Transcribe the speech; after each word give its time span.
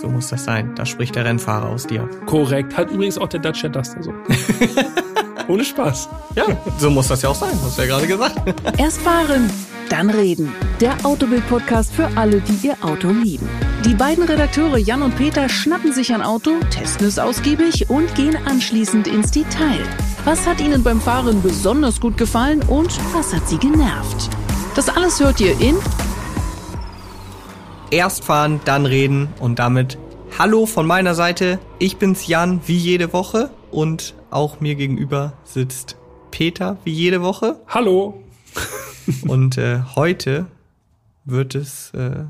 So 0.00 0.08
muss 0.08 0.28
das 0.28 0.44
sein. 0.44 0.74
Da 0.76 0.86
spricht 0.86 1.14
der 1.14 1.26
Rennfahrer 1.26 1.68
aus 1.68 1.86
dir. 1.86 2.08
Korrekt. 2.24 2.76
Hat 2.76 2.90
übrigens 2.90 3.18
auch 3.18 3.28
der 3.28 3.40
Dacia 3.40 3.68
Duster 3.68 4.02
so. 4.02 4.14
Ohne 5.48 5.64
Spaß. 5.64 6.08
Ja, 6.36 6.44
so 6.78 6.88
muss 6.90 7.08
das 7.08 7.20
ja 7.20 7.28
auch 7.28 7.34
sein. 7.34 7.50
Hast 7.62 7.76
du 7.76 7.82
ja 7.82 7.88
gerade 7.88 8.06
gesagt. 8.06 8.36
Erst 8.78 9.00
fahren, 9.02 9.50
dann 9.90 10.08
reden. 10.08 10.54
Der 10.80 10.94
Autobild-Podcast 11.04 11.92
für 11.92 12.08
alle, 12.16 12.40
die 12.40 12.68
ihr 12.68 12.76
Auto 12.80 13.08
lieben. 13.08 13.46
Die 13.84 13.94
beiden 13.94 14.24
Redakteure 14.24 14.78
Jan 14.78 15.02
und 15.02 15.16
Peter 15.16 15.48
schnappen 15.48 15.92
sich 15.92 16.14
ein 16.14 16.22
Auto, 16.22 16.52
testen 16.70 17.06
es 17.06 17.18
ausgiebig 17.18 17.90
und 17.90 18.14
gehen 18.14 18.38
anschließend 18.46 19.06
ins 19.06 19.32
Detail. 19.32 19.82
Was 20.24 20.46
hat 20.46 20.60
ihnen 20.60 20.82
beim 20.82 21.00
Fahren 21.00 21.42
besonders 21.42 22.00
gut 22.00 22.16
gefallen 22.16 22.62
und 22.68 22.98
was 23.12 23.34
hat 23.34 23.46
sie 23.48 23.58
genervt? 23.58 24.30
Das 24.76 24.88
alles 24.88 25.20
hört 25.20 25.40
ihr 25.40 25.60
in 25.60 25.76
Erst 27.90 28.24
fahren, 28.24 28.60
dann 28.64 28.86
reden 28.86 29.28
und 29.40 29.58
damit 29.58 29.98
Hallo 30.38 30.64
von 30.64 30.86
meiner 30.86 31.16
Seite. 31.16 31.58
Ich 31.80 31.96
bin's 31.96 32.28
Jan, 32.28 32.60
wie 32.66 32.76
jede 32.76 33.12
Woche 33.12 33.50
und 33.72 34.14
auch 34.30 34.60
mir 34.60 34.76
gegenüber 34.76 35.32
sitzt 35.42 35.96
Peter, 36.30 36.78
wie 36.84 36.92
jede 36.92 37.20
Woche. 37.20 37.60
Hallo. 37.66 38.22
Und 39.26 39.58
äh, 39.58 39.80
heute 39.96 40.46
wird 41.24 41.56
es 41.56 41.92
äh, 41.92 42.26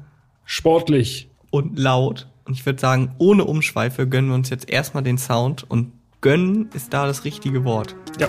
Sportlich. 0.47 1.29
und 1.51 1.79
laut. 1.79 2.27
Und 2.47 2.55
ich 2.55 2.65
würde 2.65 2.81
sagen, 2.81 3.15
ohne 3.19 3.45
Umschweife 3.45 4.09
gönnen 4.09 4.31
wir 4.31 4.35
uns 4.35 4.49
jetzt 4.49 4.71
erstmal 4.71 5.03
den 5.03 5.19
Sound. 5.19 5.71
Und 5.71 5.93
gönnen 6.23 6.71
ist 6.73 6.95
da 6.95 7.07
das 7.07 7.25
richtige 7.25 7.65
Wort. 7.65 7.95
Ja. 8.19 8.29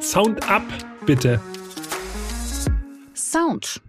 Sound 0.00 0.48
up, 0.48 0.62
bitte. 1.04 1.40
Sound. 3.14 3.80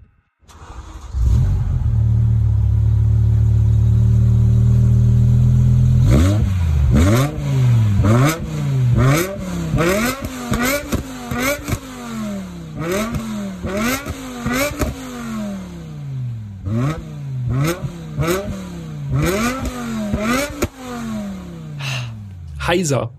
Heiser. 22.71 23.11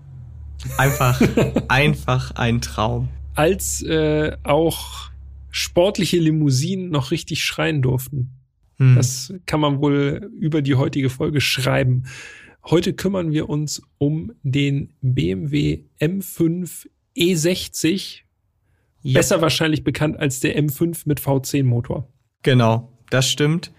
Einfach, 0.77 1.21
einfach 1.67 2.31
ein 2.31 2.59
Traum. 2.59 3.09
Als 3.35 3.83
äh, 3.83 4.35
auch 4.43 5.11
sportliche 5.51 6.17
Limousinen 6.17 6.89
noch 6.89 7.11
richtig 7.11 7.43
schreien 7.43 7.83
durften. 7.83 8.31
Hm. 8.77 8.95
Das 8.95 9.31
kann 9.45 9.59
man 9.59 9.79
wohl 9.79 10.31
über 10.39 10.63
die 10.63 10.73
heutige 10.73 11.11
Folge 11.11 11.39
schreiben. 11.39 12.05
Heute 12.65 12.93
kümmern 12.93 13.31
wir 13.33 13.49
uns 13.49 13.81
um 13.97 14.31
den 14.41 14.93
BMW 15.01 15.83
M5 15.99 16.87
E60. 17.17 18.21
Ja, 19.01 19.19
Besser 19.19 19.41
wahrscheinlich 19.41 19.83
bekannt 19.83 20.17
als 20.17 20.39
der 20.39 20.57
M5 20.57 21.01
mit 21.05 21.19
V10-Motor. 21.19 22.07
Genau, 22.41 22.89
das 23.09 23.29
stimmt. 23.29 23.73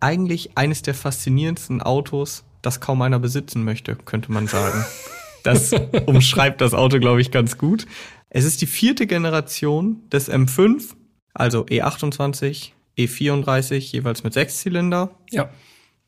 Eigentlich 0.00 0.58
eines 0.58 0.82
der 0.82 0.92
faszinierendsten 0.92 1.80
Autos, 1.80 2.44
das 2.60 2.80
kaum 2.80 3.00
einer 3.00 3.18
besitzen 3.18 3.64
möchte, 3.64 3.96
könnte 3.96 4.30
man 4.30 4.46
sagen. 4.48 4.84
Das 5.42 5.72
umschreibt 6.06 6.60
das 6.60 6.74
Auto, 6.74 6.98
glaube 6.98 7.22
ich, 7.22 7.30
ganz 7.30 7.56
gut. 7.56 7.86
Es 8.28 8.44
ist 8.44 8.60
die 8.60 8.66
vierte 8.66 9.06
Generation 9.06 10.02
des 10.10 10.30
M5, 10.30 10.94
also 11.32 11.64
E28, 11.64 12.72
E34, 12.98 13.76
jeweils 13.92 14.24
mit 14.24 14.34
Sechszylinder. 14.34 15.16
Ja. 15.30 15.48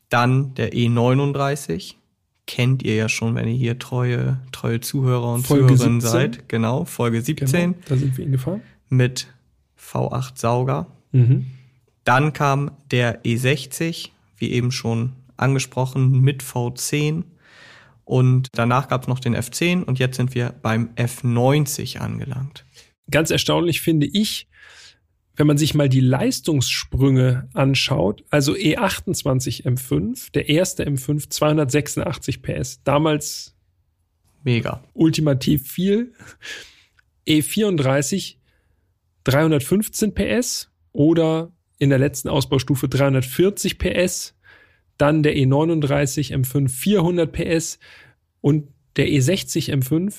Dann 0.09 0.53
der 0.53 0.73
E39. 0.73 1.95
Kennt 2.49 2.81
ihr 2.81 2.95
ja 2.95 3.09
schon, 3.09 3.35
wenn 3.35 3.47
ihr 3.47 3.53
hier 3.53 3.77
treue, 3.77 4.39
treue 4.51 4.81
Zuhörer 4.81 5.35
und 5.35 5.45
Folge 5.45 5.67
Zuhörerinnen 5.67 6.01
17. 6.01 6.11
seid. 6.19 6.49
Genau, 6.49 6.83
Folge 6.83 7.21
17 7.21 7.47
Genau, 7.47 7.75
da 7.87 7.95
sind 7.95 8.17
wir 8.17 8.25
ihn 8.25 8.31
gefahren. 8.31 8.61
mit 8.89 9.27
V8 9.79 10.31
Sauger. 10.33 10.87
Mhm. 11.11 11.45
Dann 12.05 12.33
kam 12.33 12.71
der 12.89 13.23
E60, 13.23 14.09
wie 14.37 14.49
eben 14.49 14.71
schon 14.71 15.13
angesprochen, 15.37 16.21
mit 16.21 16.41
V10. 16.41 17.21
Und 18.03 18.47
danach 18.53 18.87
gab 18.87 19.03
es 19.03 19.07
noch 19.07 19.19
den 19.19 19.35
F10 19.35 19.83
und 19.83 19.99
jetzt 19.99 20.17
sind 20.17 20.33
wir 20.33 20.55
beim 20.63 20.89
F90 20.95 21.99
angelangt. 21.99 22.65
Ganz 23.11 23.29
erstaunlich 23.29 23.81
finde 23.81 24.07
ich, 24.07 24.48
wenn 25.39 25.47
man 25.47 25.57
sich 25.57 25.73
mal 25.73 25.87
die 25.87 26.01
Leistungssprünge 26.01 27.47
anschaut, 27.53 28.25
also 28.29 28.57
E 28.57 28.75
E28 28.77 29.63
M5, 29.63 30.33
der 30.33 30.49
erste 30.49 30.85
M5 30.85 31.29
286 31.29 32.41
PS, 32.41 32.83
damals 32.83 33.55
Mega. 34.43 34.83
ultimativ 34.93 35.71
viel. 35.71 36.13
E 37.25 37.39
E34 37.39 38.35
315 39.23 40.13
PS 40.13 40.71
oder 40.91 41.53
in 41.77 41.89
der 41.89 41.99
letzten 41.99 42.27
Ausbaustufe 42.27 42.89
340 42.89 43.79
PS, 43.79 44.35
dann 44.97 45.23
der 45.23 45.37
E 45.37 45.45
E39 45.45 46.33
M5 46.33 46.67
400 46.67 47.31
PS 47.31 47.79
und 48.41 48.67
der 48.97 49.07
E 49.07 49.19
E60 49.19 49.71
M5 49.71 50.15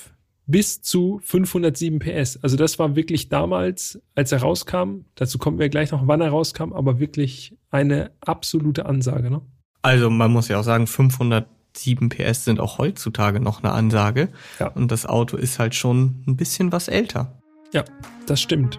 bis 0.51 0.81
zu 0.81 1.19
507 1.23 1.99
PS. 1.99 2.39
Also 2.43 2.57
das 2.57 2.77
war 2.77 2.95
wirklich 2.95 3.29
damals, 3.29 4.01
als 4.15 4.31
er 4.31 4.41
rauskam, 4.41 5.05
dazu 5.15 5.37
kommen 5.37 5.59
wir 5.59 5.69
gleich 5.69 5.91
noch, 5.91 6.07
wann 6.07 6.21
er 6.21 6.29
rauskam, 6.29 6.73
aber 6.73 6.99
wirklich 6.99 7.57
eine 7.69 8.11
absolute 8.21 8.85
Ansage. 8.85 9.31
Ne? 9.31 9.41
Also 9.81 10.09
man 10.09 10.31
muss 10.31 10.49
ja 10.49 10.59
auch 10.59 10.63
sagen, 10.63 10.87
507 10.87 12.09
PS 12.09 12.45
sind 12.45 12.59
auch 12.59 12.77
heutzutage 12.77 13.39
noch 13.39 13.63
eine 13.63 13.71
Ansage. 13.71 14.29
Ja. 14.59 14.67
Und 14.67 14.91
das 14.91 15.05
Auto 15.05 15.37
ist 15.37 15.57
halt 15.57 15.73
schon 15.73 16.23
ein 16.27 16.35
bisschen 16.35 16.71
was 16.71 16.87
älter. 16.87 17.41
Ja, 17.73 17.85
das 18.27 18.41
stimmt. 18.41 18.77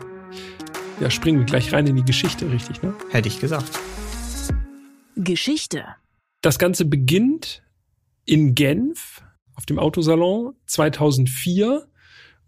Ja, 1.01 1.11
springen 1.11 1.39
wir 1.39 1.47
gleich 1.47 1.73
rein 1.73 1.87
in 1.87 1.97
die 1.97 2.05
Geschichte, 2.05 2.51
richtig, 2.53 2.83
ne? 2.83 2.95
Hätte 3.11 3.29
ich 3.29 3.41
gesagt. 3.41 3.79
Geschichte. 5.17 5.85
Das 6.43 6.59
Ganze 6.59 6.85
beginnt 6.85 7.63
in 8.25 8.55
Genf 8.55 9.23
auf 9.63 9.67
dem 9.67 9.79
Autosalon 9.79 10.55
2004. 10.67 11.87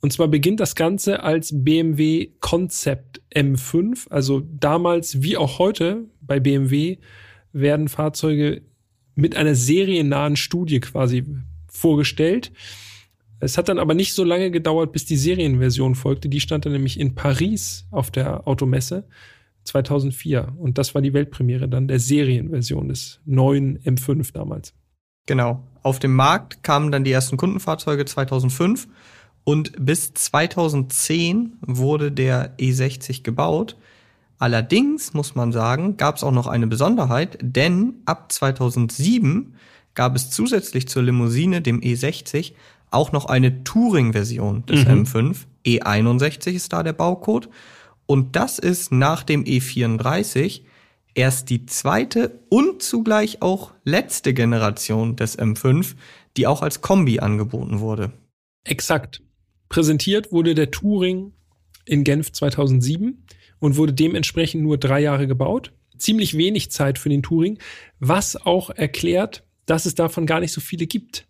Und 0.01 0.13
zwar 0.13 0.27
beginnt 0.27 0.59
das 0.59 0.75
Ganze 0.75 1.23
als 1.23 1.53
BMW 1.55 2.33
Concept 2.41 3.23
M5. 3.33 4.11
Also 4.11 4.41
damals 4.41 5.23
wie 5.23 5.37
auch 5.37 5.61
heute 5.61 6.07
bei 6.21 6.41
BMW 6.41 6.99
werden 7.53 7.87
Fahrzeuge 7.87 8.63
mit 9.15 9.37
einer 9.37 9.55
seriennahen 9.55 10.35
Studie 10.35 10.81
quasi 10.81 11.25
vorgestellt. 11.69 12.51
Es 13.39 13.59
hat 13.59 13.69
dann 13.69 13.79
aber 13.79 13.95
nicht 13.95 14.15
so 14.15 14.25
lange 14.25 14.51
gedauert, 14.51 14.91
bis 14.91 15.05
die 15.05 15.17
Serienversion 15.17 15.95
folgte. 15.95 16.29
Die 16.29 16.41
stand 16.41 16.67
dann 16.67 16.73
nämlich 16.73 16.99
in 16.99 17.15
Paris 17.15 17.87
auf 17.93 18.11
der 18.11 18.49
Automesse 18.49 19.07
2004. 19.63 20.53
Und 20.59 20.79
das 20.79 20.97
war 20.97 21.03
die 21.03 21.13
Weltpremiere 21.13 21.69
dann 21.69 21.87
der 21.87 22.01
Serienversion 22.01 22.89
des 22.89 23.21
neuen 23.25 23.79
M5 23.85 24.33
damals. 24.33 24.75
Genau. 25.27 25.63
Auf 25.84 25.99
dem 25.99 26.15
Markt 26.15 26.62
kamen 26.62 26.91
dann 26.91 27.05
die 27.05 27.12
ersten 27.12 27.37
Kundenfahrzeuge 27.37 28.06
2005 28.06 28.89
und 29.45 29.72
bis 29.78 30.15
2010 30.15 31.59
wurde 31.61 32.11
der 32.11 32.56
E60 32.59 33.22
gebaut. 33.22 33.77
Allerdings 34.39 35.12
muss 35.12 35.34
man 35.34 35.53
sagen, 35.53 35.99
gab 35.99 36.17
es 36.17 36.25
auch 36.25 36.33
noch 36.33 36.47
eine 36.47 36.67
Besonderheit, 36.67 37.39
denn 37.43 37.97
ab 38.06 38.33
2007 38.33 39.55
gab 39.93 40.17
es 40.17 40.31
zusätzlich 40.31 40.89
zur 40.89 41.03
Limousine, 41.03 41.61
dem 41.61 41.81
E60, 41.83 42.55
auch 42.91 43.12
noch 43.12 43.27
eine 43.27 43.62
Touring-Version 43.62 44.65
des 44.65 44.87
Mhm. 44.87 45.05
M5. 45.05 45.37
E61 45.67 46.53
ist 46.53 46.73
da 46.73 46.83
der 46.83 46.94
Baucode. 46.94 47.50
Und 48.06 48.37
das 48.37 48.59
ist 48.59 48.91
nach 48.91 49.23
dem 49.23 49.44
E34 49.44 50.62
erst 51.15 51.51
die 51.51 51.67
zweite 51.67 52.41
und 52.49 52.83
zugleich 52.83 53.43
auch 53.43 53.73
letzte 53.85 54.35
Generation 54.35 55.17
des 55.17 55.38
M5, 55.38 55.94
die 56.37 56.47
auch 56.47 56.62
als 56.62 56.81
Kombi 56.81 57.21
angeboten 57.21 57.81
wurde. 57.81 58.12
Exakt. 58.65 59.23
Präsentiert 59.69 60.33
wurde 60.33 60.55
der 60.55 60.71
Touring 60.71 61.33
in 61.85 62.05
Genf 62.05 62.33
2007 62.33 63.27
und 63.59 63.77
wurde 63.77 63.93
dementsprechend 63.93 64.62
nur 64.62 64.79
drei 64.79 65.00
Jahre 65.00 65.27
gebaut. 65.27 65.73
Ziemlich 65.97 66.37
wenig 66.37 66.71
Zeit 66.71 66.99
für 66.99 67.09
den 67.09 67.23
Touring, 67.23 67.59
was 68.00 68.37
auch 68.37 68.71
erklärt, 68.71 69.44
dass 69.67 69.87
es 69.87 69.94
davon 69.94 70.27
gar 70.27 70.41
nicht 70.41 70.53
so 70.53 70.61
viele 70.61 70.87
gibt. 70.87 71.27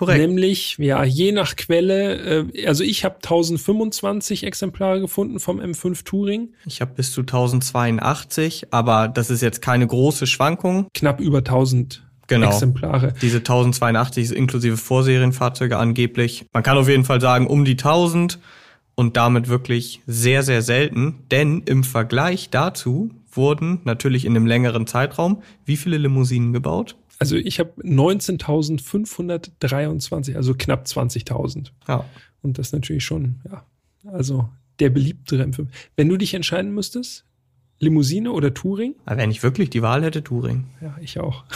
Korrekt. 0.00 0.18
Nämlich, 0.18 0.78
ja, 0.78 1.04
je 1.04 1.30
nach 1.30 1.56
Quelle, 1.56 2.46
äh, 2.54 2.66
also 2.66 2.82
ich 2.82 3.04
habe 3.04 3.16
1025 3.16 4.44
Exemplare 4.44 4.98
gefunden 4.98 5.38
vom 5.40 5.60
M5 5.60 6.04
Touring, 6.04 6.54
Ich 6.64 6.80
habe 6.80 6.94
bis 6.94 7.12
zu 7.12 7.20
1082, 7.20 8.68
aber 8.72 9.08
das 9.08 9.28
ist 9.28 9.42
jetzt 9.42 9.60
keine 9.60 9.86
große 9.86 10.26
Schwankung. 10.26 10.88
knapp 10.94 11.20
über 11.20 11.38
1000 11.38 12.02
Genau. 12.28 12.46
Exemplare. 12.48 13.12
Diese 13.20 13.38
1082 13.38 14.24
ist 14.24 14.32
inklusive 14.32 14.78
Vorserienfahrzeuge 14.78 15.76
angeblich. 15.76 16.46
Man 16.54 16.62
kann 16.62 16.78
auf 16.78 16.88
jeden 16.88 17.04
Fall 17.04 17.20
sagen, 17.20 17.46
um 17.46 17.66
die 17.66 17.76
1000 17.76 18.38
und 18.94 19.18
damit 19.18 19.48
wirklich 19.48 20.00
sehr, 20.06 20.42
sehr 20.42 20.62
selten. 20.62 21.24
Denn 21.30 21.60
im 21.66 21.84
Vergleich 21.84 22.48
dazu 22.48 23.10
wurden 23.32 23.80
natürlich 23.84 24.24
in 24.24 24.34
einem 24.34 24.46
längeren 24.46 24.86
Zeitraum 24.86 25.42
wie 25.66 25.76
viele 25.76 25.98
Limousinen 25.98 26.54
gebaut? 26.54 26.96
Also 27.20 27.36
ich 27.36 27.60
habe 27.60 27.70
19.523, 27.82 30.36
also 30.36 30.54
knapp 30.54 30.84
20.000. 30.86 31.70
Ja. 31.88 32.04
Und 32.42 32.58
das 32.58 32.72
natürlich 32.72 33.04
schon, 33.04 33.40
ja, 33.50 33.62
also 34.12 34.48
der 34.78 34.90
beliebtere 34.90 35.42
M5. 35.44 35.66
Wenn 35.96 36.08
du 36.08 36.16
dich 36.16 36.34
entscheiden 36.34 36.72
müsstest, 36.72 37.24
Limousine 37.78 38.32
oder 38.32 38.52
Touring? 38.52 38.94
Aber 39.06 39.16
wenn 39.18 39.30
ich 39.30 39.42
wirklich 39.42 39.70
die 39.70 39.80
Wahl 39.82 40.02
hätte, 40.02 40.22
Touring. 40.24 40.66
Ja, 40.80 40.96
ich 41.00 41.18
auch. 41.20 41.44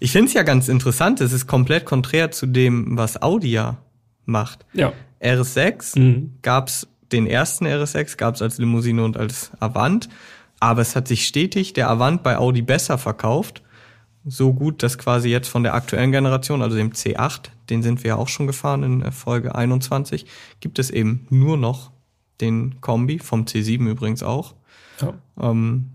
Ich 0.00 0.10
finde 0.10 0.26
es 0.26 0.34
ja 0.34 0.42
ganz 0.42 0.66
interessant. 0.68 1.20
Es 1.20 1.32
ist 1.32 1.46
komplett 1.46 1.84
konträr 1.84 2.32
zu 2.32 2.46
dem, 2.46 2.96
was 2.96 3.22
Audi 3.22 3.52
ja 3.52 3.76
macht. 4.24 4.66
Ja. 4.72 4.92
RS6 5.22 5.96
Mhm. 5.96 6.32
gab's 6.42 6.88
den 7.12 7.28
ersten 7.28 7.68
RS6 7.68 8.16
gab's 8.16 8.42
als 8.42 8.58
Limousine 8.58 9.04
und 9.04 9.16
als 9.16 9.52
Avant, 9.60 10.08
aber 10.58 10.82
es 10.82 10.96
hat 10.96 11.06
sich 11.06 11.24
stetig 11.24 11.72
der 11.74 11.88
Avant 11.88 12.24
bei 12.24 12.36
Audi 12.36 12.62
besser 12.62 12.98
verkauft. 12.98 13.62
So 14.24 14.52
gut, 14.52 14.82
dass 14.82 14.98
quasi 14.98 15.28
jetzt 15.28 15.48
von 15.48 15.62
der 15.62 15.74
aktuellen 15.74 16.12
Generation, 16.12 16.62
also 16.62 16.76
dem 16.76 16.92
C8, 16.92 17.50
den 17.70 17.82
sind 17.82 18.04
wir 18.04 18.08
ja 18.08 18.16
auch 18.16 18.28
schon 18.28 18.46
gefahren 18.46 18.82
in 18.82 19.02
äh, 19.02 19.10
Folge 19.10 19.54
21, 19.54 20.26
gibt 20.60 20.78
es 20.78 20.90
eben 20.90 21.26
nur 21.30 21.56
noch 21.56 21.90
den 22.40 22.80
Kombi, 22.80 23.18
vom 23.18 23.44
C7 23.44 23.88
übrigens 23.88 24.22
auch. 24.22 24.54
Ja. 25.00 25.14
Ähm, 25.40 25.90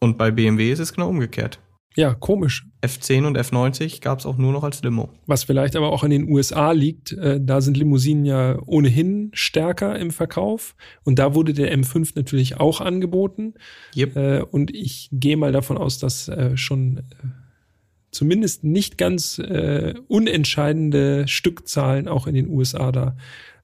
und 0.00 0.18
bei 0.18 0.30
BMW 0.30 0.70
ist 0.70 0.78
es 0.78 0.92
genau 0.92 1.08
umgekehrt. 1.08 1.58
ja, 1.96 2.14
komisch. 2.14 2.64
F10 2.80 3.26
und 3.26 3.36
F90 3.36 4.00
gab's 4.00 4.24
auch 4.24 4.38
nur 4.38 4.52
noch 4.52 4.62
als 4.62 4.82
Limo. 4.82 5.08
Was 5.26 5.42
vielleicht 5.42 5.74
aber 5.74 5.90
auch 5.90 6.04
in 6.04 6.10
den 6.10 6.30
USA 6.30 6.70
liegt, 6.70 7.10
äh, 7.10 7.40
da 7.42 7.60
sind 7.60 7.76
Limousinen 7.76 8.24
ja 8.24 8.56
ohnehin 8.66 9.30
stärker 9.32 9.98
im 9.98 10.12
Verkauf. 10.12 10.76
Und 11.02 11.18
da 11.18 11.34
wurde 11.34 11.54
der 11.54 11.76
M5 11.76 12.12
natürlich 12.14 12.60
auch 12.60 12.80
angeboten. 12.80 13.54
Yep. 13.96 14.16
Äh, 14.16 14.42
und 14.42 14.72
ich 14.72 15.08
gehe 15.10 15.36
mal 15.36 15.50
davon 15.50 15.76
aus, 15.76 15.98
dass 15.98 16.28
äh, 16.28 16.56
schon 16.56 16.98
äh, 16.98 17.02
zumindest 18.10 18.64
nicht 18.64 18.98
ganz 18.98 19.38
äh, 19.38 19.94
unentscheidende 20.08 21.26
Stückzahlen 21.28 22.08
auch 22.08 22.26
in 22.26 22.34
den 22.34 22.48
USA 22.48 22.92
da 22.92 23.16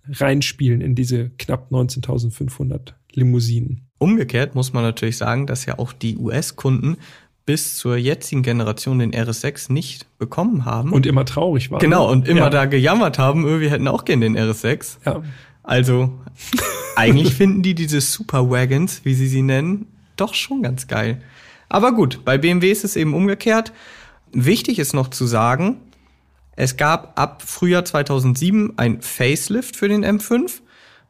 reinspielen 0.08 0.80
in 0.80 0.94
diese 0.94 1.30
knapp 1.30 1.70
19.500 1.70 2.92
Limousinen. 3.12 3.88
Umgekehrt 3.98 4.54
muss 4.54 4.72
man 4.72 4.82
natürlich 4.82 5.16
sagen, 5.16 5.46
dass 5.46 5.66
ja 5.66 5.78
auch 5.78 5.92
die 5.92 6.16
US-Kunden 6.18 6.98
bis 7.46 7.76
zur 7.76 7.96
jetzigen 7.96 8.42
Generation 8.42 8.98
den 8.98 9.12
RS6 9.12 9.72
nicht 9.72 10.06
bekommen 10.18 10.64
haben. 10.64 10.92
Und 10.92 11.06
immer 11.06 11.24
traurig 11.24 11.70
waren. 11.70 11.80
genau, 11.80 12.10
und 12.10 12.26
immer 12.26 12.40
ja. 12.40 12.50
da 12.50 12.64
gejammert 12.64 13.18
haben, 13.18 13.46
öh, 13.46 13.60
wir 13.60 13.70
hätten 13.70 13.88
auch 13.88 14.04
gern 14.04 14.20
den 14.20 14.36
RS6. 14.36 14.98
Ja. 15.04 15.22
Also, 15.62 16.12
eigentlich 16.96 17.34
finden 17.34 17.62
die 17.62 17.74
diese 17.74 18.00
Superwagons, 18.00 19.04
wie 19.04 19.14
sie 19.14 19.26
sie 19.26 19.42
nennen, 19.42 19.86
doch 20.16 20.34
schon 20.34 20.62
ganz 20.62 20.86
geil. 20.86 21.20
Aber 21.68 21.92
gut, 21.92 22.24
bei 22.24 22.38
BMW 22.38 22.70
ist 22.70 22.84
es 22.84 22.96
eben 22.96 23.14
umgekehrt. 23.14 23.72
Wichtig 24.34 24.78
ist 24.78 24.94
noch 24.94 25.08
zu 25.08 25.26
sagen, 25.26 25.76
es 26.56 26.76
gab 26.76 27.18
ab 27.18 27.42
Frühjahr 27.42 27.84
2007 27.84 28.74
ein 28.76 29.00
Facelift 29.00 29.76
für 29.76 29.88
den 29.88 30.04
M5. 30.04 30.60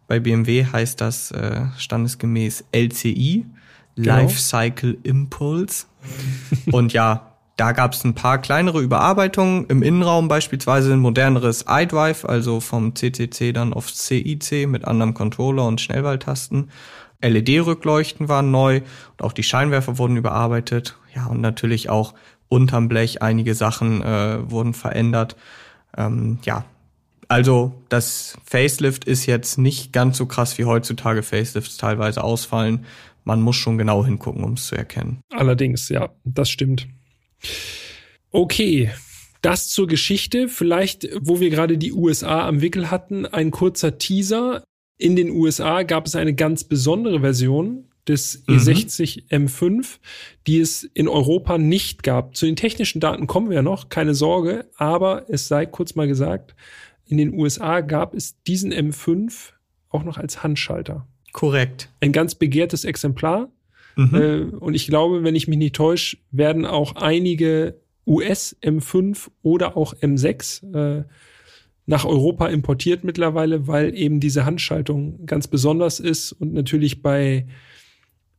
Bei 0.06 0.20
BMW 0.20 0.66
heißt 0.66 1.00
das 1.00 1.30
äh, 1.30 1.62
standesgemäß 1.76 2.64
LCI, 2.72 3.46
Genau. 3.96 4.16
Life 4.16 4.40
Cycle 4.40 4.98
Impulse. 5.02 5.86
Und 6.72 6.92
ja, 6.92 7.34
da 7.56 7.72
gab 7.72 7.92
es 7.92 8.04
ein 8.04 8.14
paar 8.14 8.38
kleinere 8.38 8.80
Überarbeitungen. 8.80 9.66
Im 9.66 9.82
Innenraum 9.82 10.28
beispielsweise 10.28 10.92
ein 10.92 10.98
moderneres 10.98 11.66
iDrive, 11.68 12.24
also 12.24 12.60
vom 12.60 12.96
CCC 12.96 13.52
dann 13.52 13.72
auf 13.72 13.92
CIC 13.92 14.66
mit 14.68 14.84
anderem 14.84 15.14
Controller 15.14 15.66
und 15.66 15.80
Schnellwahltasten. 15.80 16.70
LED-Rückleuchten 17.22 18.28
waren 18.28 18.50
neu 18.50 18.82
und 19.12 19.22
auch 19.22 19.32
die 19.32 19.44
Scheinwerfer 19.44 19.98
wurden 19.98 20.16
überarbeitet. 20.16 20.98
Ja, 21.14 21.26
und 21.26 21.40
natürlich 21.40 21.88
auch 21.88 22.14
unterm 22.54 22.88
Blech 22.88 23.20
einige 23.20 23.54
Sachen 23.54 24.00
äh, 24.02 24.50
wurden 24.50 24.74
verändert. 24.74 25.36
Ähm, 25.96 26.38
ja, 26.44 26.64
also 27.28 27.74
das 27.88 28.36
Facelift 28.44 29.04
ist 29.04 29.26
jetzt 29.26 29.58
nicht 29.58 29.92
ganz 29.92 30.16
so 30.16 30.26
krass 30.26 30.56
wie 30.56 30.64
heutzutage 30.64 31.22
Facelifts 31.22 31.76
teilweise 31.76 32.22
ausfallen. 32.22 32.86
Man 33.24 33.40
muss 33.40 33.56
schon 33.56 33.76
genau 33.76 34.04
hingucken, 34.04 34.44
um 34.44 34.52
es 34.52 34.66
zu 34.66 34.76
erkennen. 34.76 35.20
Allerdings, 35.30 35.88
ja, 35.88 36.10
das 36.24 36.48
stimmt. 36.48 36.86
Okay, 38.30 38.90
das 39.42 39.68
zur 39.68 39.86
Geschichte. 39.86 40.48
Vielleicht, 40.48 41.08
wo 41.20 41.40
wir 41.40 41.50
gerade 41.50 41.76
die 41.76 41.92
USA 41.92 42.46
am 42.46 42.60
Wickel 42.60 42.90
hatten, 42.90 43.26
ein 43.26 43.50
kurzer 43.50 43.98
Teaser. 43.98 44.62
In 44.96 45.16
den 45.16 45.30
USA 45.30 45.82
gab 45.82 46.06
es 46.06 46.14
eine 46.14 46.34
ganz 46.34 46.64
besondere 46.64 47.20
Version 47.20 47.88
des 48.08 48.44
Mhm. 48.46 48.56
E60 48.56 49.28
M5, 49.30 49.98
die 50.46 50.60
es 50.60 50.84
in 50.84 51.08
Europa 51.08 51.58
nicht 51.58 52.02
gab. 52.02 52.36
Zu 52.36 52.46
den 52.46 52.56
technischen 52.56 53.00
Daten 53.00 53.26
kommen 53.26 53.48
wir 53.48 53.56
ja 53.56 53.62
noch, 53.62 53.88
keine 53.88 54.14
Sorge, 54.14 54.66
aber 54.76 55.24
es 55.28 55.48
sei 55.48 55.66
kurz 55.66 55.94
mal 55.94 56.06
gesagt, 56.06 56.54
in 57.06 57.16
den 57.18 57.34
USA 57.34 57.80
gab 57.80 58.14
es 58.14 58.42
diesen 58.44 58.72
M5 58.72 59.52
auch 59.88 60.04
noch 60.04 60.18
als 60.18 60.42
Handschalter. 60.42 61.06
Korrekt. 61.32 61.88
Ein 62.00 62.12
ganz 62.12 62.34
begehrtes 62.34 62.84
Exemplar. 62.84 63.50
Mhm. 63.96 64.14
Äh, 64.14 64.40
und 64.56 64.74
ich 64.74 64.86
glaube, 64.86 65.22
wenn 65.22 65.34
ich 65.34 65.48
mich 65.48 65.58
nicht 65.58 65.74
täusche, 65.76 66.16
werden 66.30 66.66
auch 66.66 66.96
einige 66.96 67.80
US 68.06 68.56
M5 68.62 69.28
oder 69.42 69.76
auch 69.76 69.94
M6 69.94 70.74
äh, 70.74 71.04
nach 71.86 72.04
Europa 72.04 72.48
importiert 72.48 73.04
mittlerweile, 73.04 73.66
weil 73.66 73.94
eben 73.94 74.20
diese 74.20 74.44
Handschaltung 74.44 75.26
ganz 75.26 75.48
besonders 75.48 76.00
ist 76.00 76.32
und 76.32 76.54
natürlich 76.54 77.02
bei 77.02 77.46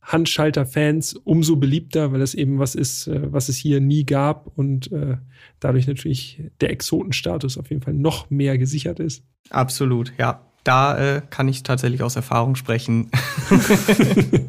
Handschalter-Fans 0.06 1.14
umso 1.24 1.56
beliebter, 1.56 2.12
weil 2.12 2.20
das 2.20 2.34
eben 2.34 2.58
was 2.58 2.74
ist, 2.74 3.08
äh, 3.08 3.32
was 3.32 3.48
es 3.48 3.56
hier 3.56 3.80
nie 3.80 4.04
gab 4.04 4.46
und 4.56 4.90
äh, 4.92 5.16
dadurch 5.60 5.86
natürlich 5.86 6.42
der 6.60 6.70
Exotenstatus 6.70 7.58
auf 7.58 7.70
jeden 7.70 7.82
Fall 7.82 7.94
noch 7.94 8.30
mehr 8.30 8.56
gesichert 8.56 9.00
ist. 9.00 9.24
Absolut, 9.50 10.12
ja. 10.18 10.40
Da 10.64 10.98
äh, 10.98 11.22
kann 11.30 11.46
ich 11.46 11.62
tatsächlich 11.62 12.02
aus 12.02 12.16
Erfahrung 12.16 12.56
sprechen. 12.56 13.08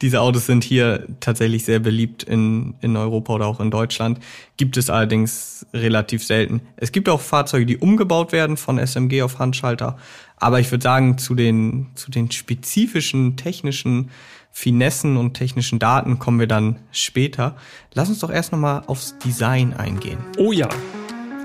Diese 0.00 0.20
Autos 0.20 0.46
sind 0.46 0.62
hier 0.62 1.06
tatsächlich 1.18 1.64
sehr 1.64 1.80
beliebt 1.80 2.22
in, 2.22 2.74
in 2.80 2.96
Europa 2.96 3.34
oder 3.34 3.46
auch 3.46 3.60
in 3.60 3.70
Deutschland. 3.70 4.20
Gibt 4.56 4.76
es 4.76 4.88
allerdings 4.88 5.66
relativ 5.74 6.24
selten. 6.24 6.62
Es 6.76 6.92
gibt 6.92 7.08
auch 7.08 7.20
Fahrzeuge, 7.20 7.66
die 7.66 7.78
umgebaut 7.78 8.30
werden 8.32 8.56
von 8.56 8.78
SMG 8.78 9.22
auf 9.22 9.40
Handschalter. 9.40 9.98
Aber 10.36 10.60
ich 10.60 10.70
würde 10.70 10.82
sagen, 10.82 11.18
zu 11.18 11.34
den, 11.34 11.88
zu 11.96 12.10
den 12.12 12.30
spezifischen 12.30 13.36
technischen 13.36 14.10
Finessen 14.52 15.16
und 15.16 15.34
technischen 15.34 15.78
Daten 15.78 16.18
kommen 16.18 16.40
wir 16.40 16.46
dann 16.46 16.78
später. 16.92 17.56
Lass 17.94 18.08
uns 18.08 18.18
doch 18.18 18.30
erst 18.30 18.52
nochmal 18.52 18.82
aufs 18.86 19.16
Design 19.18 19.72
eingehen. 19.72 20.18
Oh 20.36 20.52
ja, 20.52 20.68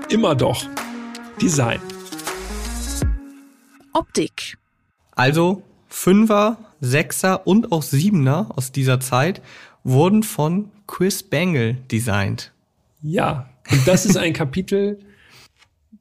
immer 0.08 0.34
doch. 0.34 0.64
Design. 1.40 1.80
Optik. 3.92 4.58
Also 5.12 5.62
Fünfer, 5.88 6.58
Sechser 6.80 7.46
und 7.46 7.72
auch 7.72 7.82
Siebener 7.82 8.50
aus 8.54 8.72
dieser 8.72 9.00
Zeit 9.00 9.40
wurden 9.84 10.22
von 10.22 10.70
Chris 10.86 11.22
Bangle 11.22 11.74
designt. 11.90 12.52
Ja, 13.02 13.48
und 13.70 13.86
das 13.86 14.04
ist 14.04 14.16
ein 14.16 14.32
Kapitel, 14.34 14.98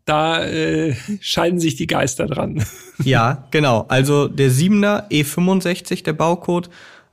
da 0.06 0.44
äh, 0.44 0.96
scheiden 1.20 1.60
sich 1.60 1.76
die 1.76 1.88
Geister 1.88 2.28
dran. 2.28 2.64
Ja, 3.04 3.48
genau. 3.52 3.86
Also 3.88 4.28
der 4.28 4.52
Siebener 4.52 5.10
E65, 5.10 6.04
der 6.04 6.14
Baucode, 6.14 6.70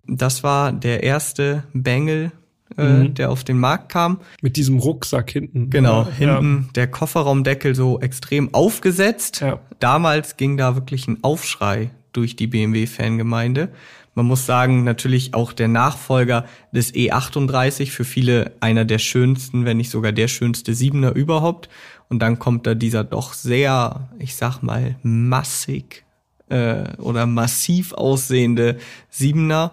das 0.06 0.42
war 0.42 0.72
der 0.72 1.02
erste 1.02 1.64
Bangle, 1.72 2.32
äh, 2.76 2.82
Mhm. 2.84 3.14
der 3.14 3.30
auf 3.30 3.44
den 3.44 3.58
Markt 3.58 3.90
kam. 3.92 4.20
Mit 4.40 4.56
diesem 4.56 4.78
Rucksack 4.78 5.30
hinten. 5.30 5.68
Genau, 5.70 6.02
Ja, 6.02 6.10
hinten 6.38 6.68
der 6.74 6.86
Kofferraumdeckel 6.86 7.74
so 7.74 8.00
extrem 8.00 8.52
aufgesetzt. 8.54 9.40
Ja. 9.40 9.60
Damals 9.78 10.36
ging 10.36 10.56
da 10.56 10.74
wirklich 10.74 11.06
ein 11.08 11.18
Aufschrei 11.22 11.90
durch 12.12 12.34
die 12.36 12.46
BMW-Fangemeinde. 12.46 13.68
Man 14.14 14.26
muss 14.26 14.44
sagen, 14.44 14.84
natürlich 14.84 15.32
auch 15.32 15.52
der 15.54 15.68
Nachfolger 15.68 16.44
des 16.72 16.92
E38 16.94 17.90
für 17.90 18.04
viele 18.04 18.52
einer 18.60 18.84
der 18.84 18.98
schönsten, 18.98 19.64
wenn 19.64 19.78
nicht 19.78 19.90
sogar 19.90 20.12
der 20.12 20.28
schönste 20.28 20.74
Siebener 20.74 21.12
überhaupt. 21.14 21.70
Und 22.10 22.18
dann 22.18 22.38
kommt 22.38 22.66
da 22.66 22.74
dieser 22.74 23.04
doch 23.04 23.32
sehr, 23.32 24.10
ich 24.18 24.36
sag 24.36 24.60
mal, 24.62 24.96
massig 25.02 26.04
äh, 26.52 26.84
oder 26.98 27.26
massiv 27.26 27.94
aussehende 27.94 28.78
Siebener. 29.10 29.72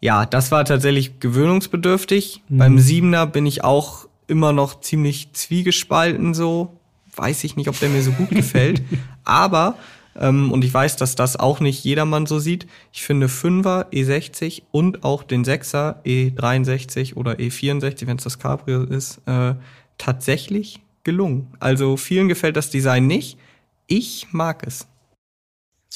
Ja, 0.00 0.26
das 0.26 0.50
war 0.50 0.64
tatsächlich 0.64 1.20
gewöhnungsbedürftig. 1.20 2.42
Beim 2.48 2.78
Siebener 2.78 3.26
bin 3.26 3.46
ich 3.46 3.64
auch 3.64 4.06
immer 4.26 4.52
noch 4.52 4.80
ziemlich 4.80 5.32
zwiegespalten 5.32 6.34
so. 6.34 6.78
Weiß 7.14 7.44
ich 7.44 7.56
nicht, 7.56 7.68
ob 7.68 7.80
der 7.80 7.88
mir 7.88 8.02
so 8.02 8.12
gut 8.12 8.28
gefällt. 8.28 8.82
Aber, 9.24 9.76
ähm, 10.14 10.52
und 10.52 10.64
ich 10.64 10.74
weiß, 10.74 10.96
dass 10.96 11.14
das 11.14 11.36
auch 11.36 11.60
nicht 11.60 11.82
jedermann 11.82 12.26
so 12.26 12.38
sieht, 12.38 12.66
ich 12.92 13.02
finde 13.02 13.28
5er 13.28 13.90
E60 13.90 14.64
und 14.70 15.02
auch 15.02 15.22
den 15.22 15.44
6er 15.44 16.02
E63 16.04 17.14
oder 17.14 17.32
E64, 17.32 18.06
wenn 18.06 18.18
es 18.18 18.24
das 18.24 18.38
Cabrio 18.38 18.82
ist, 18.82 19.22
äh, 19.24 19.54
tatsächlich 19.96 20.80
gelungen. 21.04 21.46
Also 21.58 21.96
vielen 21.96 22.28
gefällt 22.28 22.56
das 22.56 22.68
Design 22.68 23.06
nicht. 23.06 23.38
Ich 23.86 24.26
mag 24.32 24.66
es. 24.66 24.86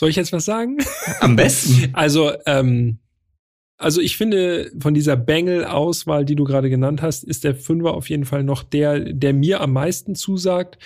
Soll 0.00 0.08
ich 0.08 0.16
jetzt 0.16 0.32
was 0.32 0.46
sagen? 0.46 0.78
Am 1.20 1.36
besten. 1.36 1.90
Also, 1.92 2.32
ähm, 2.46 3.00
Also 3.76 4.00
ich 4.00 4.16
finde, 4.16 4.72
von 4.80 4.94
dieser 4.94 5.14
Bengel-Auswahl, 5.14 6.24
die 6.24 6.36
du 6.36 6.44
gerade 6.44 6.70
genannt 6.70 7.02
hast, 7.02 7.22
ist 7.22 7.44
der 7.44 7.54
Fünfer 7.54 7.92
auf 7.92 8.08
jeden 8.08 8.24
Fall 8.24 8.42
noch 8.42 8.62
der, 8.62 8.98
der 8.98 9.34
mir 9.34 9.60
am 9.60 9.74
meisten 9.74 10.14
zusagt. 10.14 10.78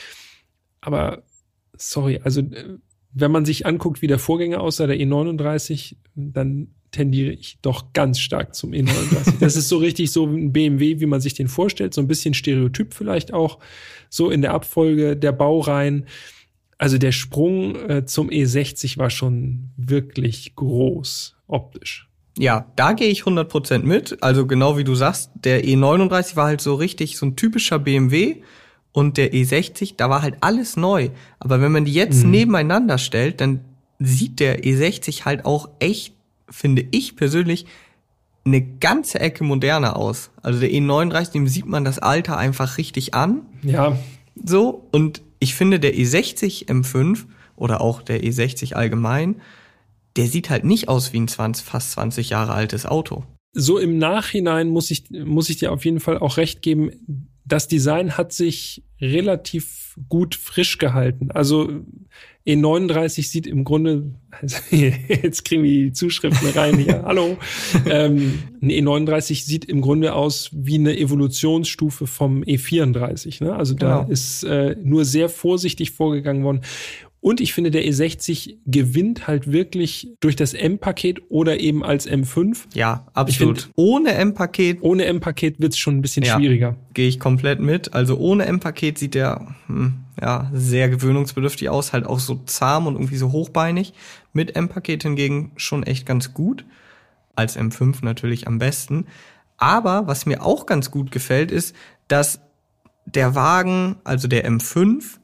Aber 0.81 1.23
sorry, 1.77 2.23
also 2.25 2.41
äh, 2.41 2.79
wenn 3.13 3.31
man 3.31 3.45
sich 3.45 3.67
anguckt, 3.67 4.03
wie 4.03 4.09
der 4.09 4.19
Vorgänger 4.19 4.61
aussah, 4.61 4.89
der 4.89 4.97
E39, 4.97 5.95
dann 6.17 6.75
tendiere 6.91 7.31
ich 7.35 7.59
doch 7.63 7.93
ganz 7.93 8.19
stark 8.19 8.57
zum 8.57 8.73
E39. 8.73 9.35
Das 9.39 9.55
ist 9.55 9.69
so 9.69 9.79
richtig 9.79 10.11
so 10.11 10.27
ein 10.27 10.53
BMW, 10.53 10.99
wie 10.99 11.07
man 11.07 11.21
sich 11.21 11.35
den 11.35 11.47
vorstellt, 11.47 11.95
so 11.95 12.01
ein 12.01 12.09
bisschen 12.09 12.35
Stereotyp 12.35 12.93
vielleicht 12.93 13.33
auch, 13.33 13.61
so 14.11 14.31
in 14.31 14.43
der 14.43 14.55
Abfolge 14.55 15.17
der 15.17 15.31
Baureihen. 15.31 16.07
Also 16.79 16.99
der 16.99 17.13
Sprung 17.13 17.77
äh, 17.89 18.05
zum 18.05 18.29
E60 18.29 18.99
war 18.99 19.11
schon 19.11 19.71
wirklich 19.77 20.55
groß 20.57 21.37
optisch. 21.47 22.09
Ja, 22.37 22.67
da 22.75 22.93
gehe 22.93 23.09
ich 23.09 23.23
100% 23.23 23.85
mit. 23.85 24.23
Also 24.23 24.47
genau 24.47 24.77
wie 24.77 24.85
du 24.85 24.95
sagst, 24.95 25.31
der 25.35 25.65
E39 25.65 26.37
war 26.37 26.47
halt 26.47 26.61
so 26.61 26.75
richtig 26.75 27.17
so 27.17 27.27
ein 27.27 27.37
typischer 27.37 27.79
BMW 27.79 28.43
und 28.93 29.17
der 29.17 29.33
E60, 29.33 29.95
da 29.97 30.11
war 30.11 30.23
halt 30.23 30.37
alles 30.41 30.77
neu. 30.77 31.11
Aber 31.39 31.61
wenn 31.61 31.73
man 31.73 31.85
die 31.85 31.93
jetzt 31.93 32.25
mhm. 32.25 32.31
nebeneinander 32.31 32.99
stellt, 32.99 33.41
dann 33.41 33.61
sieht 33.99 34.41
der 34.41 34.65
E60 34.65 35.25
halt 35.25 35.45
auch 35.45 35.69
echt, 35.79 36.15
finde 36.49 36.85
ich 36.91 37.17
persönlich, 37.17 37.67
eine 38.45 38.63
ganze 38.63 39.21
Ecke 39.21 39.43
moderner 39.43 39.97
aus. 39.97 40.31
Also 40.43 40.61
der 40.61 40.71
E39, 40.71 41.33
dem 41.33 41.49
sieht 41.49 41.67
man 41.67 41.85
das 41.85 41.99
Alter 41.99 42.37
einfach 42.37 42.79
richtig 42.79 43.15
an. 43.15 43.47
Ja. 43.63 43.99
So, 44.45 44.87
und 44.93 45.23
ich 45.39 45.55
finde 45.55 45.81
der 45.81 45.95
E60 45.95 46.67
M5 46.69 47.25
oder 47.57 47.81
auch 47.81 48.03
der 48.03 48.23
E60 48.23 48.75
allgemein, 48.75 49.41
der 50.17 50.27
sieht 50.27 50.51
halt 50.51 50.65
nicht 50.65 50.89
aus 50.89 51.13
wie 51.13 51.21
ein 51.21 51.29
20, 51.29 51.65
fast 51.65 51.93
20 51.93 52.31
Jahre 52.31 52.53
altes 52.53 52.87
Auto. 52.87 53.25
So 53.53 53.79
im 53.79 53.99
Nachhinein 53.99 54.69
muss 54.69 54.91
ich, 54.91 55.11
muss 55.11 55.49
ich 55.49 55.59
dir 55.59 55.73
auf 55.73 55.85
jeden 55.85 56.01
Fall 56.01 56.19
auch 56.19 56.37
recht 56.37 56.63
geben. 56.63 57.27
Das 57.45 57.69
Design 57.69 58.17
hat 58.17 58.33
sich 58.33 58.83
relativ 59.01 59.97
gut 60.09 60.35
frisch 60.35 60.79
gehalten. 60.79 61.31
Also 61.31 61.85
E39 62.47 63.27
sieht 63.27 63.47
im 63.47 63.65
Grunde, 63.65 64.13
also 64.31 64.57
jetzt 64.71 65.45
kriegen 65.45 65.63
wir 65.63 65.71
die 65.71 65.93
Zuschriften 65.93 66.51
rein 66.51 66.79
hier, 66.79 67.03
hallo. 67.05 67.37
Ähm, 67.87 68.39
ein 68.63 68.71
E39 68.71 69.45
sieht 69.45 69.65
im 69.67 69.81
Grunde 69.81 70.15
aus 70.15 70.51
wie 70.53 70.77
eine 70.77 70.97
Evolutionsstufe 70.97 72.07
vom 72.07 72.43
E34. 72.43 73.45
Ne? 73.45 73.55
Also 73.55 73.75
da 73.75 74.01
genau. 74.01 74.13
ist 74.13 74.43
äh, 74.45 74.77
nur 74.83 75.05
sehr 75.05 75.29
vorsichtig 75.29 75.91
vorgegangen 75.91 76.45
worden. 76.45 76.63
Und 77.25 77.41
ich 77.41 77.55
finde, 77.55 77.71
der 77.71 77.85
E60 77.85 78.59
gewinnt 78.67 79.27
halt 79.27 79.51
wirklich 79.51 80.09
durch 80.21 80.37
das 80.37 80.53
M-Paket 80.53 81.23
oder 81.31 81.59
eben 81.59 81.83
als 81.83 82.07
M5. 82.07 82.65
Ja, 82.75 83.07
absolut. 83.15 83.63
Find, 83.63 83.73
ohne 83.77 84.13
M-Paket. 84.13 84.83
Ohne 84.83 85.07
M-Paket 85.07 85.59
wird's 85.59 85.79
schon 85.79 85.97
ein 85.97 86.03
bisschen 86.03 86.25
ja, 86.25 86.37
schwieriger. 86.37 86.77
Gehe 86.93 87.09
ich 87.09 87.19
komplett 87.19 87.61
mit. 87.61 87.95
Also 87.95 88.19
ohne 88.19 88.45
M-Paket 88.45 88.99
sieht 88.99 89.15
der 89.15 89.55
hm, 89.69 90.04
ja 90.21 90.51
sehr 90.53 90.89
gewöhnungsbedürftig 90.89 91.69
aus, 91.69 91.93
halt 91.93 92.07
auch 92.07 92.19
so 92.19 92.41
zahm 92.47 92.87
und 92.87 92.95
irgendwie 92.95 93.17
so 93.17 93.33
hochbeinig. 93.33 93.95
Mit 94.33 94.57
M-Paket 94.57 95.03
hingegen 95.03 95.53
schon 95.57 95.83
echt 95.83 96.07
ganz 96.07 96.35
gut. 96.35 96.65
Als 97.37 97.59
M5 97.59 98.05
natürlich 98.05 98.47
am 98.47 98.59
besten. 98.59 99.07
Aber 99.57 100.07
was 100.07 100.27
mir 100.27 100.43
auch 100.43 100.67
ganz 100.67 100.91
gut 100.91 101.11
gefällt, 101.11 101.51
ist, 101.51 101.75
dass 102.09 102.41
der 103.07 103.35
Wagen, 103.35 103.97
also 104.05 104.29
der 104.29 104.49
M5, 104.49 105.19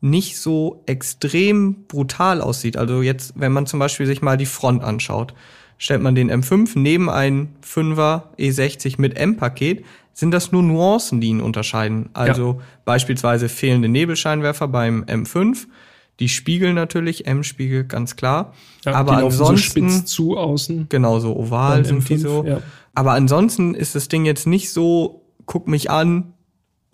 nicht 0.00 0.38
so 0.38 0.82
extrem 0.86 1.84
brutal 1.86 2.40
aussieht. 2.40 2.76
Also 2.76 3.02
jetzt, 3.02 3.34
wenn 3.36 3.52
man 3.52 3.66
zum 3.66 3.78
Beispiel 3.78 4.06
sich 4.06 4.20
mal 4.20 4.36
die 4.36 4.46
Front 4.46 4.82
anschaut, 4.82 5.34
stellt 5.82 6.00
man 6.00 6.14
den 6.14 6.30
M5 6.30 6.78
neben 6.78 7.10
einen 7.10 7.56
5er 7.66 8.22
E60 8.38 9.00
mit 9.00 9.18
M-Paket, 9.18 9.84
sind 10.12 10.30
das 10.30 10.52
nur 10.52 10.62
Nuancen, 10.62 11.20
die 11.20 11.26
ihn 11.26 11.40
unterscheiden. 11.40 12.08
Also 12.12 12.60
ja. 12.60 12.66
beispielsweise 12.84 13.48
fehlende 13.48 13.88
Nebelscheinwerfer 13.88 14.68
beim 14.68 15.02
M5, 15.02 15.66
die 16.20 16.28
Spiegel 16.28 16.72
natürlich, 16.72 17.26
M-Spiegel 17.26 17.82
ganz 17.82 18.14
klar. 18.14 18.54
Ja, 18.84 18.94
aber 18.94 19.16
ansonsten 19.16 19.90
so 19.90 20.04
zu 20.04 20.38
außen. 20.38 20.86
Genau 20.88 21.18
so 21.18 21.36
oval 21.36 21.84
sind 21.84 22.04
M5, 22.04 22.06
die 22.06 22.16
so. 22.16 22.44
Ja. 22.46 22.60
Aber 22.94 23.14
ansonsten 23.14 23.74
ist 23.74 23.96
das 23.96 24.06
Ding 24.06 24.24
jetzt 24.24 24.46
nicht 24.46 24.70
so, 24.70 25.24
guck 25.46 25.66
mich 25.66 25.90
an, 25.90 26.32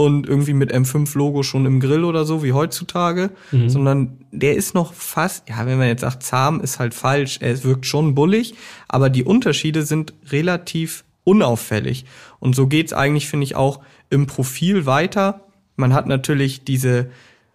und 0.01 0.29
irgendwie 0.29 0.53
mit 0.53 0.73
M5-Logo 0.73 1.43
schon 1.43 1.67
im 1.67 1.81
Grill 1.81 2.05
oder 2.05 2.25
so, 2.25 2.45
wie 2.45 2.53
heutzutage, 2.53 3.31
mhm. 3.51 3.69
sondern 3.69 4.19
der 4.31 4.55
ist 4.55 4.73
noch 4.73 4.93
fast, 4.93 5.49
ja, 5.49 5.67
wenn 5.67 5.77
man 5.77 5.89
jetzt 5.89 6.03
sagt, 6.03 6.23
zahm 6.23 6.61
ist 6.61 6.79
halt 6.79 6.95
falsch, 6.95 7.39
er 7.41 7.65
wirkt 7.65 7.85
schon 7.85 8.15
bullig, 8.15 8.55
aber 8.87 9.11
die 9.11 9.25
Unterschiede 9.25 9.83
sind 9.83 10.15
relativ 10.31 11.05
unauffällig. 11.25 12.05
Und 12.39 12.55
so 12.55 12.69
geht's 12.69 12.93
eigentlich, 12.93 13.27
finde 13.27 13.43
ich, 13.43 13.57
auch 13.57 13.81
im 14.09 14.29
Profil 14.29 14.87
weiter. 14.87 15.41
Man 15.75 15.93
hat 15.93 16.07
natürlich 16.07 16.63
diese 16.63 17.11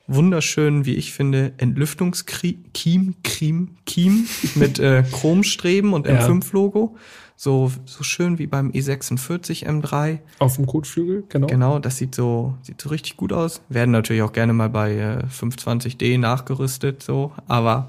wunderschönen, 0.08 0.86
wie 0.86 0.96
ich 0.96 1.14
finde, 1.14 1.54
Entlüftungskiem, 1.58 2.66
Kiem, 2.74 3.76
Kiem 3.86 4.28
mit 4.56 4.80
äh, 4.80 5.04
Chromstreben 5.10 5.94
und 5.94 6.10
M5-Logo. 6.10 6.98
So, 7.36 7.72
so 7.86 8.04
schön 8.04 8.38
wie 8.38 8.48
beim 8.48 8.72
E46 8.72 9.66
M3. 9.66 10.20
Auf 10.40 10.56
dem 10.56 10.66
Kotflügel, 10.66 11.24
genau. 11.30 11.48
Genau, 11.48 11.80
das 11.80 11.98
sieht 11.98 12.16
so, 12.16 12.56
sieht 12.62 12.80
so 12.80 12.90
richtig 12.90 13.18
gut 13.18 13.34
aus. 13.34 13.62
Werden 13.70 13.92
natürlich 13.92 14.22
auch 14.22 14.34
gerne 14.34 14.54
mal 14.54 14.70
bei 14.70 14.96
äh, 14.96 15.24
520D 15.26 16.18
nachgerüstet, 16.20 17.04
so. 17.04 17.32
Aber 17.48 17.88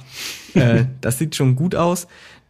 äh, 0.54 0.86
das 1.00 1.18
sieht 1.18 1.36
schon 1.36 1.56
gut 1.56 1.74
aus. 1.74 2.06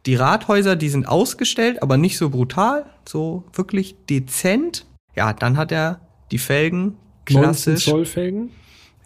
Die 0.06 0.14
Rathäuser, 0.14 0.76
die 0.76 0.88
sind 0.88 1.08
ausgestellt, 1.08 1.82
aber 1.82 1.96
nicht 1.96 2.18
so 2.18 2.30
brutal, 2.30 2.86
so 3.08 3.44
wirklich 3.52 3.96
dezent. 4.08 4.86
Ja, 5.16 5.32
dann 5.32 5.56
hat 5.56 5.72
er 5.72 6.00
die 6.30 6.38
Felgen, 6.38 6.96
klassisch. 7.24 7.86
19 7.86 7.92
Zoll 7.92 8.04
Felgen. 8.04 8.50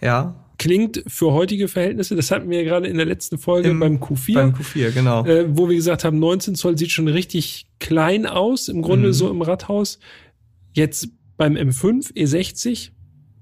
Ja, 0.01 0.35
klingt 0.59 1.03
für 1.07 1.33
heutige 1.33 1.69
Verhältnisse, 1.69 2.17
das 2.17 2.31
hatten 2.31 2.51
wir 2.51 2.63
ja 2.63 2.69
gerade 2.69 2.89
in 2.89 2.97
der 2.97 3.07
letzten 3.07 3.39
Folge 3.39 3.71
Im, 3.71 3.81
beim 3.81 3.97
Q4. 3.99 4.35
Beim 4.35 4.53
Q4, 4.53 4.91
genau. 4.91 5.25
Äh, 5.25 5.47
wo 5.57 5.69
wir 5.69 5.77
gesagt 5.77 6.05
haben, 6.05 6.19
19 6.19 6.57
Zoll 6.57 6.77
sieht 6.77 6.91
schon 6.91 7.09
richtig 7.09 7.67
klein 7.79 8.27
aus, 8.27 8.69
im 8.69 8.83
Grunde 8.83 9.09
mhm. 9.09 9.13
so 9.13 9.31
im 9.31 9.41
Radhaus. 9.41 9.99
Jetzt 10.73 11.09
beim 11.37 11.55
M5 11.55 12.13
E60 12.15 12.91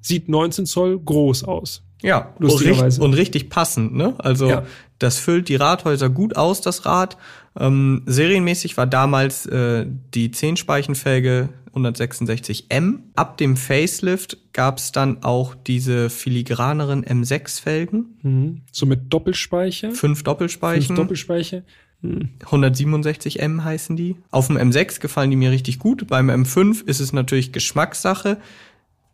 sieht 0.00 0.28
19 0.28 0.66
Zoll 0.66 0.99
groß 0.99 1.44
aus. 1.44 1.82
Ja, 2.02 2.35
lustigerweise. 2.38 3.02
Und 3.02 3.14
richtig 3.14 3.49
passend, 3.49 3.94
ne? 3.94 4.14
Also 4.18 4.49
ja. 4.49 4.66
das 4.99 5.18
füllt 5.18 5.49
die 5.49 5.56
Radhäuser 5.56 6.11
gut 6.11 6.37
aus, 6.37 6.61
das 6.61 6.85
Rad. 6.85 7.16
Ähm, 7.58 8.02
serienmäßig 8.04 8.76
war 8.76 8.87
damals 8.87 9.46
äh, 9.46 9.87
die 10.14 10.28
10-Speichenfelge 10.28 11.49
166M. 11.76 13.00
Ab 13.14 13.37
dem 13.37 13.56
Facelift 13.56 14.38
gab 14.52 14.78
es 14.78 14.92
dann 14.92 15.23
auch 15.23 15.54
diese 15.54 16.11
filigraneren 16.11 17.04
M6-Felgen. 17.04 18.18
Mhm. 18.23 18.62
So 18.73 18.87
mit 18.87 19.12
Doppelspeicher. 19.12 19.92
Fünf 19.92 20.23
Doppelspeichen. 20.23 20.87
Fünf 20.87 20.99
Doppelspeicher. 20.99 21.62
Mhm. 22.00 22.30
167M 22.45 23.62
heißen 23.62 23.97
die. 23.97 24.16
Auf 24.30 24.47
dem 24.49 24.56
M6 24.56 25.00
gefallen 25.00 25.30
die 25.30 25.37
mir 25.37 25.50
richtig 25.50 25.78
gut. 25.78 26.06
Beim 26.06 26.30
M5 26.30 26.85
ist 26.87 27.00
es 27.00 27.12
natürlich 27.12 27.52
Geschmackssache. 27.52 28.38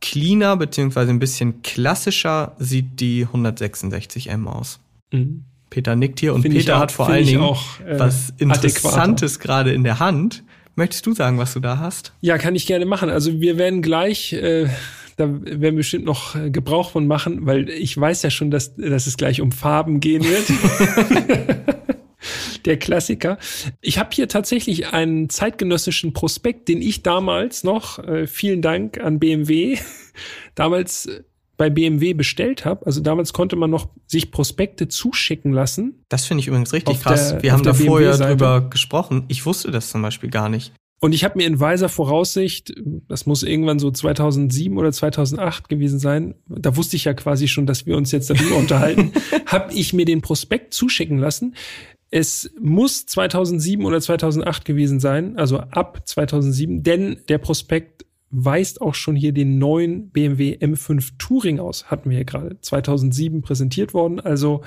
Cleaner 0.01 0.57
beziehungsweise 0.57 1.11
ein 1.11 1.19
bisschen 1.19 1.63
klassischer 1.63 2.57
sieht 2.59 3.01
die 3.01 3.27
166M 3.27 4.47
aus. 4.47 4.81
Mhm. 5.13 5.45
Peter 5.71 5.97
nickt 5.97 6.21
hier 6.21 6.35
und 6.35 6.43
find 6.43 6.55
Peter 6.55 6.77
auch, 6.77 6.81
hat 6.81 6.93
vor 6.93 7.09
allen 7.09 7.25
Dingen 7.25 7.41
auch, 7.41 7.81
äh, 7.81 7.99
was 7.99 8.31
Interessantes 8.37 9.39
gerade 9.39 9.73
in 9.73 9.85
der 9.85 10.01
Hand. 10.01 10.45
Möchtest 10.75 11.05
du 11.07 11.15
sagen, 11.15 11.39
was 11.39 11.53
du 11.53 11.61
da 11.61 11.79
hast? 11.79 12.13
Ja, 12.21 12.39
kann 12.39 12.55
ich 12.55 12.67
gerne 12.67 12.87
machen. 12.87 13.11
Also 13.11 13.41
wir 13.41 13.59
werden 13.59 13.83
gleich, 13.83 14.33
äh, 14.33 14.69
da 15.17 15.29
werden 15.29 15.61
wir 15.61 15.73
bestimmt 15.73 16.05
noch 16.05 16.35
äh, 16.35 16.51
Gebrauch 16.51 16.91
von 16.91 17.07
machen, 17.07 17.45
weil 17.47 17.69
ich 17.69 17.99
weiß 17.99 18.23
ja 18.23 18.31
schon, 18.31 18.51
dass, 18.51 18.75
dass 18.77 19.07
es 19.07 19.17
gleich 19.17 19.41
um 19.41 19.53
Farben 19.53 20.01
gehen 20.01 20.25
wird. 20.25 20.45
Der 22.65 22.79
Klassiker. 22.79 23.39
Ich 23.81 23.99
habe 23.99 24.11
hier 24.13 24.29
tatsächlich 24.29 24.89
einen 24.93 25.29
zeitgenössischen 25.29 26.13
Prospekt, 26.13 26.69
den 26.69 26.81
ich 26.81 27.03
damals 27.03 27.65
noch, 27.65 27.99
äh, 27.99 28.27
vielen 28.27 28.63
Dank 28.63 29.01
an 29.01 29.19
BMW, 29.19 29.79
damals 30.55 31.09
bei 31.63 31.71
BMW 31.71 32.13
bestellt 32.13 32.65
habe. 32.65 32.85
Also 32.87 33.01
damals 33.01 33.33
konnte 33.33 33.55
man 33.55 33.71
noch 33.71 33.87
sich 34.09 34.33
Prospekte 34.33 34.89
zuschicken 34.89 35.53
lassen. 35.53 36.05
Das 36.09 36.27
finde 36.27 36.41
ich 36.41 36.49
übrigens 36.49 36.73
richtig 36.73 37.01
krass. 37.01 37.29
Der, 37.29 37.43
Wir 37.45 37.53
haben 37.53 37.63
da 37.63 37.73
vorher 37.73 38.19
drüber 38.19 38.63
gesprochen. 38.63 39.27
Ich 39.29 39.47
wusste 39.47 39.71
das 39.71 39.89
zum 39.89 40.03
Beispiel 40.03 40.29
gar 40.29 40.49
nicht. 40.49 40.73
Und 40.99 41.13
ich 41.13 41.23
habe 41.23 41.39
mir 41.39 41.47
in 41.47 41.61
weiser 41.61 41.89
Voraussicht, 41.89 42.75
das 43.09 43.27
muss 43.27 43.45
irgendwann 43.45 43.79
so 43.79 43.93
2007 43.93 44.77
oder 44.77 44.91
2008 44.91 45.69
gewesen 45.69 46.01
sein, 46.01 46.35
da 46.49 46.77
wusste 46.77 46.97
ich 46.97 47.05
ja 47.05 47.15
quasi 47.15 47.47
schon, 47.47 47.67
dass 47.67 47.87
wir 47.87 47.97
uns 47.97 48.11
jetzt 48.11 48.29
darüber 48.29 48.57
unterhalten, 48.57 49.13
habe 49.47 49.73
ich 49.73 49.93
mir 49.93 50.05
den 50.05 50.21
Prospekt 50.21 50.75
zuschicken 50.75 51.19
lassen. 51.19 51.55
Es 52.11 52.51
muss 52.61 53.07
2007 53.07 53.85
oder 53.85 54.01
2008 54.01 54.65
gewesen 54.65 54.99
sein, 54.99 55.39
also 55.39 55.59
ab 55.59 56.03
2007, 56.07 56.83
denn 56.83 57.19
der 57.29 57.39
Prospekt 57.39 58.05
weist 58.33 58.81
auch 58.81 58.95
schon 58.95 59.15
hier 59.15 59.33
den 59.33 59.59
neuen 59.59 60.09
BMW 60.11 60.57
M5 60.57 61.13
Touring 61.19 61.61
aus. 61.61 61.91
Hatten 61.91 62.11
wir 62.11 62.17
hier 62.17 62.25
gerade 62.25 62.61
2007 62.61 63.43
präsentiert 63.43 63.95
worden. 63.95 64.19
Also 64.19 64.63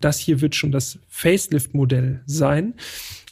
das 0.00 0.18
hier 0.18 0.40
wird 0.40 0.54
schon 0.54 0.72
das 0.72 0.98
Facelift-Modell 1.08 2.22
sein. 2.26 2.74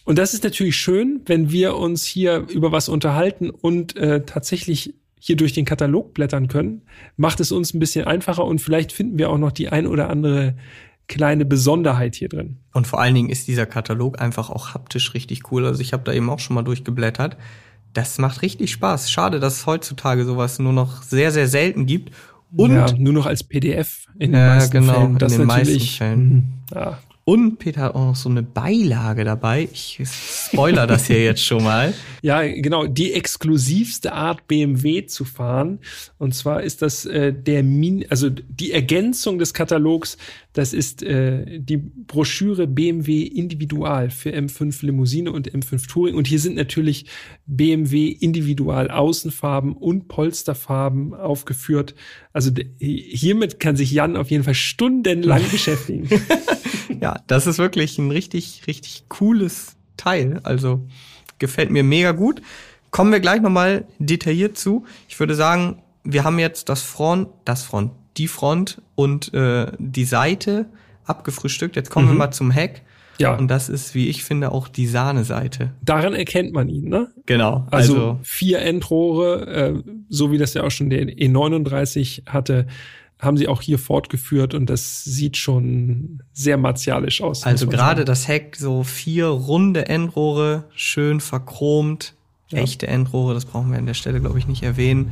Und 0.05 0.19
das 0.19 0.35
ist 0.35 0.45
natürlich 0.45 0.77
schön, 0.77 1.23
wenn 1.27 1.51
wir 1.51 1.77
uns 1.77 2.05
hier 2.05 2.47
über 2.51 2.71
was 2.71 2.89
unterhalten 2.89 3.51
und 3.51 3.97
äh, 3.97 4.25
tatsächlich 4.25 4.95
hier 5.19 5.37
durch 5.37 5.53
den 5.53 5.65
Katalog 5.65 6.15
blättern 6.15 6.49
können, 6.49 6.83
macht 7.17 7.41
es 7.41 7.51
uns 7.51 7.75
ein 7.75 7.81
bisschen 7.81 8.07
einfacher 8.07 8.45
und 8.45 8.61
vielleicht 8.61 8.93
finden 8.93 9.19
wir 9.19 9.31
auch 9.31 9.39
noch 9.39 9.53
die 9.53 9.69
ein 9.69 9.87
oder 9.87 10.09
andere 10.09 10.55
kleine 11.09 11.45
Besonderheit 11.45 12.15
hier 12.15 12.29
drin. 12.29 12.59
Und 12.73 12.87
vor 12.87 13.01
allen 13.01 13.15
Dingen 13.15 13.31
ist 13.31 13.49
dieser 13.49 13.67
Katalog 13.67 14.21
einfach 14.21 14.51
auch 14.51 14.75
haptisch 14.75 15.15
richtig 15.15 15.51
cool. 15.51 15.67
Also 15.67 15.81
ich 15.81 15.93
habe 15.93 16.05
da 16.05 16.13
eben 16.13 16.31
auch 16.31 16.39
schon 16.39 16.55
mal 16.55 16.63
durchgeblättert. 16.63 17.37
Das 17.93 18.19
macht 18.19 18.43
richtig 18.43 18.71
Spaß. 18.73 19.11
Schade, 19.11 19.41
dass 19.41 19.59
es 19.59 19.67
heutzutage 19.67 20.25
sowas 20.25 20.59
nur 20.59 20.73
noch 20.73 21.03
sehr, 21.03 21.33
sehr 21.33 21.49
selten 21.49 21.87
gibt. 21.87 22.15
Und 22.57 22.75
ja, 22.75 22.87
nur 22.97 23.13
noch 23.13 23.27
als 23.27 23.45
PDF 23.45 24.07
in 24.19 24.33
den 24.33 24.41
ja, 24.41 24.55
meisten 24.55 24.81
genau, 24.81 24.93
Fällen. 24.95 25.19
Das 25.19 25.33
in 25.33 25.39
den 25.41 25.47
meisten 25.49 25.81
Fällen. 25.81 26.29
Mhm. 26.29 26.45
Ja. 26.75 26.99
Und 27.29 27.59
Peter 27.59 27.83
hat 27.83 27.95
auch 27.95 28.07
noch 28.07 28.17
so 28.17 28.31
eine 28.31 28.43
Beilage 28.43 29.23
dabei. 29.23 29.69
Ich 29.71 30.01
spoiler 30.07 30.87
das 30.87 31.09
hier 31.09 31.23
jetzt 31.23 31.45
schon 31.45 31.63
mal. 31.63 31.93
Ja, 32.23 32.41
genau, 32.43 32.87
die 32.87 33.13
exklusivste 33.13 34.13
Art 34.13 34.49
BMW 34.49 35.05
zu 35.05 35.25
fahren. 35.25 35.79
Und 36.17 36.35
zwar 36.35 36.63
ist 36.63 36.83
das 36.83 37.05
äh, 37.05 37.33
der 37.33 37.63
Min 37.63 38.07
also 38.09 38.29
die 38.31 38.73
Ergänzung 38.73 39.39
des 39.39 39.55
Katalogs, 39.55 40.17
das 40.59 40.73
ist 40.73 41.05
äh, 41.05 41.61
die 41.61 41.77
Broschüre 41.77 42.67
BMW 42.67 43.23
Individual 43.23 44.11
für 44.11 44.31
M5 44.31 44.85
Limousine 44.85 45.31
und 45.31 45.49
M5 45.49 45.89
Touring. 45.89 46.17
Und 46.17 46.27
hier 46.27 46.41
sind 46.41 46.57
natürlich 46.57 47.07
BMW 47.47 48.09
Individual 48.09 48.91
Außenfarben 48.91 49.75
und 49.75 50.09
Polsterfarben 50.09 51.15
aufgeführt. 51.15 51.95
Also 52.33 52.51
hiermit 52.81 53.61
kann 53.61 53.77
sich 53.77 53.93
Jan 53.93 54.17
auf 54.17 54.33
jeden 54.33 54.43
Fall 54.43 54.55
stundenlang 54.55 55.43
beschäftigen. 55.53 56.09
ja, 57.01 57.23
das 57.29 57.47
ist 57.47 57.59
wirklich 57.59 57.97
ein 57.99 58.11
richtig, 58.11 58.63
richtig 58.67 59.05
cooles 59.09 59.77
Teil. 59.97 60.41
Also 60.43 60.89
gefällt 61.39 61.71
mir 61.71 61.85
mega 61.85 62.11
gut. 62.11 62.43
Kommen 62.91 63.13
wir 63.13 63.21
gleich 63.21 63.41
nochmal 63.41 63.87
detailliert 64.01 64.59
zu. 64.59 64.85
Ich 65.09 65.21
würde 65.21 65.37
sagen, 65.37 65.81
wir 66.03 66.25
haben 66.25 66.41
jetzt 66.41 66.69
das 66.69 66.83
Front, 66.83 67.29
das 67.45 67.63
Front, 67.63 67.93
die 68.19 68.29
Front 68.29 68.83
und 68.95 69.33
äh, 69.33 69.73
die 69.79 70.05
Seite 70.05 70.67
abgefrühstückt. 71.05 71.77
Jetzt 71.77 71.91
kommen 71.91 72.07
mhm. 72.07 72.13
wir 72.13 72.19
mal 72.19 72.31
zum 72.31 72.51
Heck. 72.51 72.83
Ja. 73.19 73.35
Und 73.37 73.49
das 73.49 73.69
ist, 73.69 73.95
wie 73.95 74.09
ich 74.09 74.23
finde, 74.23 74.53
auch 74.53 74.69
die 74.69 74.87
Sahneseite. 74.87 75.73
Daran 75.85 76.15
erkennt 76.15 76.53
man 76.53 76.69
ihn, 76.69 76.89
ne? 76.89 77.09
Genau. 77.27 77.67
Also, 77.71 77.95
also 77.95 78.21
vier 78.23 78.61
Endrohre, 78.61 79.47
äh, 79.47 79.83
so 80.09 80.31
wie 80.31 80.39
das 80.39 80.55
ja 80.55 80.63
auch 80.63 80.71
schon 80.71 80.89
der 80.89 81.03
E39 81.03 82.27
hatte, 82.27 82.69
haben 83.19 83.37
sie 83.37 83.49
auch 83.49 83.61
hier 83.61 83.81
fortgeführt 83.81 84.55
und 84.55 84.71
das 84.71 85.03
sieht 85.03 85.37
schon 85.37 86.23
sehr 86.33 86.57
martialisch 86.57 87.21
aus. 87.21 87.43
Also 87.43 87.67
gerade 87.67 88.05
das 88.05 88.29
Heck, 88.29 88.55
so 88.57 88.85
vier 88.85 89.27
runde 89.27 89.89
Endrohre, 89.89 90.65
schön 90.77 91.21
verchromt, 91.21 92.15
ja. 92.51 92.61
echte 92.61 92.87
Endrohre, 92.87 93.35
das 93.35 93.45
brauchen 93.45 93.73
wir 93.73 93.79
an 93.79 93.87
der 93.87 93.95
Stelle, 93.95 94.21
glaube 94.21 94.39
ich, 94.39 94.47
nicht 94.47 94.63
erwähnen. 94.63 95.11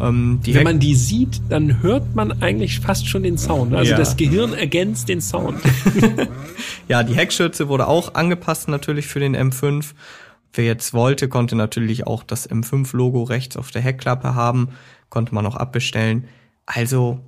Ähm, 0.00 0.40
Wenn 0.44 0.64
man 0.64 0.78
die 0.80 0.94
sieht, 0.94 1.40
dann 1.48 1.82
hört 1.82 2.14
man 2.14 2.42
eigentlich 2.42 2.80
fast 2.80 3.06
schon 3.06 3.22
den 3.22 3.38
Sound. 3.38 3.74
Also 3.74 3.92
ja. 3.92 3.96
das 3.96 4.16
Gehirn 4.16 4.54
ergänzt 4.54 5.08
den 5.08 5.20
Sound. 5.20 5.60
ja, 6.88 7.02
die 7.02 7.14
Heckschürze 7.14 7.68
wurde 7.68 7.86
auch 7.86 8.14
angepasst 8.14 8.68
natürlich 8.68 9.06
für 9.06 9.20
den 9.20 9.36
M5. 9.36 9.92
Wer 10.54 10.64
jetzt 10.64 10.92
wollte, 10.92 11.28
konnte 11.28 11.56
natürlich 11.56 12.06
auch 12.06 12.22
das 12.22 12.50
M5-Logo 12.50 13.22
rechts 13.22 13.56
auf 13.56 13.70
der 13.70 13.82
Heckklappe 13.82 14.34
haben, 14.34 14.70
konnte 15.08 15.34
man 15.34 15.46
auch 15.46 15.56
abbestellen. 15.56 16.28
Also 16.66 17.20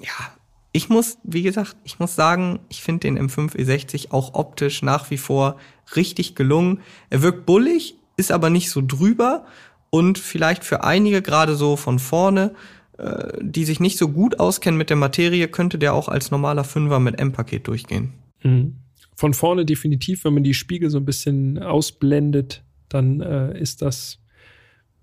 ja, 0.00 0.32
ich 0.72 0.88
muss, 0.88 1.18
wie 1.22 1.42
gesagt, 1.42 1.76
ich 1.84 1.98
muss 1.98 2.14
sagen, 2.14 2.60
ich 2.68 2.82
finde 2.82 3.00
den 3.00 3.18
M5 3.18 3.56
E60 3.56 4.12
auch 4.12 4.34
optisch 4.34 4.82
nach 4.82 5.10
wie 5.10 5.18
vor 5.18 5.56
richtig 5.96 6.34
gelungen. 6.34 6.80
Er 7.10 7.22
wirkt 7.22 7.46
bullig, 7.46 7.96
ist 8.16 8.32
aber 8.32 8.50
nicht 8.50 8.70
so 8.70 8.82
drüber 8.84 9.44
und 9.90 10.18
vielleicht 10.18 10.64
für 10.64 10.84
einige 10.84 11.20
gerade 11.20 11.56
so 11.56 11.76
von 11.76 11.98
vorne, 11.98 12.54
äh, 12.98 13.32
die 13.40 13.64
sich 13.64 13.80
nicht 13.80 13.98
so 13.98 14.08
gut 14.08 14.38
auskennen 14.40 14.78
mit 14.78 14.90
der 14.90 14.96
Materie, 14.96 15.48
könnte 15.48 15.78
der 15.78 15.94
auch 15.94 16.08
als 16.08 16.30
normaler 16.30 16.64
Fünfer 16.64 17.00
mit 17.00 17.18
M-Paket 17.18 17.66
durchgehen. 17.66 18.12
Mhm. 18.42 18.76
Von 19.16 19.34
vorne 19.34 19.66
definitiv, 19.66 20.24
wenn 20.24 20.34
man 20.34 20.44
die 20.44 20.54
Spiegel 20.54 20.90
so 20.90 20.98
ein 20.98 21.04
bisschen 21.04 21.58
ausblendet, 21.58 22.64
dann 22.88 23.20
äh, 23.20 23.58
ist 23.58 23.82
das 23.82 24.18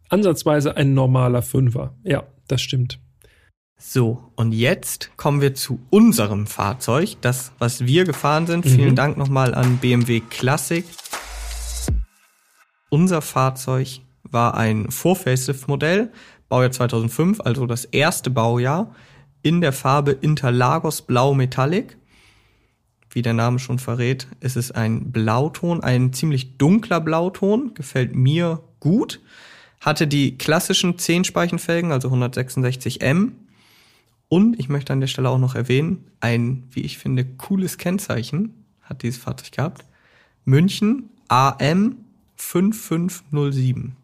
ansatzweise 0.10 0.76
ein 0.76 0.94
normaler 0.94 1.42
Fünfer. 1.42 1.96
Ja, 2.04 2.24
das 2.48 2.62
stimmt. 2.62 3.00
So, 3.80 4.32
und 4.36 4.54
jetzt 4.54 5.12
kommen 5.18 5.40
wir 5.40 5.54
zu 5.54 5.80
unserem 5.92 6.48
Fahrzeug, 6.48 7.18
das, 7.22 7.52
was 7.60 7.86
wir 7.86 8.06
gefahren 8.06 8.48
sind. 8.48 8.66
Mhm. 8.66 8.70
Vielen 8.70 8.96
Dank 8.96 9.18
nochmal 9.18 9.54
an 9.54 9.78
BMW 9.78 10.22
Classic. 10.22 10.84
Unser 12.90 13.22
Fahrzeug 13.22 14.02
war 14.32 14.56
ein 14.56 14.92
Vor-Facelift-Modell, 14.92 16.12
Baujahr 16.50 16.72
2005, 16.72 17.42
also 17.42 17.66
das 17.66 17.86
erste 17.86 18.30
Baujahr, 18.30 18.96
in 19.42 19.62
der 19.62 19.74
Farbe 19.74 20.12
Interlagos 20.12 21.02
Blau 21.02 21.34
Metallic. 21.34 21.98
Wie 23.10 23.22
der 23.22 23.34
Name 23.34 23.60
schon 23.60 23.80
verrät, 23.80 24.28
ist 24.40 24.58
es 24.58 24.72
ein 24.72 25.12
Blauton, 25.12 25.82
ein 25.82 26.14
ziemlich 26.14 26.58
dunkler 26.58 27.00
Blauton, 27.00 27.74
gefällt 27.74 28.16
mir 28.16 28.62
gut. 28.80 29.22
Hatte 29.80 30.08
die 30.08 30.38
klassischen 30.38 30.98
10-Speichenfelgen, 30.98 31.92
also 31.92 32.10
166M, 32.10 33.32
und 34.30 34.60
ich 34.60 34.70
möchte 34.70 34.94
an 34.94 35.00
der 35.00 35.08
Stelle 35.08 35.30
auch 35.30 35.38
noch 35.38 35.56
erwähnen, 35.56 36.06
ein, 36.20 36.64
wie 36.72 36.82
ich 36.82 36.98
finde, 36.98 37.26
cooles 37.26 37.78
Kennzeichen 37.78 38.66
hat 38.82 39.04
dieses 39.04 39.22
Fahrzeug 39.22 39.52
gehabt. 39.52 39.86
München 40.46 41.10
AM 41.30 41.98
5507. 42.36 43.96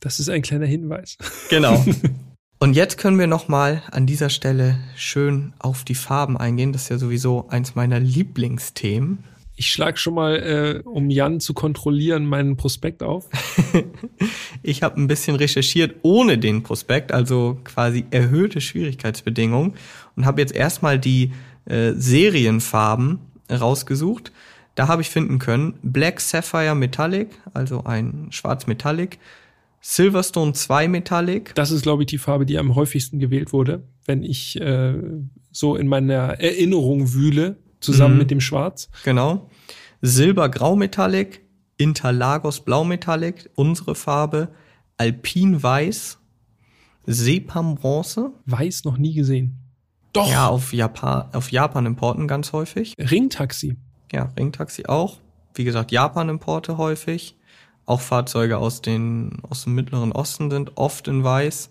Das 0.00 0.20
ist 0.20 0.28
ein 0.28 0.42
kleiner 0.42 0.66
Hinweis. 0.66 1.16
Genau. 1.48 1.84
Und 2.58 2.74
jetzt 2.74 2.96
können 2.96 3.18
wir 3.18 3.26
noch 3.26 3.48
mal 3.48 3.82
an 3.90 4.06
dieser 4.06 4.30
Stelle 4.30 4.78
schön 4.96 5.52
auf 5.58 5.84
die 5.84 5.94
Farben 5.94 6.38
eingehen. 6.38 6.72
Das 6.72 6.84
ist 6.84 6.88
ja 6.88 6.98
sowieso 6.98 7.48
eins 7.48 7.74
meiner 7.74 8.00
Lieblingsthemen. 8.00 9.24
Ich 9.56 9.70
schlage 9.70 9.98
schon 9.98 10.14
mal, 10.14 10.36
äh, 10.36 10.88
um 10.88 11.10
Jan 11.10 11.40
zu 11.40 11.54
kontrollieren, 11.54 12.26
meinen 12.26 12.56
Prospekt 12.56 13.02
auf. 13.02 13.28
ich 14.62 14.82
habe 14.82 15.00
ein 15.00 15.06
bisschen 15.06 15.36
recherchiert 15.36 15.96
ohne 16.02 16.38
den 16.38 16.62
Prospekt, 16.62 17.12
also 17.12 17.58
quasi 17.64 18.04
erhöhte 18.10 18.60
Schwierigkeitsbedingungen 18.60 19.74
und 20.14 20.26
habe 20.26 20.40
jetzt 20.40 20.54
erstmal 20.54 20.98
die 20.98 21.32
äh, 21.66 21.92
Serienfarben 21.94 23.18
rausgesucht. 23.50 24.32
Da 24.74 24.88
habe 24.88 25.02
ich 25.02 25.08
finden 25.08 25.38
können 25.38 25.78
Black 25.82 26.20
Sapphire 26.20 26.74
Metallic, 26.74 27.28
also 27.54 27.84
ein 27.84 28.28
Schwarz 28.30 28.66
Metallic, 28.66 29.18
Silverstone 29.88 30.52
2 30.52 30.88
Metallic. 30.88 31.54
Das 31.54 31.70
ist, 31.70 31.82
glaube 31.82 32.02
ich, 32.02 32.08
die 32.08 32.18
Farbe, 32.18 32.44
die 32.44 32.58
am 32.58 32.74
häufigsten 32.74 33.20
gewählt 33.20 33.52
wurde, 33.52 33.84
wenn 34.04 34.24
ich 34.24 34.60
äh, 34.60 34.94
so 35.52 35.76
in 35.76 35.86
meiner 35.86 36.40
Erinnerung 36.40 37.14
wühle 37.14 37.56
zusammen 37.78 38.14
mhm. 38.14 38.18
mit 38.18 38.30
dem 38.32 38.40
Schwarz. 38.40 38.88
Genau. 39.04 39.48
Silber-Grau 40.02 40.74
Metallic, 40.74 41.42
Interlagos 41.76 42.64
Blau 42.64 42.82
Metallic, 42.82 43.48
unsere 43.54 43.94
Farbe, 43.94 44.48
Alpin 44.96 45.62
Weiß, 45.62 46.18
Sepam 47.06 47.76
Bronze. 47.76 48.32
Weiß 48.44 48.82
noch 48.84 48.98
nie 48.98 49.14
gesehen. 49.14 49.56
Doch. 50.12 50.28
Ja, 50.28 50.48
auf 50.48 50.72
Japan, 50.72 51.28
auf 51.32 51.52
Japan 51.52 51.86
Importen 51.86 52.26
ganz 52.26 52.52
häufig. 52.52 52.96
Ringtaxi. 52.98 53.76
Ja, 54.10 54.32
Ringtaxi 54.36 54.86
auch. 54.86 55.20
Wie 55.54 55.62
gesagt, 55.62 55.92
Japan 55.92 56.28
Importe 56.28 56.76
häufig. 56.76 57.36
Auch 57.86 58.00
Fahrzeuge 58.00 58.58
aus 58.58 58.82
den, 58.82 59.38
aus 59.48 59.64
dem 59.64 59.74
Mittleren 59.74 60.12
Osten 60.12 60.50
sind 60.50 60.76
oft 60.76 61.08
in 61.08 61.24
Weiß. 61.24 61.70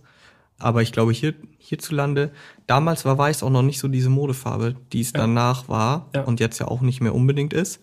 Aber 0.58 0.82
ich 0.82 0.94
glaube, 0.94 1.12
hier, 1.12 1.34
hierzulande, 1.58 2.32
damals 2.68 3.04
war 3.04 3.18
Weiß 3.18 3.44
auch 3.44 3.50
noch 3.50 3.62
nicht 3.62 3.80
so 3.80 3.90
diese 3.90 4.10
Modefarbe, 4.10 4.76
die 4.94 5.02
es 5.02 5.12
ja. 5.12 5.20
danach 5.20 5.68
war 5.68 6.10
ja. 6.16 6.24
und 6.24 6.40
jetzt 6.40 6.60
ja 6.60 6.68
auch 6.68 6.82
nicht 6.82 7.02
mehr 7.02 7.14
unbedingt 7.14 7.54
ist. 7.54 7.82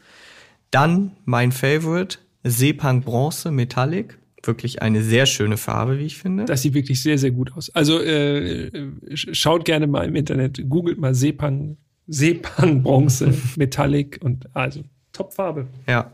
Dann 0.71 1.13
mein 1.27 1.53
Favorite, 1.53 2.19
Sepang 2.43 3.03
Bronze 3.03 3.51
Metallic. 3.51 4.19
Wirklich 4.45 4.83
eine 4.83 5.03
sehr 5.03 5.27
schöne 5.27 5.57
Farbe, 5.57 6.01
wie 6.01 6.07
ich 6.07 6.17
finde. 6.17 6.47
Das 6.47 6.63
sieht 6.63 6.75
wirklich 6.75 7.01
sehr, 7.01 7.17
sehr 7.17 7.31
gut 7.31 7.53
aus. 7.53 7.71
Also 7.71 8.01
äh, 8.01 8.91
schaut 9.15 9.65
gerne 9.65 9.87
mal 9.87 10.09
im 10.09 10.17
Internet, 10.17 10.69
googelt 10.69 10.99
mal 10.99 11.15
Sepang, 11.15 11.77
Sepang 12.09 12.83
Bronze 12.83 13.33
Metallic 13.57 14.19
und 14.21 14.49
also 14.57 14.83
Top-Farbe. 15.13 15.69
Ja. 15.87 16.11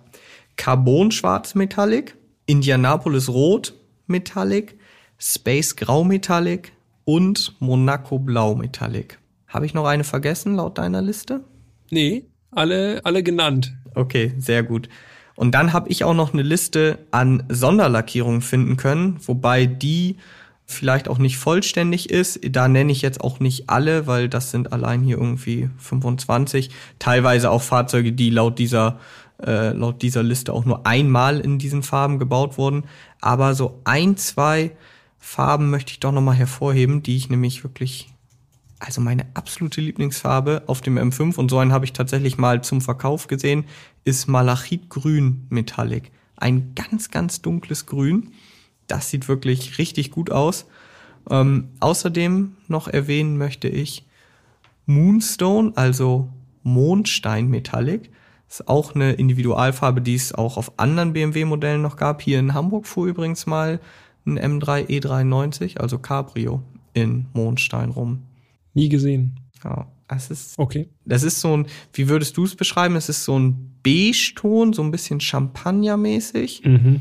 Carbon 0.59 1.11
Schwarz 1.11 1.55
Metallic, 1.55 2.15
Indianapolis 2.45 3.31
Rot 3.31 3.73
Metallic, 4.07 4.77
Space 5.19 5.77
Grau 5.77 6.05
Metallic 6.05 6.73
und 7.05 7.55
Monaco 7.61 8.19
Blau 8.19 8.55
Metallic. 8.55 9.19
Habe 9.47 9.65
ich 9.65 9.73
noch 9.73 9.87
eine 9.87 10.05
vergessen 10.05 10.57
laut 10.57 10.77
deiner 10.77 11.01
Liste? 11.01 11.45
Nee, 11.91 12.27
alle, 12.51 13.01
alle 13.05 13.23
genannt. 13.23 13.73
Okay, 13.95 14.35
sehr 14.39 14.63
gut. 14.63 14.91
Und 15.37 15.53
dann 15.53 15.73
habe 15.73 15.89
ich 15.89 16.05
auch 16.05 16.15
noch 16.15 16.33
eine 16.35 16.43
Liste 16.43 16.99
an 17.13 17.45
Sonderlackierungen 17.49 18.43
finden 18.43 18.77
können, 18.77 19.17
wobei 19.25 19.65
die 19.65 20.17
vielleicht 20.67 21.09
auch 21.09 21.19
nicht 21.19 21.39
vollständig 21.39 22.11
ist. 22.11 22.41
Da 22.51 22.69
nenne 22.69 22.93
ich 22.93 23.01
jetzt 23.01 23.23
auch 23.23 23.41
nicht 23.41 23.71
alle, 23.71 24.07
weil 24.07 24.29
das 24.29 24.51
sind 24.51 24.73
allein 24.73 25.03
hier 25.03 25.17
irgendwie 25.17 25.71
25. 25.79 26.71
Teilweise 26.99 27.51
auch 27.51 27.63
Fahrzeuge, 27.63 28.13
die 28.13 28.29
laut 28.29 28.59
dieser 28.59 28.99
äh, 29.45 29.71
laut 29.73 30.03
dieser 30.03 30.23
Liste 30.23 30.53
auch 30.53 30.65
nur 30.65 30.87
einmal 30.87 31.41
in 31.41 31.59
diesen 31.59 31.83
Farben 31.83 32.19
gebaut 32.19 32.59
wurden. 32.59 32.85
Aber 33.21 33.55
so 33.55 33.81
ein, 33.85 34.17
zwei 34.17 34.73
Farben 35.19 35.71
möchte 35.71 35.93
ich 35.93 36.01
doch 36.01 36.13
nochmal 36.13 36.37
hervorheben, 36.37 37.03
die 37.03 37.17
ich 37.17 37.29
nämlich 37.29 37.65
wirklich, 37.65 38.13
also 38.79 39.01
meine 39.01 39.27
absolute 39.35 39.81
Lieblingsfarbe 39.81 40.63
auf 40.67 40.81
dem 40.81 40.99
M5 40.99 41.37
und 41.37 41.51
so 41.51 41.59
einen 41.59 41.73
habe 41.73 41.85
ich 41.85 41.93
tatsächlich 41.93 42.39
mal 42.39 42.63
zum 42.63 42.81
Verkauf 42.81 43.27
gesehen, 43.27 43.65
ist 44.05 44.29
Malachitgrün 44.29 45.47
Metallic. 45.51 46.11
Ein 46.37 46.75
ganz, 46.75 47.11
ganz 47.11 47.43
dunkles 47.43 47.87
Grün. 47.87 48.33
Das 48.87 49.11
sieht 49.11 49.29
wirklich 49.29 49.79
richtig 49.79 50.11
gut 50.11 50.31
aus. 50.31 50.67
Ähm, 51.31 51.69
außerdem 51.81 52.57
noch 52.69 52.89
erwähnen 52.89 53.37
möchte 53.37 53.69
ich 53.69 54.07
Moonstone, 54.87 55.73
also 55.75 56.29
Mondstein 56.63 57.49
Metallic. 57.49 58.11
Ist 58.49 58.67
auch 58.69 58.95
eine 58.95 59.13
Individualfarbe, 59.13 60.01
die 60.01 60.15
es 60.15 60.35
auch 60.35 60.57
auf 60.57 60.73
anderen 60.79 61.13
BMW-Modellen 61.13 61.83
noch 61.83 61.97
gab. 61.97 62.23
Hier 62.23 62.39
in 62.39 62.55
Hamburg 62.55 62.87
fuhr 62.87 63.07
übrigens 63.07 63.47
mal 63.47 63.79
ein 64.27 64.39
M3 64.39 64.87
E93, 64.89 65.79
also 65.79 65.99
Cabrio, 65.99 66.63
in 66.95 67.27
Mondstein 67.35 67.91
rum. 67.91 68.23
Nie 68.75 68.89
gesehen. 68.89 69.39
Ja, 69.65 69.87
es 70.09 70.31
ist, 70.31 70.59
Okay. 70.59 70.89
das 71.05 71.23
ist 71.25 71.41
so 71.41 71.57
ein, 71.57 71.67
wie 71.93 72.09
würdest 72.09 72.37
du 72.37 72.45
es 72.45 72.55
beschreiben? 72.55 72.97
Es 72.97 73.09
ist 73.09 73.25
so 73.25 73.39
ein 73.39 73.75
Beige-Ton, 73.83 74.73
so 74.73 74.83
ein 74.83 74.91
bisschen 74.91 75.21
Champagner-mäßig, 75.21 76.63
Mhm. 76.65 77.01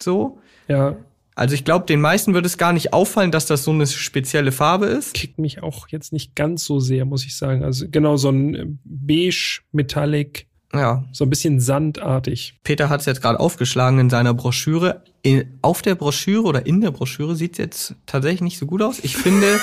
so. 0.00 0.38
Ja, 0.68 0.96
Also 1.34 1.54
ich 1.54 1.64
glaube, 1.64 1.86
den 1.86 2.02
meisten 2.02 2.34
würde 2.34 2.46
es 2.46 2.58
gar 2.58 2.74
nicht 2.74 2.92
auffallen, 2.92 3.30
dass 3.30 3.46
das 3.46 3.64
so 3.64 3.70
eine 3.70 3.86
spezielle 3.86 4.52
Farbe 4.52 4.84
ist. 4.86 5.14
kickt 5.14 5.38
mich 5.38 5.62
auch 5.62 5.88
jetzt 5.88 6.12
nicht 6.12 6.34
ganz 6.36 6.62
so 6.66 6.78
sehr, 6.78 7.06
muss 7.06 7.24
ich 7.24 7.36
sagen. 7.36 7.64
Also 7.64 7.86
genau 7.90 8.18
so 8.18 8.28
ein 8.28 8.78
beige, 8.84 9.60
metallic, 9.72 10.46
Ja, 10.74 11.04
so 11.12 11.24
ein 11.24 11.30
bisschen 11.30 11.60
sandartig. 11.60 12.58
Peter 12.64 12.88
hat 12.88 13.00
es 13.00 13.06
jetzt 13.06 13.20
gerade 13.20 13.38
aufgeschlagen 13.38 13.98
in 13.98 14.10
seiner 14.10 14.32
Broschüre. 14.32 15.02
In, 15.22 15.58
auf 15.60 15.82
der 15.82 15.94
Broschüre 15.94 16.42
oder 16.44 16.66
in 16.66 16.80
der 16.80 16.90
Broschüre 16.90 17.36
sieht 17.36 17.52
es 17.52 17.58
jetzt 17.58 17.94
tatsächlich 18.06 18.40
nicht 18.40 18.58
so 18.58 18.66
gut 18.66 18.80
aus. 18.82 18.98
Ich 19.02 19.16
finde, 19.16 19.60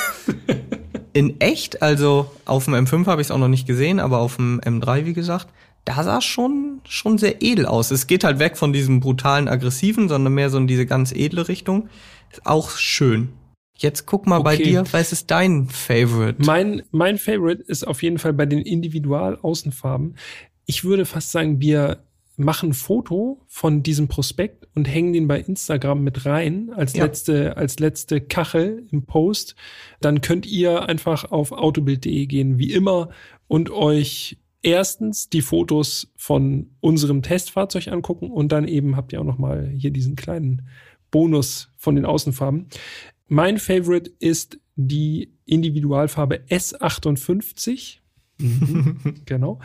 in 1.13 1.41
echt, 1.41 1.81
also 1.81 2.29
auf 2.45 2.65
dem 2.65 2.75
M5 2.75 3.07
habe 3.07 3.21
ich 3.21 3.27
es 3.27 3.31
auch 3.31 3.37
noch 3.39 3.47
nicht 3.47 3.67
gesehen, 3.67 3.99
aber 3.99 4.19
auf 4.19 4.35
dem 4.35 4.59
M3, 4.61 5.05
wie 5.05 5.13
gesagt, 5.13 5.47
da 5.85 6.03
sah 6.03 6.19
es 6.19 6.25
schon, 6.25 6.81
schon 6.87 7.17
sehr 7.17 7.41
edel 7.41 7.65
aus. 7.65 7.89
Es 7.89 8.05
geht 8.05 8.23
halt 8.23 8.37
weg 8.37 8.57
von 8.57 8.71
diesem 8.73 8.99
brutalen, 8.99 9.47
aggressiven, 9.47 10.07
sondern 10.09 10.33
mehr 10.33 10.49
so 10.51 10.57
in 10.59 10.67
diese 10.67 10.85
ganz 10.85 11.11
edle 11.11 11.47
Richtung. 11.47 11.89
Ist 12.31 12.45
auch 12.45 12.71
schön. 12.77 13.29
Jetzt 13.75 14.05
guck 14.05 14.27
mal 14.27 14.39
bei 14.41 14.55
Okay. 14.55 14.63
dir, 14.63 14.83
was 14.91 15.13
ist 15.13 15.31
dein 15.31 15.69
Favorite? 15.69 16.35
Mein, 16.45 16.83
mein 16.91 17.17
Favorite 17.17 17.63
ist 17.63 17.87
auf 17.87 18.03
jeden 18.03 18.17
Fall 18.19 18.33
bei 18.33 18.45
den 18.45 18.59
Individual-Außenfarben. 18.59 20.15
Ich 20.69 20.83
würde 20.83 21.05
fast 21.05 21.31
sagen, 21.31 21.61
wir 21.61 22.03
machen 22.37 22.69
ein 22.69 22.73
Foto 22.73 23.41
von 23.47 23.81
diesem 23.81 24.07
Prospekt 24.07 24.67
und 24.75 24.85
hängen 24.85 25.13
den 25.13 25.27
bei 25.27 25.39
Instagram 25.39 26.03
mit 26.03 26.27
rein 26.27 26.69
als 26.75 26.93
Ja. 26.93 27.05
letzte, 27.05 27.57
als 27.57 27.79
letzte 27.79 28.21
Kachel 28.21 28.85
im 28.91 29.01
Post. 29.07 29.55
Dann 29.99 30.21
könnt 30.21 30.45
ihr 30.45 30.83
einfach 30.87 31.31
auf 31.31 31.51
autobild.de 31.51 32.27
gehen, 32.27 32.59
wie 32.59 32.71
immer, 32.71 33.09
und 33.47 33.71
euch 33.71 34.37
erstens 34.61 35.27
die 35.29 35.41
Fotos 35.41 36.13
von 36.15 36.69
unserem 36.81 37.23
Testfahrzeug 37.23 37.87
angucken 37.87 38.29
und 38.29 38.51
dann 38.51 38.67
eben 38.67 38.95
habt 38.95 39.11
ihr 39.11 39.21
auch 39.21 39.25
noch 39.25 39.39
mal 39.39 39.71
hier 39.75 39.89
diesen 39.89 40.15
kleinen 40.15 40.67
Bonus 41.09 41.71
von 41.77 41.95
den 41.95 42.05
Außenfarben. 42.05 42.67
Mein 43.27 43.57
Favorite 43.57 44.11
ist 44.19 44.59
die 44.75 45.33
Individualfarbe 45.45 46.41
S58. 46.47 48.01
genau. 49.25 49.59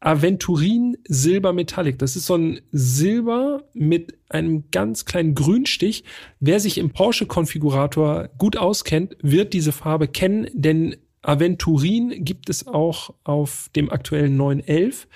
Aventurin 0.00 0.96
Silber 1.08 1.52
Metallic. 1.52 1.98
Das 1.98 2.16
ist 2.16 2.26
so 2.26 2.36
ein 2.36 2.60
Silber 2.70 3.64
mit 3.72 4.18
einem 4.28 4.64
ganz 4.70 5.04
kleinen 5.04 5.34
Grünstich. 5.34 6.04
Wer 6.38 6.60
sich 6.60 6.78
im 6.78 6.90
Porsche-Konfigurator 6.90 8.28
gut 8.38 8.56
auskennt, 8.56 9.16
wird 9.22 9.52
diese 9.52 9.72
Farbe 9.72 10.08
kennen, 10.08 10.48
denn 10.52 10.96
Aventurin 11.22 12.24
gibt 12.24 12.50
es 12.50 12.66
auch 12.66 13.14
auf 13.24 13.68
dem 13.74 13.90
aktuellen 13.90 14.36
911. 14.36 15.08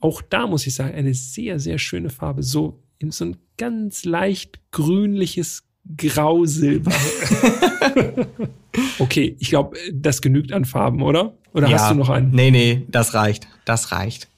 Auch 0.00 0.22
da 0.22 0.46
muss 0.46 0.66
ich 0.66 0.74
sagen, 0.74 0.94
eine 0.94 1.14
sehr, 1.14 1.58
sehr 1.58 1.78
schöne 1.78 2.10
Farbe. 2.10 2.42
So 2.42 2.82
so 3.10 3.24
ein 3.24 3.36
ganz 3.56 4.04
leicht 4.04 4.60
grünliches 4.72 5.64
Grausilber. 5.96 6.92
okay, 8.98 9.36
ich 9.38 9.48
glaube, 9.48 9.76
das 9.92 10.22
genügt 10.22 10.52
an 10.52 10.64
Farben, 10.64 11.02
oder? 11.02 11.34
Oder 11.52 11.70
hast 11.70 11.90
du 11.90 11.94
noch 11.94 12.08
einen? 12.08 12.30
Nee, 12.30 12.50
nee, 12.50 12.84
das 12.88 13.14
reicht. 13.14 13.48
Das 13.64 13.92
reicht. 13.92 14.28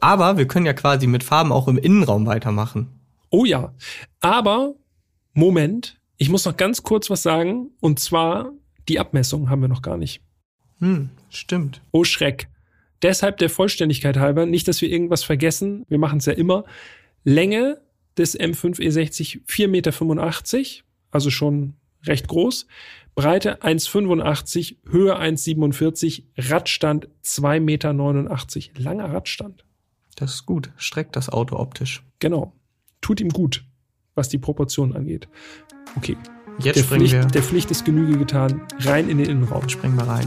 Aber 0.00 0.36
wir 0.36 0.46
können 0.46 0.66
ja 0.66 0.74
quasi 0.74 1.06
mit 1.06 1.24
Farben 1.24 1.50
auch 1.50 1.66
im 1.68 1.78
Innenraum 1.78 2.26
weitermachen. 2.26 2.88
Oh 3.30 3.44
ja. 3.44 3.72
Aber, 4.20 4.74
Moment, 5.32 5.98
ich 6.18 6.28
muss 6.28 6.44
noch 6.44 6.56
ganz 6.56 6.82
kurz 6.82 7.10
was 7.10 7.22
sagen. 7.22 7.70
Und 7.80 7.98
zwar, 7.98 8.52
die 8.88 9.00
Abmessung 9.00 9.50
haben 9.50 9.62
wir 9.62 9.68
noch 9.68 9.82
gar 9.82 9.96
nicht. 9.96 10.20
Hm, 10.78 11.10
stimmt. 11.30 11.80
Oh 11.90 12.04
Schreck. 12.04 12.48
Deshalb 13.02 13.38
der 13.38 13.50
Vollständigkeit 13.50 14.16
halber, 14.16 14.46
nicht, 14.46 14.68
dass 14.68 14.80
wir 14.80 14.90
irgendwas 14.90 15.24
vergessen, 15.24 15.84
wir 15.88 15.98
machen 15.98 16.18
es 16.18 16.26
ja 16.26 16.32
immer. 16.32 16.64
Länge 17.22 17.80
des 18.16 18.38
M5 18.38 18.78
E60 18.78 19.40
4,85 19.46 19.68
Meter, 19.68 20.84
also 21.10 21.30
schon 21.30 21.74
recht 22.06 22.28
groß. 22.28 22.66
Breite 23.14 23.62
1,85, 23.62 24.76
Höhe 24.90 25.16
1,47, 25.16 26.24
Radstand 26.36 27.08
2,89 27.24 27.60
Meter. 27.60 27.92
Langer 28.76 29.12
Radstand. 29.12 29.64
Das 30.16 30.34
ist 30.34 30.46
gut. 30.46 30.72
Streckt 30.76 31.14
das 31.16 31.28
Auto 31.28 31.56
optisch. 31.56 32.02
Genau. 32.18 32.52
Tut 33.00 33.20
ihm 33.20 33.28
gut, 33.28 33.64
was 34.14 34.28
die 34.28 34.38
Proportionen 34.38 34.96
angeht. 34.96 35.28
Okay. 35.96 36.16
Jetzt 36.58 36.76
Der 36.76 36.82
springen 36.84 37.00
Pflicht, 37.00 37.14
wir, 37.14 37.24
der 37.26 37.42
Pflicht 37.42 37.70
ist 37.70 37.84
Genüge 37.84 38.16
getan. 38.18 38.62
Rein 38.80 39.08
in 39.08 39.18
den 39.18 39.28
Innenraum. 39.28 39.68
springen 39.68 39.96
wir 39.96 40.06
rein. 40.06 40.26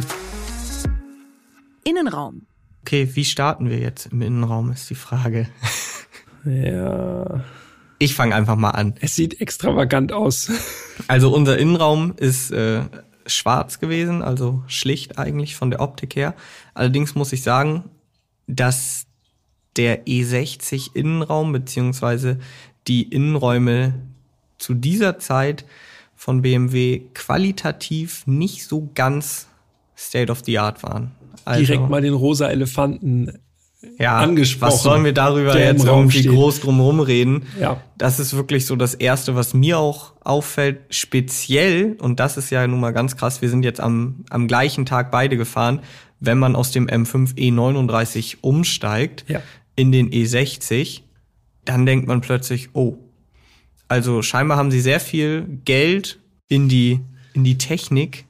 Innenraum. 1.84 2.48
Okay, 2.82 3.10
wie 3.14 3.26
starten 3.26 3.70
wir 3.70 3.80
jetzt 3.80 4.08
im 4.08 4.22
Innenraum, 4.22 4.72
ist 4.72 4.90
die 4.90 4.96
Frage. 4.96 5.48
Ja. 6.46 7.44
Ich 8.00 8.14
fange 8.14 8.36
einfach 8.36 8.56
mal 8.56 8.72
an. 8.72 8.94
Es 9.02 9.16
sieht 9.16 9.42
extravagant 9.42 10.12
aus. 10.12 10.52
Also 11.08 11.34
unser 11.34 11.58
Innenraum 11.58 12.14
ist 12.18 12.52
äh, 12.52 12.82
schwarz 13.26 13.80
gewesen, 13.80 14.22
also 14.22 14.64
schlicht 14.68 15.18
eigentlich 15.18 15.56
von 15.56 15.72
der 15.72 15.80
Optik 15.80 16.16
her. 16.16 16.36
Allerdings 16.74 17.16
muss 17.16 17.34
ich 17.34 17.44
sagen, 17.44 17.84
dass 18.48 19.06
der 19.76 20.06
E60 20.06 20.96
Innenraum 20.96 21.52
beziehungsweise 21.52 22.40
die 22.88 23.04
Innenräume 23.04 23.94
zu 24.58 24.74
dieser 24.74 25.20
Zeit 25.20 25.66
von 26.16 26.42
BMW 26.42 27.02
qualitativ 27.14 28.26
nicht 28.26 28.66
so 28.66 28.90
ganz 28.96 29.48
State 29.96 30.32
of 30.32 30.42
the 30.46 30.58
Art 30.58 30.84
waren. 30.84 31.12
Also, 31.46 31.66
Direkt 31.66 31.90
mal 31.90 32.02
den 32.02 32.14
rosa 32.14 32.50
Elefanten. 32.50 33.40
Ja, 34.00 34.18
angesprochen, 34.18 34.72
Was 34.74 34.84
sollen 34.84 35.04
wir 35.06 35.14
darüber 35.14 35.54
der 35.54 35.66
jetzt 35.72 35.86
irgendwie 35.86 36.20
steht. 36.20 36.32
groß 36.32 36.62
drum 36.62 37.00
reden? 37.00 37.44
Ja. 37.60 37.82
Das 37.98 38.20
ist 38.20 38.36
wirklich 38.36 38.66
so 38.66 38.76
das 38.76 38.94
Erste, 38.96 39.36
was 39.36 39.54
mir 39.54 39.78
auch 39.80 40.14
auffällt. 40.24 40.80
Speziell, 40.90 41.96
und 42.00 42.20
das 42.20 42.38
ist 42.38 42.50
ja 42.50 42.66
nun 42.68 42.80
mal 42.80 42.92
ganz 42.92 43.16
krass, 43.18 43.42
wir 43.42 43.50
sind 43.50 43.64
jetzt 43.64 43.80
am, 43.80 44.26
am 44.30 44.48
gleichen 44.48 44.86
Tag 44.86 45.12
beide 45.12 45.38
gefahren, 45.38 45.82
wenn 46.20 46.40
man 46.40 46.56
aus 46.56 46.72
dem 46.72 46.88
M5 46.88 47.36
E39 47.36 48.38
umsteigt 48.42 49.26
Ja. 49.28 49.42
in 49.76 49.92
den 49.92 50.10
E60, 50.10 51.02
dann 51.66 51.86
denkt 51.86 52.08
man 52.08 52.22
plötzlich, 52.22 52.70
oh, 52.74 52.98
also 53.88 54.22
scheinbar 54.22 54.58
haben 54.58 54.72
sie 54.72 54.82
sehr 54.82 55.00
viel 55.00 55.46
Geld 55.66 56.20
in 56.48 56.68
die, 56.70 57.00
in 57.34 57.44
die 57.44 57.58
Technik 57.58 58.26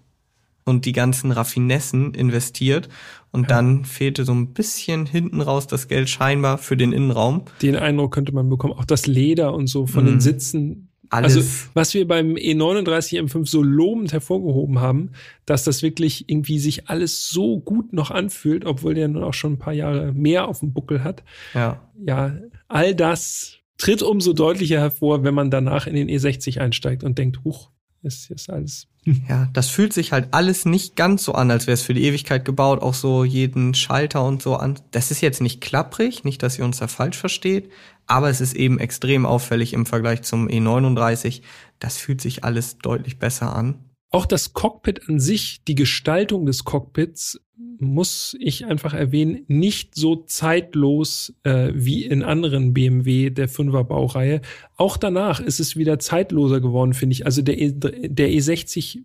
und 0.68 0.86
die 0.86 0.92
ganzen 0.92 1.32
Raffinessen 1.32 2.14
investiert. 2.14 2.90
Und 3.32 3.50
dann 3.52 3.86
fehlte 3.86 4.26
so 4.26 4.34
ein 4.34 4.54
bisschen 4.54 5.06
hinten 5.06 5.42
raus 5.42 5.68
das 5.68 5.88
Geld 5.88 6.10
scheinbar 6.10 6.58
für 6.58 6.76
den 6.78 6.92
Innenraum. 6.92 7.44
Den 7.62 7.76
Eindruck 7.76 8.14
könnte 8.14 8.32
man 8.34 8.50
bekommen. 8.50 8.74
Auch 8.74 8.86
das 8.86 9.08
Leder 9.08 9.54
und 9.54 9.68
so 9.68 9.86
von 9.88 10.06
den 10.06 10.16
Mhm. 10.16 10.22
Sitzen. 10.22 10.84
Alles. 11.10 11.38
Also, 11.38 11.48
was 11.74 11.94
wir 11.94 12.06
beim 12.06 12.34
E39 12.36 13.18
M5 13.22 13.46
so 13.48 13.64
lobend 13.64 14.12
hervorgehoben 14.12 14.80
haben, 14.82 15.12
dass 15.46 15.64
das 15.64 15.82
wirklich 15.82 16.30
irgendwie 16.30 16.60
sich 16.60 16.90
alles 16.90 17.30
so 17.30 17.60
gut 17.62 17.94
noch 17.94 18.12
anfühlt, 18.12 18.66
obwohl 18.66 18.94
der 18.94 19.08
nun 19.08 19.24
auch 19.24 19.34
schon 19.34 19.54
ein 19.54 19.58
paar 19.60 19.72
Jahre 19.74 20.12
mehr 20.12 20.50
auf 20.50 20.60
dem 20.60 20.74
Buckel 20.74 21.06
hat. 21.06 21.24
Ja, 21.54 21.82
Ja, 22.06 22.36
all 22.68 22.94
das 22.94 23.54
tritt 23.78 24.02
umso 24.02 24.34
deutlicher 24.34 24.80
hervor, 24.80 25.24
wenn 25.24 25.34
man 25.34 25.50
danach 25.50 25.88
in 25.88 25.96
den 25.96 26.10
E60 26.10 26.60
einsteigt 26.60 27.06
und 27.06 27.18
denkt, 27.18 27.44
huch, 27.46 27.70
ist 28.04 28.28
jetzt 28.30 28.50
alles. 28.50 28.88
Ja, 29.30 29.48
das 29.54 29.70
fühlt 29.70 29.94
sich 29.94 30.12
halt 30.12 30.34
alles 30.34 30.66
nicht 30.66 30.98
ganz 30.98 31.24
so 31.24 31.32
an, 31.32 31.50
als 31.50 31.66
wäre 31.66 31.76
es 31.76 31.82
für 31.82 31.94
die 31.94 32.04
Ewigkeit 32.04 32.44
gebaut, 32.44 32.82
auch 32.82 32.94
so 32.94 33.24
jeden 33.24 33.74
Schalter 33.74 34.24
und 34.26 34.42
so 34.42 34.58
an. 34.58 34.80
Das 34.92 35.12
ist 35.12 35.22
jetzt 35.22 35.40
nicht 35.40 35.62
klapprig, 35.62 36.26
nicht, 36.26 36.44
dass 36.44 36.60
ihr 36.60 36.66
uns 36.66 36.80
da 36.80 36.88
falsch 36.88 37.18
versteht, 37.18 37.72
aber 38.06 38.30
es 38.30 38.42
ist 38.42 38.54
eben 38.54 38.80
extrem 38.80 39.26
auffällig 39.26 39.72
im 39.72 39.86
Vergleich 39.86 40.24
zum 40.24 40.50
E39. 40.50 41.42
Das 41.80 41.98
fühlt 41.98 42.20
sich 42.20 42.44
alles 42.44 42.80
deutlich 42.80 43.18
besser 43.18 43.56
an. 43.56 43.76
Auch 44.10 44.26
das 44.26 44.54
Cockpit 44.54 45.10
an 45.10 45.20
sich, 45.20 45.64
die 45.68 45.76
Gestaltung 45.76 46.46
des 46.46 46.64
Cockpits 46.64 47.42
muss 47.80 48.36
ich 48.40 48.66
einfach 48.66 48.94
erwähnen, 48.94 49.44
nicht 49.48 49.96
so 49.96 50.16
zeitlos 50.16 51.34
äh, 51.44 51.72
wie 51.74 52.06
in 52.06 52.24
anderen 52.24 52.74
BMW 52.74 53.30
der 53.30 53.50
5er 53.50 53.84
Baureihe. 53.84 54.42
Auch 54.76 54.98
danach 54.98 55.40
ist 55.40 55.60
es 55.60 55.76
wieder 55.76 56.00
zeitloser 56.00 56.60
geworden, 56.60 56.94
finde 56.94 57.14
ich. 57.14 57.26
Also 57.26 57.42
der, 57.42 57.60
e, 57.60 57.72
der 57.74 58.30
E60 58.30 59.04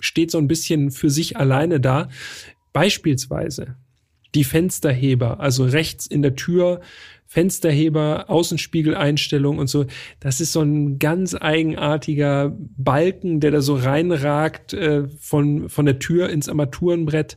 steht 0.00 0.30
so 0.30 0.38
ein 0.38 0.48
bisschen 0.48 0.90
für 0.90 1.10
sich 1.10 1.36
alleine 1.36 1.80
da. 1.80 2.08
Beispielsweise 2.72 3.76
die 4.34 4.44
Fensterheber, 4.44 5.40
also 5.40 5.64
rechts 5.64 6.06
in 6.06 6.22
der 6.22 6.36
Tür, 6.36 6.80
Fensterheber, 7.26 8.24
Außenspiegeleinstellung 8.28 9.58
und 9.58 9.68
so. 9.68 9.84
Das 10.18 10.40
ist 10.40 10.52
so 10.52 10.62
ein 10.62 10.98
ganz 10.98 11.34
eigenartiger 11.34 12.56
Balken, 12.76 13.40
der 13.40 13.50
da 13.50 13.60
so 13.60 13.74
reinragt 13.74 14.72
äh, 14.72 15.08
von, 15.20 15.68
von 15.68 15.84
der 15.84 15.98
Tür 15.98 16.30
ins 16.30 16.48
Armaturenbrett. 16.48 17.36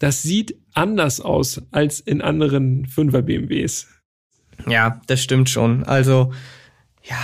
Das 0.00 0.22
sieht 0.22 0.56
anders 0.74 1.20
aus 1.20 1.62
als 1.70 2.00
in 2.00 2.20
anderen 2.20 2.86
5er 2.86 3.22
BMWs. 3.22 3.86
Ja, 4.66 5.00
das 5.06 5.22
stimmt 5.22 5.48
schon. 5.48 5.84
Also, 5.84 6.32
ja, 7.04 7.18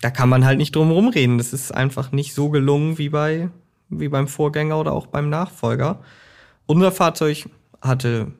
da 0.00 0.10
kann 0.10 0.28
man 0.28 0.44
halt 0.44 0.58
nicht 0.58 0.74
drum 0.74 0.90
rumreden. 0.90 1.38
Das 1.38 1.52
ist 1.52 1.72
einfach 1.72 2.10
nicht 2.10 2.34
so 2.34 2.50
gelungen 2.50 2.98
wie 2.98 3.10
bei, 3.10 3.50
wie 3.88 4.08
beim 4.08 4.26
Vorgänger 4.26 4.78
oder 4.78 4.92
auch 4.92 5.06
beim 5.06 5.30
Nachfolger. 5.30 6.02
Unser 6.66 6.90
Fahrzeug 6.90 7.48
hatte 7.82 8.32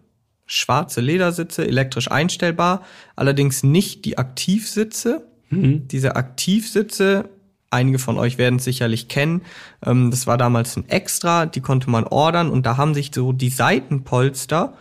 schwarze 0.47 1.01
Ledersitze, 1.01 1.67
elektrisch 1.67 2.11
einstellbar, 2.11 2.83
allerdings 3.17 3.63
nicht 3.63 4.05
die 4.05 4.19
Aktivsitze. 4.19 5.27
Mhm. 5.51 5.89
Diese 5.89 6.17
Aktivsitze, 6.17 7.29
einige 7.71 7.99
von 7.99 8.19
euch 8.19 8.39
werden 8.39 8.57
es 8.57 8.65
sicherlich 8.65 9.09
kennen, 9.09 9.43
ähm, 9.85 10.11
das 10.11 10.27
war 10.27 10.39
damals 10.39 10.77
ein 10.77 10.89
Extra, 10.89 11.47
die 11.47 11.61
konnte 11.61 11.91
man 11.91 12.05
ordern 12.05 12.51
und 12.51 12.67
da 12.67 12.77
haben 12.77 12.95
sich 12.95 13.11
so 13.15 13.33
die 13.33 13.51
Seitenpolster 13.51 14.75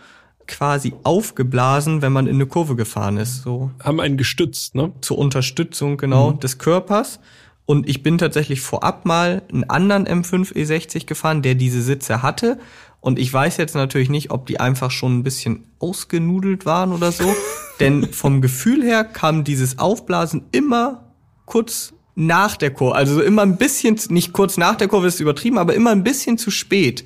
quasi 0.46 0.94
aufgeblasen, 1.04 2.02
wenn 2.02 2.12
man 2.12 2.26
in 2.26 2.34
eine 2.34 2.46
Kurve 2.46 2.76
gefahren 2.76 3.16
ist. 3.16 3.42
So. 3.42 3.70
Haben 3.82 4.00
einen 4.00 4.16
gestützt, 4.16 4.74
ne? 4.74 4.92
Zur 5.00 5.18
Unterstützung, 5.18 5.96
genau, 5.96 6.32
mhm. 6.32 6.40
des 6.40 6.58
Körpers. 6.58 7.20
Und 7.64 7.88
ich 7.88 8.02
bin 8.02 8.18
tatsächlich 8.18 8.60
vorab 8.60 9.06
mal 9.06 9.42
einen 9.50 9.64
anderen 9.64 10.06
M5 10.06 10.52
E60 10.52 11.06
gefahren, 11.06 11.42
der 11.42 11.54
diese 11.54 11.80
Sitze 11.80 12.22
hatte. 12.22 12.58
Und 13.02 13.18
ich 13.18 13.30
weiß 13.32 13.56
jetzt 13.56 13.74
natürlich 13.74 14.08
nicht, 14.08 14.30
ob 14.30 14.46
die 14.46 14.60
einfach 14.60 14.92
schon 14.92 15.18
ein 15.18 15.22
bisschen 15.24 15.66
ausgenudelt 15.80 16.64
waren 16.64 16.92
oder 16.92 17.10
so. 17.10 17.34
Denn 17.80 18.12
vom 18.12 18.40
Gefühl 18.40 18.82
her 18.84 19.02
kam 19.02 19.42
dieses 19.42 19.80
Aufblasen 19.80 20.44
immer 20.52 21.12
kurz 21.44 21.92
nach 22.14 22.56
der 22.56 22.70
Kurve. 22.70 22.94
Also 22.94 23.20
immer 23.20 23.42
ein 23.42 23.56
bisschen, 23.56 23.98
nicht 24.10 24.32
kurz 24.32 24.56
nach 24.56 24.76
der 24.76 24.86
Kurve 24.86 25.08
ist 25.08 25.18
übertrieben, 25.18 25.58
aber 25.58 25.74
immer 25.74 25.90
ein 25.90 26.04
bisschen 26.04 26.38
zu 26.38 26.52
spät. 26.52 27.04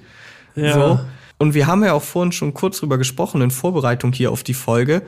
Ja. 0.55 0.75
So. 0.75 1.01
Und 1.39 1.55
wir 1.55 1.67
haben 1.67 1.83
ja 1.83 1.95
auch 1.95 2.03
vorhin 2.03 2.33
schon 2.33 2.53
kurz 2.53 2.81
drüber 2.81 2.99
gesprochen 2.99 3.41
in 3.41 3.51
Vorbereitung 3.51 4.13
hier 4.13 4.31
auf 4.33 4.43
die 4.43 4.55
Folge. 4.55 5.03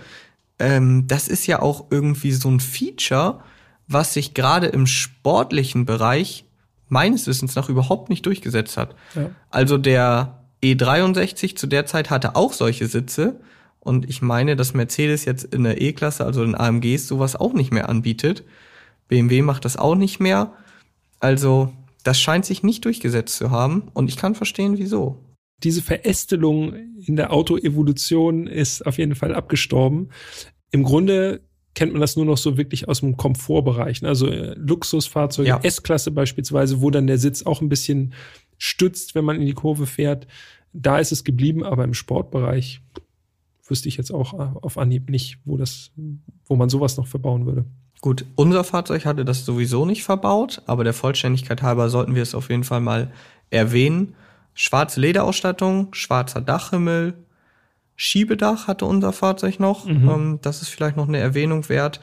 Ähm, 0.58 1.06
das 1.06 1.28
ist 1.28 1.46
ja 1.46 1.60
auch 1.60 1.86
irgendwie 1.90 2.32
so 2.32 2.48
ein 2.48 2.60
Feature, 2.60 3.40
was 3.88 4.14
sich 4.14 4.32
gerade 4.32 4.68
im 4.68 4.86
sportlichen 4.86 5.84
Bereich 5.84 6.46
meines 6.88 7.26
Wissens 7.26 7.54
nach 7.56 7.68
überhaupt 7.68 8.08
nicht 8.08 8.24
durchgesetzt 8.24 8.78
hat. 8.78 8.94
Ja. 9.14 9.30
Also 9.50 9.76
der 9.76 10.37
E63 10.62 11.56
zu 11.56 11.66
der 11.66 11.86
Zeit 11.86 12.10
hatte 12.10 12.36
auch 12.36 12.52
solche 12.52 12.86
Sitze. 12.86 13.40
Und 13.80 14.08
ich 14.08 14.22
meine, 14.22 14.56
dass 14.56 14.74
Mercedes 14.74 15.24
jetzt 15.24 15.44
in 15.44 15.64
der 15.64 15.80
E-Klasse, 15.80 16.24
also 16.24 16.42
in 16.42 16.54
AMGs, 16.54 17.06
sowas 17.06 17.36
auch 17.36 17.52
nicht 17.52 17.72
mehr 17.72 17.88
anbietet. 17.88 18.44
BMW 19.08 19.42
macht 19.42 19.64
das 19.64 19.76
auch 19.76 19.94
nicht 19.94 20.20
mehr. 20.20 20.52
Also, 21.20 21.72
das 22.04 22.20
scheint 22.20 22.44
sich 22.44 22.62
nicht 22.62 22.84
durchgesetzt 22.84 23.36
zu 23.36 23.50
haben. 23.50 23.88
Und 23.94 24.08
ich 24.08 24.16
kann 24.16 24.34
verstehen, 24.34 24.78
wieso. 24.78 25.24
Diese 25.62 25.82
Verästelung 25.82 26.74
in 27.04 27.16
der 27.16 27.32
Autoevolution 27.32 28.46
ist 28.46 28.86
auf 28.86 28.98
jeden 28.98 29.14
Fall 29.14 29.34
abgestorben. 29.34 30.10
Im 30.70 30.82
Grunde 30.82 31.40
kennt 31.74 31.92
man 31.92 32.00
das 32.00 32.16
nur 32.16 32.24
noch 32.24 32.38
so 32.38 32.56
wirklich 32.56 32.88
aus 32.88 33.00
dem 33.00 33.16
Komfortbereich. 33.16 34.04
Also 34.04 34.28
äh, 34.28 34.54
Luxusfahrzeuge, 34.56 35.48
ja. 35.48 35.60
S-Klasse 35.62 36.10
beispielsweise, 36.10 36.80
wo 36.80 36.90
dann 36.90 37.06
der 37.06 37.18
Sitz 37.18 37.44
auch 37.44 37.60
ein 37.60 37.68
bisschen 37.68 38.14
stützt, 38.58 39.14
wenn 39.14 39.24
man 39.24 39.36
in 39.36 39.46
die 39.46 39.54
Kurve 39.54 39.86
fährt. 39.86 40.26
Da 40.72 40.98
ist 40.98 41.12
es 41.12 41.24
geblieben, 41.24 41.64
aber 41.64 41.84
im 41.84 41.94
Sportbereich 41.94 42.82
wüsste 43.66 43.88
ich 43.88 43.96
jetzt 43.96 44.12
auch 44.12 44.34
äh, 44.34 44.48
auf 44.60 44.78
Anhieb 44.78 45.10
nicht, 45.10 45.38
wo 45.44 45.56
das, 45.56 45.90
wo 46.46 46.56
man 46.56 46.68
sowas 46.68 46.96
noch 46.96 47.06
verbauen 47.06 47.46
würde. 47.46 47.64
Gut, 48.00 48.24
unser 48.36 48.62
Fahrzeug 48.64 49.04
hatte 49.04 49.24
das 49.24 49.44
sowieso 49.44 49.84
nicht 49.84 50.04
verbaut, 50.04 50.62
aber 50.66 50.84
der 50.84 50.92
Vollständigkeit 50.92 51.62
halber 51.62 51.90
sollten 51.90 52.14
wir 52.14 52.22
es 52.22 52.34
auf 52.34 52.48
jeden 52.48 52.64
Fall 52.64 52.80
mal 52.80 53.10
erwähnen. 53.50 54.14
Schwarze 54.54 55.00
Lederausstattung, 55.00 55.88
schwarzer 55.94 56.40
Dachhimmel, 56.40 57.14
Schiebedach 57.96 58.68
hatte 58.68 58.84
unser 58.84 59.12
Fahrzeug 59.12 59.58
noch. 59.58 59.84
Mhm. 59.84 60.08
Ähm, 60.08 60.38
das 60.40 60.62
ist 60.62 60.68
vielleicht 60.68 60.96
noch 60.96 61.08
eine 61.08 61.18
Erwähnung 61.18 61.68
wert. 61.68 62.00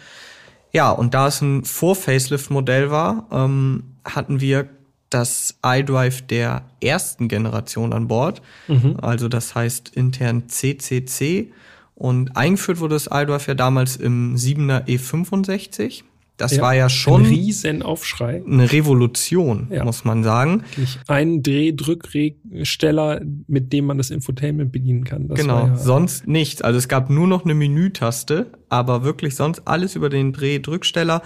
Ja, 0.73 0.91
und 0.91 1.13
da 1.13 1.27
es 1.27 1.39
ein 1.39 1.63
Vor-Facelift-Modell 1.63 2.91
war, 2.91 3.27
ähm, 3.31 3.95
hatten 4.03 4.41
wir 4.41 4.67
das 5.09 5.57
iDrive 5.63 6.23
der 6.23 6.63
ersten 6.81 7.27
Generation 7.27 7.93
an 7.93 8.07
Bord. 8.07 8.41
Mhm. 8.67 8.97
Also 9.01 9.27
das 9.27 9.55
heißt 9.55 9.89
intern 9.95 10.49
CCC. 10.49 11.51
Und 11.93 12.35
eingeführt 12.35 12.79
wurde 12.79 12.95
das 12.95 13.07
iDrive 13.11 13.47
ja 13.47 13.53
damals 13.53 13.95
im 13.95 14.35
7er 14.35 14.85
E65. 14.85 16.03
Das 16.37 16.57
ja, 16.57 16.61
war 16.61 16.75
ja 16.75 16.89
schon 16.89 17.21
ein 17.21 17.27
Riesenaufschrei. 17.27 18.43
Eine 18.45 18.69
Revolution, 18.69 19.67
ja. 19.71 19.85
muss 19.85 20.03
man 20.03 20.21
sagen. 20.25 20.63
Ein 21.07 21.41
Drehdrücksteller, 21.41 23.21
mit 23.47 23.71
dem 23.71 23.85
man 23.85 23.97
das 23.97 24.09
Infotainment 24.09 24.73
bedienen 24.73 25.05
kann. 25.05 25.29
Das 25.29 25.39
genau, 25.39 25.67
ja 25.67 25.77
sonst 25.77 26.27
nichts. 26.27 26.61
Also 26.61 26.77
es 26.77 26.89
gab 26.89 27.09
nur 27.09 27.27
noch 27.27 27.45
eine 27.45 27.53
Menütaste, 27.53 28.51
aber 28.67 29.05
wirklich 29.05 29.35
sonst 29.35 29.61
alles 29.65 29.95
über 29.95 30.09
den 30.09 30.33
Drehdrücksteller 30.33 31.21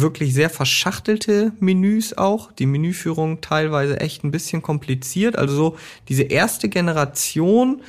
wirklich 0.00 0.34
sehr 0.34 0.50
verschachtelte 0.50 1.52
Menüs 1.58 2.16
auch. 2.16 2.52
Die 2.52 2.66
Menüführung 2.66 3.40
teilweise 3.40 4.00
echt 4.00 4.24
ein 4.24 4.30
bisschen 4.30 4.62
kompliziert. 4.62 5.36
Also 5.36 5.54
so 5.54 5.76
diese 6.08 6.22
erste 6.22 6.68
Generation 6.68 7.82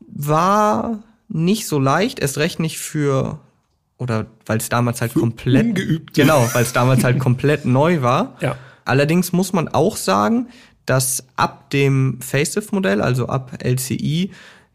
war 0.00 1.02
nicht 1.28 1.66
so 1.66 1.78
leicht, 1.78 2.18
erst 2.20 2.38
recht 2.38 2.60
nicht 2.60 2.78
für 2.78 3.40
oder 3.98 4.26
weil 4.44 4.58
es 4.58 4.68
damals 4.68 5.00
halt 5.00 5.12
für 5.12 5.20
komplett 5.20 5.66
ungeübt. 5.66 6.14
genau, 6.14 6.46
weil 6.52 6.62
es 6.62 6.72
damals 6.72 7.02
halt 7.02 7.18
komplett 7.18 7.64
neu 7.64 8.02
war. 8.02 8.36
Ja. 8.40 8.56
Allerdings 8.84 9.32
muss 9.32 9.52
man 9.52 9.68
auch 9.68 9.96
sagen, 9.96 10.48
dass 10.84 11.26
ab 11.36 11.70
dem 11.70 12.20
Facelift-Modell, 12.20 13.00
also 13.00 13.26
ab 13.26 13.58
LCI, 13.62 14.30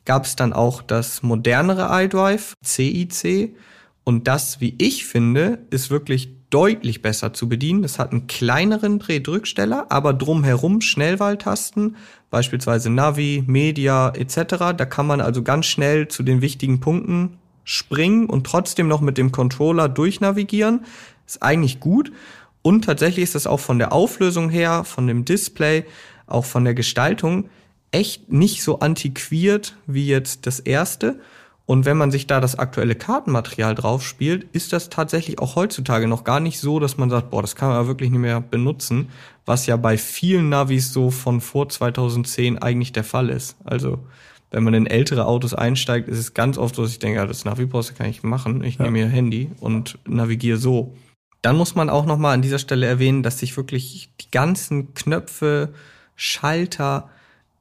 gab 0.06 0.26
es 0.26 0.36
dann 0.36 0.52
auch 0.52 0.82
das 0.82 1.24
modernere 1.24 1.88
iDrive, 2.04 2.54
CIC. 2.66 3.56
Und 4.04 4.28
das, 4.28 4.60
wie 4.60 4.76
ich 4.80 5.06
finde, 5.06 5.60
ist 5.70 5.90
wirklich 5.90 6.30
deutlich 6.52 7.02
besser 7.02 7.34
zu 7.34 7.50
bedienen. 7.50 7.84
Es 7.84 7.98
hat 7.98 8.12
einen 8.12 8.28
kleineren 8.28 9.00
Drehdrücksteller, 9.00 9.88
aber 9.90 10.14
drumherum 10.14 10.82
Schnellwahltasten, 10.82 11.96
beispielsweise 12.30 12.92
Navi, 12.92 13.44
Media 13.48 14.10
etc. 14.10 14.76
Da 14.78 14.86
kann 14.86 15.08
man 15.08 15.22
also 15.22 15.42
ganz 15.42 15.66
schnell 15.66 16.08
zu 16.08 16.22
den 16.22 16.42
wichtigen 16.42 16.80
Punkten 16.80 17.40
springen 17.64 18.28
und 18.28 18.46
trotzdem 18.46 18.88
noch 18.88 19.02
mit 19.02 19.18
dem 19.18 19.32
Controller 19.32 19.90
durchnavigieren. 19.90 20.86
Ist 21.26 21.42
eigentlich 21.42 21.80
gut. 21.80 22.12
Und 22.62 22.86
tatsächlich 22.86 23.24
ist 23.24 23.36
das 23.36 23.48
auch 23.48 23.60
von 23.60 23.80
der 23.80 23.92
Auflösung 23.94 24.50
her, 24.50 24.84
von 24.84 25.08
dem 25.08 25.26
Display, 25.26 25.86
auch 26.28 26.46
von 26.46 26.64
der 26.64 26.76
Gestaltung 26.76 27.50
echt 27.92 28.32
nicht 28.32 28.64
so 28.64 28.80
antiquiert 28.80 29.76
wie 29.88 30.08
jetzt 30.08 30.46
das 30.46 30.60
erste. 30.60 31.20
Und 31.72 31.86
wenn 31.86 31.96
man 31.96 32.12
sich 32.12 32.28
da 32.28 32.42
das 32.42 32.60
aktuelle 32.60 32.96
Kartenmaterial 32.96 33.76
drauf 33.76 34.06
spielt, 34.06 34.44
ist 34.52 34.74
das 34.74 34.90
tatsächlich 34.90 35.40
auch 35.40 35.56
heutzutage 35.56 36.06
noch 36.06 36.26
gar 36.26 36.42
nicht 36.42 36.60
so, 36.60 36.82
dass 36.82 36.98
man 36.98 37.10
sagt, 37.10 37.30
boah, 37.30 37.42
das 37.42 37.56
kann 37.56 37.70
man 37.70 37.88
wirklich 37.88 38.10
nicht 38.10 38.20
mehr 38.20 38.42
benutzen, 38.42 39.08
was 39.46 39.68
ja 39.68 39.78
bei 39.78 39.98
vielen 39.98 40.50
Navis 40.50 40.92
so 40.92 41.12
von 41.12 41.40
vor 41.40 41.70
2010 41.70 42.58
eigentlich 42.58 42.92
der 42.92 43.06
Fall 43.06 43.30
ist. 43.30 43.56
Also, 43.64 44.00
wenn 44.50 44.66
man 44.66 44.74
in 44.74 44.86
ältere 44.86 45.26
Autos 45.26 45.54
einsteigt, 45.54 46.10
ist 46.10 46.18
es 46.18 46.34
ganz 46.34 46.58
oft 46.58 46.76
so, 46.76 46.82
dass 46.82 46.92
ich 46.92 47.00
denke, 47.00 47.20
ja, 47.20 47.26
das 47.26 47.46
Navi-Poster 47.46 47.94
kann 47.94 48.10
ich 48.10 48.22
machen. 48.22 48.66
Ich 48.66 48.76
ja. 48.76 48.84
nehme 48.84 49.06
mir 49.06 49.08
Handy 49.08 49.50
und 49.62 49.98
navigiere 50.06 50.58
so. 50.58 50.94
Dann 51.42 51.56
muss 51.56 51.74
man 51.74 51.90
auch 51.90 52.06
nochmal 52.06 52.34
an 52.34 52.42
dieser 52.42 52.60
Stelle 52.60 52.86
erwähnen, 52.86 53.24
dass 53.24 53.40
sich 53.40 53.56
wirklich 53.56 54.12
die 54.20 54.30
ganzen 54.30 54.94
Knöpfe, 54.94 55.74
Schalter 56.18 57.08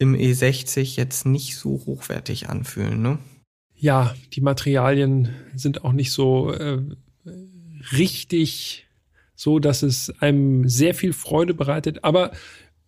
im 0.00 0.16
E60 0.16 0.96
jetzt 0.96 1.26
nicht 1.26 1.56
so 1.56 1.80
hochwertig 1.86 2.48
anfühlen, 2.48 3.00
ne? 3.02 3.18
Ja, 3.80 4.14
die 4.34 4.42
Materialien 4.42 5.30
sind 5.54 5.84
auch 5.84 5.92
nicht 5.92 6.12
so 6.12 6.52
äh, 6.52 6.82
richtig 7.96 8.86
so, 9.34 9.58
dass 9.58 9.82
es 9.82 10.10
einem 10.20 10.68
sehr 10.68 10.94
viel 10.94 11.14
Freude 11.14 11.54
bereitet. 11.54 12.04
Aber 12.04 12.32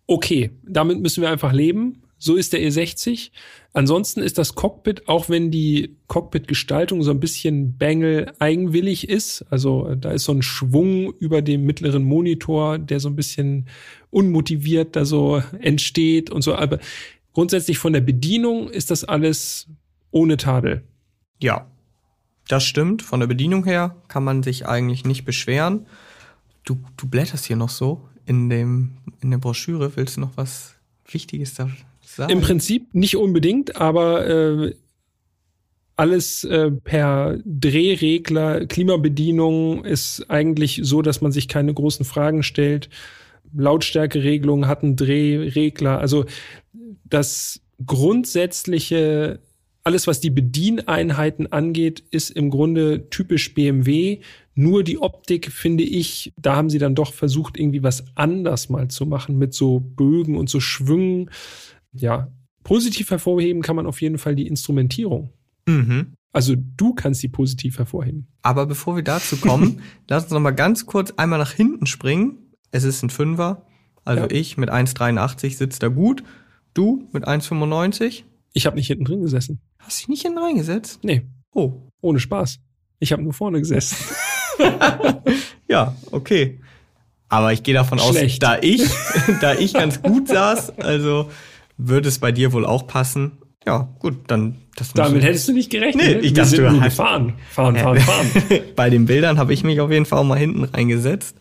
okay, 0.05 0.51
damit 0.63 0.99
müssen 0.99 1.21
wir 1.21 1.31
einfach 1.31 1.51
leben. 1.51 2.03
So 2.19 2.35
ist 2.35 2.53
der 2.53 2.61
E60. 2.61 3.31
Ansonsten 3.73 4.21
ist 4.21 4.37
das 4.37 4.53
Cockpit, 4.53 5.07
auch 5.07 5.29
wenn 5.29 5.49
die 5.49 5.97
Cockpit-Gestaltung 6.07 7.01
so 7.01 7.09
ein 7.09 7.19
bisschen 7.19 7.75
Bengel 7.75 8.31
eigenwillig 8.37 9.09
ist, 9.09 9.43
also 9.49 9.95
da 9.95 10.11
ist 10.11 10.25
so 10.25 10.31
ein 10.31 10.43
Schwung 10.43 11.11
über 11.19 11.41
dem 11.41 11.65
mittleren 11.65 12.03
Monitor, 12.03 12.77
der 12.77 12.99
so 12.99 13.09
ein 13.09 13.15
bisschen 13.15 13.67
unmotiviert 14.11 14.95
da 14.95 15.05
so 15.05 15.41
entsteht 15.59 16.29
und 16.29 16.43
so, 16.43 16.53
aber 16.53 16.79
grundsätzlich 17.33 17.79
von 17.79 17.93
der 17.93 18.01
Bedienung 18.01 18.69
ist 18.69 18.91
das 18.91 19.03
alles 19.03 19.67
ohne 20.13 20.37
Tadel. 20.37 20.83
Ja, 21.41 21.67
das 22.47 22.63
stimmt. 22.63 23.01
Von 23.01 23.19
der 23.19 23.27
Bedienung 23.27 23.65
her 23.65 23.95
kann 24.07 24.23
man 24.23 24.43
sich 24.43 24.65
eigentlich 24.67 25.05
nicht 25.05 25.25
beschweren. 25.25 25.85
Du, 26.63 26.77
du 26.97 27.07
blätterst 27.07 27.45
hier 27.45 27.55
noch 27.55 27.69
so 27.69 28.07
in, 28.25 28.49
dem, 28.49 28.91
in 29.21 29.31
der 29.31 29.37
Broschüre. 29.37 29.95
Willst 29.95 30.17
du 30.17 30.21
noch 30.21 30.37
was 30.37 30.75
Wichtiges 31.05 31.55
da 31.55 31.69
sagen? 32.01 32.31
Im 32.31 32.41
Prinzip 32.41 32.93
nicht 32.93 33.17
unbedingt, 33.17 33.75
aber 33.75 34.27
äh, 34.27 34.75
alles 35.95 36.43
äh, 36.43 36.71
per 36.71 37.37
Drehregler, 37.45 38.65
Klimabedienung 38.65 39.85
ist 39.85 40.29
eigentlich 40.29 40.81
so, 40.83 41.01
dass 41.01 41.21
man 41.21 41.31
sich 41.31 41.47
keine 41.47 41.73
großen 41.73 42.05
Fragen 42.05 42.43
stellt. 42.43 42.89
Lautstärkeregelung 43.55 44.67
hat 44.67 44.83
einen 44.83 44.95
Drehregler. 44.95 45.99
Also 45.99 46.25
das 47.05 47.61
grundsätzliche, 47.85 49.39
alles 49.83 50.07
was 50.07 50.19
die 50.21 50.29
Bedieneinheiten 50.29 51.51
angeht, 51.51 52.03
ist 52.11 52.29
im 52.29 52.49
Grunde 52.49 53.09
typisch 53.09 53.53
BMW. 53.53 54.21
Nur 54.55 54.83
die 54.83 54.99
Optik 54.99 55.51
finde 55.51 55.83
ich, 55.83 56.31
da 56.37 56.55
haben 56.55 56.69
sie 56.69 56.77
dann 56.79 56.95
doch 56.95 57.13
versucht, 57.13 57.57
irgendwie 57.59 57.83
was 57.83 58.05
anders 58.15 58.69
mal 58.69 58.87
zu 58.87 59.05
machen 59.05 59.37
mit 59.37 59.53
so 59.53 59.79
Bögen 59.79 60.37
und 60.37 60.49
so 60.49 60.59
Schwüngen. 60.59 61.29
Ja, 61.91 62.31
positiv 62.63 63.11
hervorheben 63.11 63.61
kann 63.61 63.75
man 63.75 63.85
auf 63.85 64.01
jeden 64.01 64.17
Fall 64.17 64.35
die 64.35 64.47
Instrumentierung. 64.47 65.31
Mhm. 65.67 66.13
Also 66.31 66.55
du 66.55 66.93
kannst 66.93 67.21
sie 67.21 67.27
positiv 67.27 67.77
hervorheben. 67.77 68.27
Aber 68.41 68.65
bevor 68.65 68.95
wir 68.95 69.03
dazu 69.03 69.37
kommen, 69.37 69.81
lass 70.09 70.23
uns 70.23 70.31
noch 70.33 70.39
mal 70.39 70.51
ganz 70.51 70.85
kurz 70.85 71.11
einmal 71.11 71.39
nach 71.39 71.51
hinten 71.51 71.85
springen. 71.85 72.37
Es 72.71 72.83
ist 72.83 73.03
ein 73.03 73.09
Fünfer. 73.09 73.65
Also 74.05 74.23
Ja. 74.23 74.31
ich 74.31 74.57
mit 74.57 74.71
1,83 74.71 75.55
sitzt 75.57 75.83
da 75.83 75.89
gut. 75.89 76.23
Du 76.73 77.07
mit 77.11 77.27
1,95. 77.27 78.23
Ich 78.53 78.65
habe 78.65 78.75
nicht 78.75 78.87
hinten 78.87 79.05
drin 79.05 79.21
gesessen. 79.21 79.59
Hast 79.79 79.99
dich 79.99 80.07
nicht 80.07 80.21
hinten 80.21 80.37
reingesetzt? 80.37 80.99
Nee, 81.03 81.23
Oh. 81.53 81.73
ohne 82.01 82.19
Spaß. 82.19 82.59
Ich 82.99 83.11
habe 83.11 83.21
nur 83.23 83.33
vorne 83.33 83.59
gesessen. 83.59 83.97
Ja, 85.67 85.95
okay. 86.11 86.59
Aber 87.29 87.51
ich 87.53 87.63
gehe 87.63 87.73
davon 87.73 87.99
aus, 87.99 88.11
Schlecht. 88.15 88.43
da 88.43 88.59
ich, 88.61 88.83
da 89.41 89.55
ich 89.55 89.73
ganz 89.73 90.01
gut 90.01 90.27
saß, 90.27 90.77
also 90.79 91.31
würde 91.77 92.09
es 92.09 92.19
bei 92.19 92.31
dir 92.31 92.53
wohl 92.53 92.65
auch 92.65 92.85
passen. 92.85 93.39
Ja, 93.65 93.89
gut, 93.99 94.15
dann 94.27 94.57
das 94.75 94.93
Damit 94.93 95.15
muss- 95.15 95.23
hättest 95.23 95.47
du 95.47 95.53
nicht 95.53 95.71
gerechnet. 95.71 96.05
Nee, 96.05 96.13
ne? 96.15 96.19
ich 96.19 96.25
Wir 96.25 96.33
dachte, 96.33 96.49
sind 96.49 96.59
du 96.65 96.71
nur 96.71 96.81
hast- 96.81 96.97
gefahren. 96.97 97.33
Fahren, 97.49 97.75
fahren, 97.77 97.99
fahren. 98.01 98.27
Bei 98.75 98.89
den 98.91 99.05
Bildern 99.05 99.37
habe 99.39 99.53
ich 99.53 99.63
mich 99.63 99.79
auf 99.79 99.89
jeden 99.89 100.05
Fall 100.05 100.19
auch 100.19 100.23
mal 100.25 100.37
hinten 100.37 100.63
reingesetzt. 100.65 101.37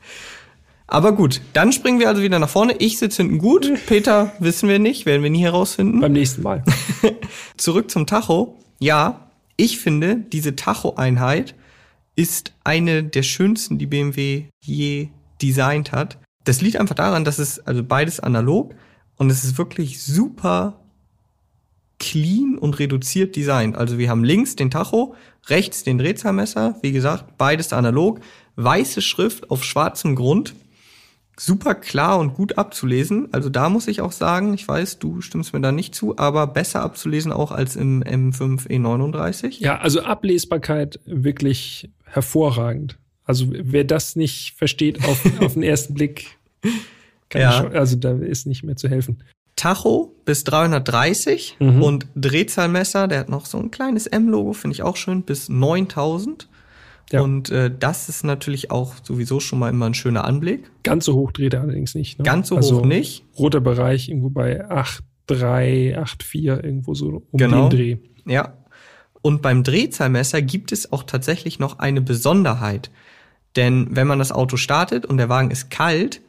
Aber 0.92 1.12
gut, 1.12 1.40
dann 1.54 1.72
springen 1.72 2.00
wir 2.00 2.08
also 2.10 2.20
wieder 2.20 2.38
nach 2.38 2.50
vorne. 2.50 2.74
Ich 2.78 2.98
sitze 2.98 3.22
hinten 3.22 3.38
gut. 3.38 3.66
Peter 3.86 4.30
wissen 4.40 4.68
wir 4.68 4.78
nicht, 4.78 5.06
werden 5.06 5.22
wir 5.22 5.30
nie 5.30 5.42
herausfinden. 5.42 6.00
Beim 6.00 6.12
nächsten 6.12 6.42
Mal. 6.42 6.62
Zurück 7.56 7.90
zum 7.90 8.06
Tacho. 8.06 8.58
Ja, 8.78 9.30
ich 9.56 9.78
finde, 9.78 10.16
diese 10.16 10.54
Tacho-Einheit 10.54 11.54
ist 12.14 12.52
eine 12.62 13.04
der 13.04 13.22
schönsten, 13.22 13.78
die 13.78 13.86
BMW 13.86 14.44
je 14.62 15.08
designt 15.40 15.92
hat. 15.92 16.18
Das 16.44 16.60
liegt 16.60 16.76
einfach 16.76 16.94
daran, 16.94 17.24
dass 17.24 17.38
es, 17.38 17.58
also 17.60 17.82
beides 17.82 18.20
analog 18.20 18.74
und 19.16 19.30
es 19.30 19.44
ist 19.44 19.56
wirklich 19.56 20.02
super 20.02 20.78
clean 21.98 22.58
und 22.58 22.78
reduziert 22.78 23.34
designt. 23.34 23.76
Also 23.76 23.96
wir 23.96 24.10
haben 24.10 24.24
links 24.24 24.56
den 24.56 24.70
Tacho, 24.70 25.14
rechts 25.46 25.84
den 25.84 25.96
Drehzahlmesser, 25.96 26.76
wie 26.82 26.92
gesagt, 26.92 27.38
beides 27.38 27.72
analog, 27.72 28.20
weiße 28.56 29.00
Schrift 29.00 29.50
auf 29.50 29.64
schwarzem 29.64 30.16
Grund, 30.16 30.54
super 31.44 31.74
klar 31.74 32.18
und 32.18 32.34
gut 32.34 32.56
abzulesen. 32.58 33.28
Also 33.32 33.48
da 33.48 33.68
muss 33.68 33.88
ich 33.88 34.00
auch 34.00 34.12
sagen, 34.12 34.54
ich 34.54 34.66
weiß, 34.66 34.98
du 34.98 35.20
stimmst 35.20 35.52
mir 35.52 35.60
da 35.60 35.72
nicht 35.72 35.94
zu, 35.94 36.16
aber 36.18 36.46
besser 36.46 36.82
abzulesen 36.82 37.32
auch 37.32 37.50
als 37.50 37.74
im 37.76 38.02
M5 38.02 38.68
E39. 38.68 39.56
Ja, 39.60 39.78
also 39.78 40.02
Ablesbarkeit 40.02 41.00
wirklich 41.04 41.90
hervorragend. 42.04 42.98
Also 43.24 43.46
wer 43.50 43.84
das 43.84 44.14
nicht 44.16 44.54
versteht 44.56 45.04
auf, 45.04 45.22
auf 45.40 45.54
den 45.54 45.62
ersten 45.62 45.94
Blick, 45.94 46.26
kann 47.28 47.42
Ja. 47.42 47.50
ich 47.50 47.56
schon, 47.56 47.72
also 47.76 47.96
da 47.96 48.12
ist 48.12 48.46
nicht 48.46 48.62
mehr 48.62 48.76
zu 48.76 48.88
helfen. 48.88 49.22
Tacho 49.56 50.14
bis 50.24 50.44
330 50.44 51.56
Mhm. 51.60 51.82
und 51.82 52.06
Drehzahlmesser, 52.16 53.06
der 53.08 53.18
hat 53.20 53.28
noch 53.28 53.46
so 53.46 53.58
ein 53.58 53.70
kleines 53.70 54.06
M-Logo, 54.06 54.52
finde 54.54 54.74
ich 54.74 54.82
auch 54.82 54.96
schön, 54.96 55.22
bis 55.22 55.48
9000. 55.48 56.48
Ja. 57.10 57.20
Und 57.20 57.50
äh, 57.50 57.70
das 57.76 58.08
ist 58.08 58.24
natürlich 58.24 58.70
auch 58.70 58.94
sowieso 59.02 59.40
schon 59.40 59.58
mal 59.58 59.68
immer 59.68 59.86
ein 59.86 59.94
schöner 59.94 60.24
Anblick. 60.24 60.70
Ganz 60.82 61.04
so 61.04 61.14
hoch 61.14 61.32
dreht 61.32 61.54
er 61.54 61.60
allerdings 61.60 61.94
nicht. 61.94 62.18
Ne? 62.18 62.24
Ganz 62.24 62.48
so 62.48 62.56
also 62.56 62.80
hoch 62.80 62.86
nicht. 62.86 63.24
Roter 63.38 63.60
Bereich 63.60 64.08
irgendwo 64.08 64.30
bei 64.30 64.64
8,3, 64.66 65.96
8,4 65.98 66.64
irgendwo 66.64 66.94
so 66.94 67.22
um 67.30 67.38
Genau. 67.38 67.68
den 67.68 67.78
Dreh. 67.78 67.96
Ja. 68.26 68.54
Und 69.20 69.42
beim 69.42 69.62
Drehzahlmesser 69.62 70.42
gibt 70.42 70.72
es 70.72 70.92
auch 70.92 71.04
tatsächlich 71.04 71.58
noch 71.58 71.78
eine 71.78 72.00
Besonderheit. 72.00 72.90
Denn 73.56 73.88
wenn 73.90 74.06
man 74.06 74.18
das 74.18 74.32
Auto 74.32 74.56
startet 74.56 75.04
und 75.06 75.18
der 75.18 75.28
Wagen 75.28 75.50
ist 75.50 75.70
kalt, 75.70 76.22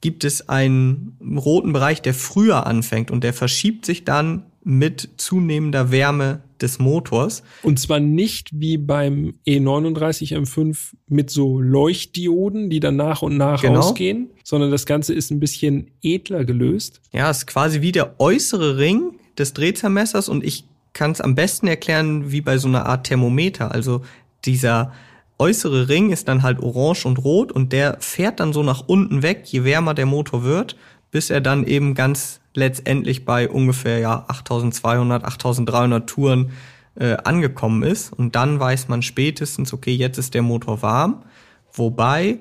gibt 0.00 0.24
es 0.24 0.48
einen 0.48 1.16
roten 1.36 1.72
Bereich, 1.72 2.02
der 2.02 2.12
früher 2.12 2.66
anfängt 2.66 3.10
und 3.10 3.24
der 3.24 3.32
verschiebt 3.32 3.86
sich 3.86 4.04
dann 4.04 4.44
mit 4.62 5.08
zunehmender 5.16 5.90
Wärme 5.90 6.42
des 6.64 6.78
Motors. 6.78 7.42
Und 7.62 7.78
zwar 7.78 8.00
nicht 8.00 8.50
wie 8.52 8.76
beim 8.78 9.34
E 9.44 9.58
E39 9.58 10.36
M5 10.36 10.94
mit 11.06 11.30
so 11.30 11.60
Leuchtdioden, 11.60 12.70
die 12.70 12.80
dann 12.80 12.96
nach 12.96 13.22
und 13.22 13.36
nach 13.36 13.62
Genau. 13.62 13.80
ausgehen, 13.80 14.30
sondern 14.42 14.70
das 14.70 14.86
Ganze 14.86 15.14
ist 15.14 15.30
ein 15.30 15.38
bisschen 15.40 15.90
edler 16.02 16.44
gelöst. 16.44 17.00
Ja, 17.12 17.30
ist 17.30 17.46
quasi 17.46 17.80
wie 17.80 17.92
der 17.92 18.18
äußere 18.18 18.78
Ring 18.78 19.18
des 19.38 19.52
Drehzahlmessers 19.52 20.28
und 20.28 20.42
ich 20.42 20.64
kann 20.92 21.10
es 21.12 21.20
am 21.20 21.34
besten 21.34 21.66
erklären 21.66 22.32
wie 22.32 22.40
bei 22.40 22.58
so 22.58 22.68
einer 22.68 22.86
Art 22.86 23.06
Thermometer. 23.06 23.72
Also 23.72 24.02
dieser 24.44 24.92
äußere 25.38 25.88
Ring 25.88 26.10
ist 26.10 26.28
dann 26.28 26.42
halt 26.42 26.60
orange 26.60 27.06
und 27.06 27.18
rot 27.18 27.52
und 27.52 27.72
der 27.72 27.96
fährt 28.00 28.40
dann 28.40 28.52
so 28.52 28.62
nach 28.62 28.84
unten 28.86 29.22
weg, 29.22 29.42
je 29.46 29.64
wärmer 29.64 29.94
der 29.94 30.06
Motor 30.06 30.44
wird, 30.44 30.76
bis 31.10 31.30
er 31.30 31.40
dann 31.40 31.66
eben 31.66 31.94
ganz 31.94 32.40
letztendlich 32.54 33.24
bei 33.24 33.48
ungefähr 33.48 33.98
ja 33.98 34.24
8200, 34.28 35.24
8300 35.24 36.08
Touren 36.08 36.52
äh, 36.96 37.16
angekommen 37.24 37.82
ist 37.82 38.12
und 38.12 38.36
dann 38.36 38.60
weiß 38.60 38.88
man 38.88 39.02
spätestens, 39.02 39.72
okay, 39.72 39.94
jetzt 39.94 40.18
ist 40.18 40.34
der 40.34 40.42
Motor 40.42 40.82
warm, 40.82 41.24
wobei 41.72 42.38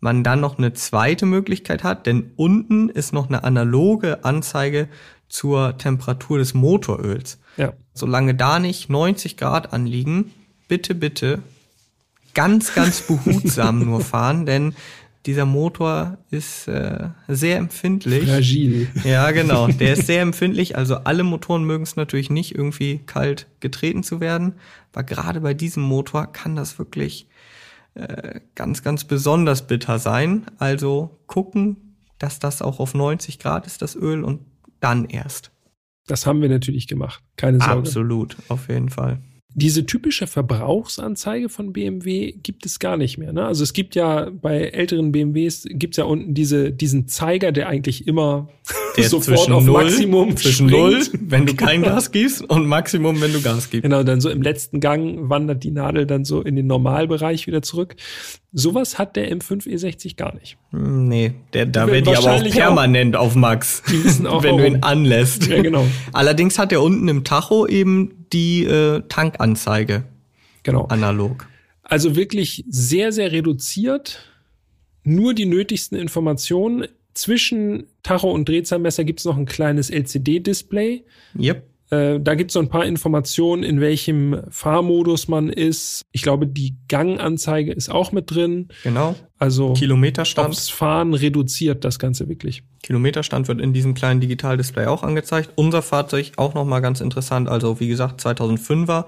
man 0.00 0.22
dann 0.22 0.40
noch 0.40 0.58
eine 0.58 0.74
zweite 0.74 1.24
Möglichkeit 1.24 1.82
hat, 1.82 2.06
denn 2.06 2.32
unten 2.36 2.88
ist 2.90 3.12
noch 3.12 3.28
eine 3.28 3.44
analoge 3.44 4.24
Anzeige 4.24 4.88
zur 5.28 5.78
Temperatur 5.78 6.38
des 6.38 6.52
Motoröls. 6.52 7.38
Ja. 7.56 7.72
Solange 7.94 8.34
da 8.34 8.58
nicht 8.58 8.90
90 8.90 9.36
Grad 9.36 9.72
anliegen, 9.72 10.32
bitte, 10.68 10.94
bitte 10.94 11.42
ganz, 12.34 12.74
ganz 12.74 13.00
behutsam 13.06 13.84
nur 13.84 14.00
fahren, 14.00 14.44
denn 14.44 14.74
dieser 15.26 15.46
Motor 15.46 16.18
ist 16.30 16.68
äh, 16.68 17.08
sehr 17.28 17.56
empfindlich. 17.56 18.28
Fragil. 18.28 18.88
Ja, 19.04 19.30
genau. 19.30 19.68
Der 19.80 19.94
ist 19.94 20.06
sehr 20.06 20.20
empfindlich. 20.20 20.76
Also 20.76 20.96
alle 20.96 21.22
Motoren 21.22 21.64
mögen 21.64 21.82
es 21.82 21.96
natürlich 21.96 22.30
nicht, 22.30 22.54
irgendwie 22.54 22.98
kalt 23.06 23.46
getreten 23.60 24.02
zu 24.02 24.20
werden. 24.20 24.54
Aber 24.92 25.02
gerade 25.02 25.40
bei 25.40 25.54
diesem 25.54 25.82
Motor 25.82 26.26
kann 26.26 26.56
das 26.56 26.78
wirklich 26.78 27.28
äh, 27.94 28.40
ganz, 28.54 28.82
ganz 28.82 29.04
besonders 29.04 29.66
bitter 29.66 29.98
sein. 29.98 30.46
Also 30.58 31.18
gucken, 31.26 31.96
dass 32.18 32.38
das 32.38 32.60
auch 32.60 32.78
auf 32.78 32.94
90 32.94 33.38
Grad 33.38 33.66
ist, 33.66 33.82
das 33.82 33.96
Öl, 33.96 34.24
und 34.24 34.40
dann 34.80 35.06
erst. 35.06 35.52
Das 36.06 36.26
haben 36.26 36.42
wir 36.42 36.50
natürlich 36.50 36.86
gemacht. 36.86 37.22
Keine 37.36 37.58
Sorge. 37.58 37.72
Absolut, 37.72 38.36
auf 38.48 38.68
jeden 38.68 38.90
Fall. 38.90 39.20
Diese 39.56 39.86
typische 39.86 40.26
Verbrauchsanzeige 40.26 41.48
von 41.48 41.72
BMW 41.72 42.32
gibt 42.32 42.66
es 42.66 42.80
gar 42.80 42.96
nicht 42.96 43.18
mehr. 43.18 43.32
Ne? 43.32 43.46
Also 43.46 43.62
es 43.62 43.72
gibt 43.72 43.94
ja 43.94 44.30
bei 44.30 44.60
älteren 44.60 45.12
BMWs 45.12 45.64
gibt's 45.70 45.96
ja 45.96 46.04
unten 46.04 46.34
diese, 46.34 46.72
diesen 46.72 47.06
Zeiger, 47.06 47.52
der 47.52 47.68
eigentlich 47.68 48.08
immer 48.08 48.48
Der 48.96 49.04
sofort 49.08 49.38
zwischen 49.38 49.52
auf 49.52 49.64
null, 49.64 49.84
Maximum 49.84 50.36
zwischen 50.36 50.66
null, 50.66 51.02
wenn 51.20 51.46
du 51.46 51.54
kein 51.54 51.82
Gas 51.82 52.10
gibst, 52.10 52.42
und 52.42 52.66
Maximum, 52.66 53.20
wenn 53.20 53.32
du 53.32 53.40
Gas 53.40 53.70
gibst. 53.70 53.84
Genau, 53.84 54.02
dann 54.02 54.20
so 54.20 54.28
im 54.28 54.42
letzten 54.42 54.80
Gang 54.80 55.30
wandert 55.30 55.62
die 55.62 55.70
Nadel 55.70 56.06
dann 56.06 56.24
so 56.24 56.42
in 56.42 56.56
den 56.56 56.66
Normalbereich 56.66 57.46
wieder 57.46 57.62
zurück. 57.62 57.94
Sowas 58.56 58.98
hat 58.98 59.16
der 59.16 59.30
M5 59.36 59.66
E60 59.66 60.14
gar 60.16 60.32
nicht. 60.36 60.56
Nee, 60.70 61.32
der, 61.52 61.66
da 61.66 61.88
wird 61.88 62.06
die 62.06 62.16
aber 62.16 62.34
auch 62.34 62.44
permanent 62.50 63.16
auf 63.16 63.34
Max, 63.34 63.82
auch, 64.26 64.42
wenn 64.44 64.56
du 64.56 64.62
warum. 64.62 64.76
ihn 64.76 64.82
anlässt. 64.84 65.46
Ja, 65.48 65.60
genau. 65.60 65.84
Allerdings 66.12 66.56
hat 66.58 66.70
er 66.70 66.80
unten 66.80 67.08
im 67.08 67.24
Tacho 67.24 67.66
eben 67.66 68.26
die 68.32 68.64
äh, 68.64 69.02
Tankanzeige 69.08 70.04
Genau. 70.62 70.84
analog. 70.86 71.46
Also 71.82 72.14
wirklich 72.16 72.64
sehr, 72.68 73.12
sehr 73.12 73.32
reduziert. 73.32 74.24
Nur 75.02 75.34
die 75.34 75.46
nötigsten 75.46 75.98
Informationen. 75.98 76.86
Zwischen 77.12 77.86
Tacho 78.02 78.30
und 78.32 78.48
Drehzahlmesser 78.48 79.04
gibt's 79.04 79.24
noch 79.24 79.36
ein 79.36 79.46
kleines 79.46 79.90
LCD-Display. 79.90 81.04
Yep. 81.38 81.62
Äh, 81.94 82.20
da 82.20 82.34
gibt 82.34 82.50
es 82.50 82.54
so 82.54 82.60
ein 82.60 82.68
paar 82.68 82.84
Informationen, 82.84 83.62
in 83.62 83.80
welchem 83.80 84.40
Fahrmodus 84.50 85.28
man 85.28 85.48
ist. 85.48 86.02
Ich 86.12 86.22
glaube, 86.22 86.46
die 86.46 86.76
Ganganzeige 86.88 87.72
ist 87.72 87.90
auch 87.90 88.12
mit 88.12 88.30
drin. 88.30 88.68
Genau. 88.82 89.14
Also 89.38 89.74
Kilometerstand. 89.74 90.56
Fahren 90.56 91.14
reduziert 91.14 91.84
das 91.84 91.98
Ganze 91.98 92.28
wirklich. 92.28 92.62
Kilometerstand 92.82 93.48
wird 93.48 93.60
in 93.60 93.72
diesem 93.72 93.94
kleinen 93.94 94.20
Digitaldisplay 94.20 94.86
auch 94.86 95.02
angezeigt. 95.02 95.50
Unser 95.56 95.82
Fahrzeug 95.82 96.32
auch 96.36 96.54
nochmal 96.54 96.80
ganz 96.80 97.00
interessant. 97.00 97.48
Also 97.48 97.80
wie 97.80 97.88
gesagt, 97.88 98.24
2005er 98.24 99.04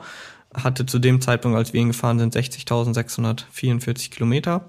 hatte 0.54 0.86
zu 0.86 0.98
dem 0.98 1.20
Zeitpunkt, 1.20 1.56
als 1.56 1.72
wir 1.72 1.80
ihn 1.80 1.88
gefahren 1.88 2.18
sind, 2.18 2.36
60.644 2.36 4.10
Kilometer. 4.10 4.68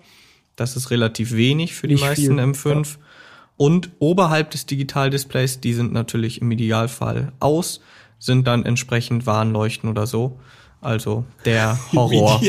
Das 0.55 0.75
ist 0.75 0.89
relativ 0.89 1.33
wenig 1.33 1.75
für 1.75 1.87
die 1.87 1.95
Nicht 1.95 2.03
meisten 2.03 2.37
viel, 2.37 2.39
M5. 2.39 2.97
Und 3.57 3.89
oberhalb 3.99 4.51
des 4.51 4.65
Digitaldisplays, 4.65 5.59
die 5.59 5.73
sind 5.73 5.91
natürlich 5.91 6.41
im 6.41 6.51
Idealfall 6.51 7.31
aus, 7.39 7.81
sind 8.19 8.47
dann 8.47 8.65
entsprechend 8.65 9.25
Warnleuchten 9.25 9.89
oder 9.89 10.07
so. 10.07 10.39
Also 10.81 11.25
der 11.45 11.77
Horror, 11.93 12.39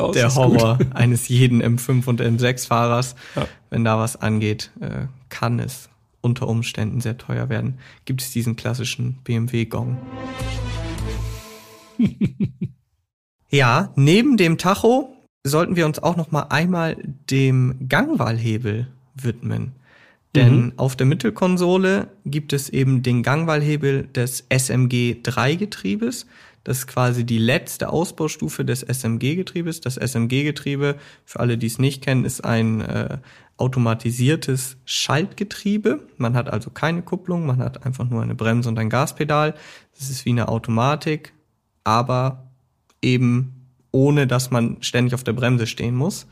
aus. 0.00 0.12
der 0.14 0.34
Horror 0.34 0.78
gut. 0.78 0.94
eines 0.94 1.28
jeden 1.28 1.62
M5 1.62 2.06
und 2.06 2.20
M6-Fahrers. 2.20 3.14
Ja. 3.36 3.46
Wenn 3.70 3.84
da 3.84 3.98
was 3.98 4.16
angeht, 4.16 4.70
äh, 4.80 5.06
kann 5.28 5.58
es 5.58 5.88
unter 6.20 6.48
Umständen 6.48 7.00
sehr 7.00 7.16
teuer 7.16 7.48
werden. 7.48 7.78
Gibt 8.04 8.20
es 8.22 8.30
diesen 8.30 8.56
klassischen 8.56 9.18
BMW-Gong. 9.24 9.96
ja, 13.50 13.92
neben 13.96 14.36
dem 14.36 14.58
Tacho 14.58 15.14
sollten 15.44 15.76
wir 15.76 15.86
uns 15.86 15.98
auch 15.98 16.16
noch 16.16 16.30
mal 16.30 16.44
einmal 16.50 16.96
dem 17.30 17.88
Gangwahlhebel 17.88 18.88
widmen. 19.14 19.72
Denn 20.34 20.66
Mhm. 20.66 20.72
auf 20.76 20.94
der 20.94 21.06
Mittelkonsole 21.06 22.08
gibt 22.24 22.52
es 22.52 22.68
eben 22.68 23.02
den 23.02 23.22
Gangwahlhebel 23.22 24.06
des 24.06 24.46
SMG3-Getriebes. 24.48 26.26
Das 26.62 26.78
ist 26.78 26.86
quasi 26.86 27.24
die 27.24 27.38
letzte 27.38 27.88
Ausbaustufe 27.88 28.64
des 28.64 28.82
SMG-Getriebes. 28.82 29.80
Das 29.80 29.96
SMG-Getriebe, 29.96 30.96
für 31.24 31.40
alle, 31.40 31.58
die 31.58 31.66
es 31.66 31.78
nicht 31.78 32.02
kennen, 32.04 32.24
ist 32.24 32.44
ein 32.44 32.80
äh, 32.82 33.18
automatisiertes 33.56 34.76
Schaltgetriebe. 34.84 36.00
Man 36.16 36.34
hat 36.34 36.48
also 36.50 36.70
keine 36.70 37.02
Kupplung, 37.02 37.46
man 37.46 37.58
hat 37.58 37.84
einfach 37.84 38.08
nur 38.08 38.22
eine 38.22 38.34
Bremse 38.34 38.68
und 38.68 38.78
ein 38.78 38.90
Gaspedal. 38.90 39.54
Das 39.98 40.10
ist 40.10 40.24
wie 40.24 40.30
eine 40.30 40.48
Automatik, 40.48 41.32
aber 41.82 42.50
eben 43.02 43.66
ohne, 43.90 44.26
dass 44.26 44.50
man 44.50 44.76
ständig 44.80 45.14
auf 45.14 45.24
der 45.24 45.32
Bremse 45.32 45.66
stehen 45.66 45.94
muss. 45.96 46.26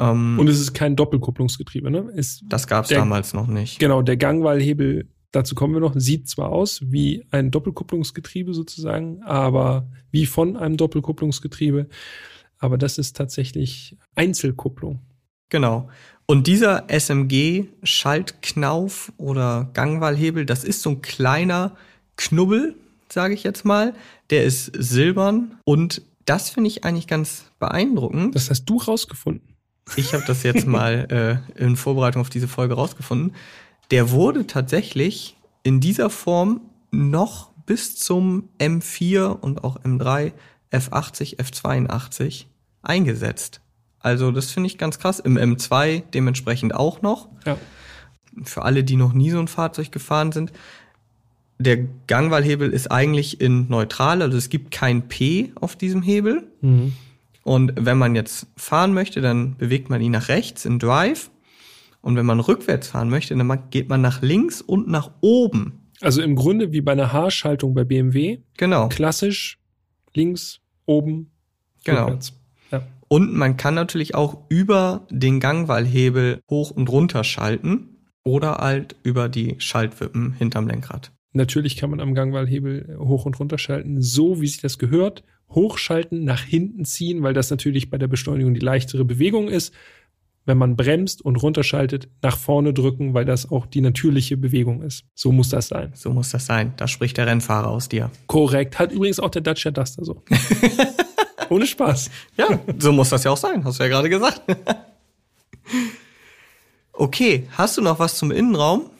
Ähm, 0.00 0.38
Und 0.38 0.48
es 0.48 0.58
ist 0.58 0.72
kein 0.72 0.96
Doppelkupplungsgetriebe, 0.96 1.90
ne? 1.90 2.10
Ist, 2.14 2.42
das 2.48 2.66
gab 2.66 2.84
es 2.84 2.90
damals 2.90 3.34
noch 3.34 3.46
nicht. 3.46 3.78
genau, 3.78 4.02
der 4.02 4.16
Gangwahlhebel, 4.16 5.08
dazu 5.30 5.54
kommen 5.54 5.74
wir 5.74 5.80
noch, 5.80 5.92
sieht 5.94 6.28
zwar 6.28 6.50
aus 6.50 6.80
wie 6.90 7.24
ein 7.30 7.50
Doppelkupplungsgetriebe 7.50 8.54
sozusagen, 8.54 9.22
aber 9.22 9.86
wie 10.10 10.26
von 10.26 10.56
einem 10.56 10.76
Doppelkupplungsgetriebe, 10.76 11.86
aber 12.58 12.78
das 12.78 12.98
ist 12.98 13.16
tatsächlich 13.16 13.96
Einzelkupplung. 14.14 15.00
Genau. 15.50 15.88
Und 16.26 16.46
dieser 16.46 16.84
SMG-Schaltknauf 16.88 19.12
oder 19.16 19.70
Gangwahlhebel, 19.74 20.46
das 20.46 20.64
ist 20.64 20.82
so 20.82 20.90
ein 20.90 21.02
kleiner 21.02 21.76
Knubbel, 22.16 22.76
sage 23.12 23.34
ich 23.34 23.42
jetzt 23.42 23.64
mal. 23.64 23.94
Der 24.30 24.44
ist 24.44 24.66
silbern 24.66 25.58
und 25.64 26.02
das 26.24 26.50
finde 26.50 26.68
ich 26.68 26.84
eigentlich 26.84 27.08
ganz 27.08 27.50
beeindruckend. 27.58 28.36
Das 28.36 28.50
hast 28.50 28.66
du 28.66 28.76
rausgefunden. 28.76 29.49
Ich 29.96 30.14
habe 30.14 30.24
das 30.26 30.42
jetzt 30.42 30.66
mal 30.68 31.42
äh, 31.56 31.62
in 31.62 31.76
Vorbereitung 31.76 32.20
auf 32.20 32.30
diese 32.30 32.48
Folge 32.48 32.74
rausgefunden. 32.74 33.34
Der 33.90 34.10
wurde 34.10 34.46
tatsächlich 34.46 35.36
in 35.62 35.80
dieser 35.80 36.10
Form 36.10 36.60
noch 36.90 37.50
bis 37.66 37.96
zum 37.96 38.48
M4 38.58 39.26
und 39.26 39.64
auch 39.64 39.78
M3, 39.80 40.32
F80, 40.72 41.38
F82 41.38 42.46
eingesetzt. 42.82 43.60
Also 44.00 44.32
das 44.32 44.50
finde 44.50 44.68
ich 44.68 44.78
ganz 44.78 44.98
krass. 44.98 45.20
Im 45.20 45.36
M2 45.36 46.02
dementsprechend 46.12 46.74
auch 46.74 47.02
noch. 47.02 47.28
Ja. 47.46 47.58
Für 48.44 48.62
alle, 48.62 48.82
die 48.82 48.96
noch 48.96 49.12
nie 49.12 49.30
so 49.30 49.38
ein 49.38 49.48
Fahrzeug 49.48 49.92
gefahren 49.92 50.32
sind. 50.32 50.52
Der 51.58 51.76
Gangwahlhebel 52.06 52.70
ist 52.70 52.90
eigentlich 52.90 53.40
in 53.40 53.68
neutral, 53.68 54.22
also 54.22 54.38
es 54.38 54.48
gibt 54.48 54.70
kein 54.70 55.08
P 55.08 55.52
auf 55.56 55.76
diesem 55.76 56.00
Hebel. 56.00 56.48
Mhm. 56.62 56.94
Und 57.42 57.72
wenn 57.76 57.98
man 57.98 58.14
jetzt 58.14 58.46
fahren 58.56 58.92
möchte, 58.92 59.20
dann 59.20 59.56
bewegt 59.56 59.90
man 59.90 60.00
ihn 60.00 60.12
nach 60.12 60.28
rechts 60.28 60.64
in 60.64 60.78
Drive. 60.78 61.30
Und 62.02 62.16
wenn 62.16 62.26
man 62.26 62.40
rückwärts 62.40 62.88
fahren 62.88 63.10
möchte, 63.10 63.36
dann 63.36 63.70
geht 63.70 63.88
man 63.88 64.00
nach 64.00 64.22
links 64.22 64.60
und 64.62 64.88
nach 64.88 65.10
oben. 65.20 65.90
Also 66.00 66.22
im 66.22 66.34
Grunde 66.34 66.72
wie 66.72 66.80
bei 66.80 66.92
einer 66.92 67.12
Haarschaltung 67.12 67.74
bei 67.74 67.84
BMW, 67.84 68.38
Genau. 68.56 68.88
klassisch 68.88 69.58
links, 70.14 70.60
oben, 70.86 71.30
Genau. 71.84 72.02
rückwärts. 72.04 72.32
Ja. 72.70 72.82
Und 73.08 73.34
man 73.34 73.56
kann 73.56 73.74
natürlich 73.74 74.14
auch 74.14 74.38
über 74.48 75.06
den 75.10 75.40
Gangwahlhebel 75.40 76.40
hoch 76.48 76.70
und 76.70 76.88
runter 76.88 77.22
schalten 77.24 78.06
oder 78.24 78.56
halt 78.58 78.96
über 79.02 79.28
die 79.28 79.56
Schaltwippen 79.58 80.32
hinterm 80.32 80.68
Lenkrad. 80.68 81.12
Natürlich 81.32 81.76
kann 81.76 81.90
man 81.90 82.00
am 82.00 82.14
Gangwahlhebel 82.14 82.98
hoch 82.98 83.24
und 83.24 83.38
runter 83.38 83.58
schalten, 83.58 84.02
so 84.02 84.40
wie 84.40 84.48
sich 84.48 84.60
das 84.60 84.78
gehört. 84.78 85.22
Hochschalten, 85.50 86.24
nach 86.24 86.42
hinten 86.42 86.84
ziehen, 86.84 87.22
weil 87.22 87.34
das 87.34 87.50
natürlich 87.50 87.90
bei 87.90 87.98
der 87.98 88.08
Beschleunigung 88.08 88.54
die 88.54 88.60
leichtere 88.60 89.04
Bewegung 89.04 89.48
ist. 89.48 89.72
Wenn 90.46 90.58
man 90.58 90.74
bremst 90.74 91.22
und 91.22 91.36
runterschaltet, 91.36 92.08
nach 92.22 92.36
vorne 92.36 92.72
drücken, 92.72 93.14
weil 93.14 93.24
das 93.24 93.50
auch 93.50 93.66
die 93.66 93.80
natürliche 93.82 94.36
Bewegung 94.36 94.82
ist. 94.82 95.04
So 95.14 95.30
muss 95.32 95.50
das 95.50 95.68
sein. 95.68 95.92
So 95.94 96.10
muss 96.10 96.30
das 96.30 96.46
sein. 96.46 96.72
Da 96.76 96.88
spricht 96.88 97.18
der 97.18 97.26
Rennfahrer 97.26 97.68
aus 97.68 97.88
dir. 97.88 98.10
Korrekt. 98.26 98.78
Hat 98.78 98.90
übrigens 98.90 99.20
auch 99.20 99.30
der 99.30 99.42
Dacia 99.42 99.70
Duster 99.70 100.04
so. 100.04 100.22
Ohne 101.50 101.66
Spaß. 101.66 102.10
Ja, 102.36 102.60
so 102.78 102.92
muss 102.92 103.10
das 103.10 103.24
ja 103.24 103.30
auch 103.32 103.36
sein, 103.36 103.64
hast 103.64 103.78
du 103.78 103.84
ja 103.84 103.88
gerade 103.88 104.08
gesagt. 104.08 104.42
okay, 106.92 107.46
hast 107.52 107.76
du 107.76 107.82
noch 107.82 107.98
was 107.98 108.16
zum 108.16 108.30
Innenraum? 108.30 108.90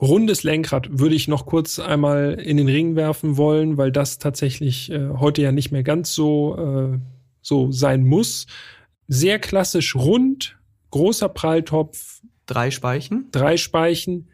Rundes 0.00 0.42
Lenkrad 0.42 0.98
würde 0.98 1.14
ich 1.14 1.26
noch 1.26 1.46
kurz 1.46 1.78
einmal 1.78 2.34
in 2.34 2.58
den 2.58 2.68
Ring 2.68 2.96
werfen 2.96 3.36
wollen, 3.36 3.78
weil 3.78 3.90
das 3.90 4.18
tatsächlich 4.18 4.90
äh, 4.90 5.08
heute 5.08 5.40
ja 5.42 5.52
nicht 5.52 5.70
mehr 5.72 5.82
ganz 5.82 6.14
so, 6.14 6.56
äh, 6.94 6.98
so 7.40 7.72
sein 7.72 8.04
muss. 8.04 8.46
Sehr 9.08 9.38
klassisch 9.38 9.94
rund, 9.96 10.58
großer 10.90 11.28
Pralltopf, 11.28 12.20
Drei 12.46 12.70
Speichen. 12.70 13.26
drei 13.32 13.56
Speichen, 13.56 14.28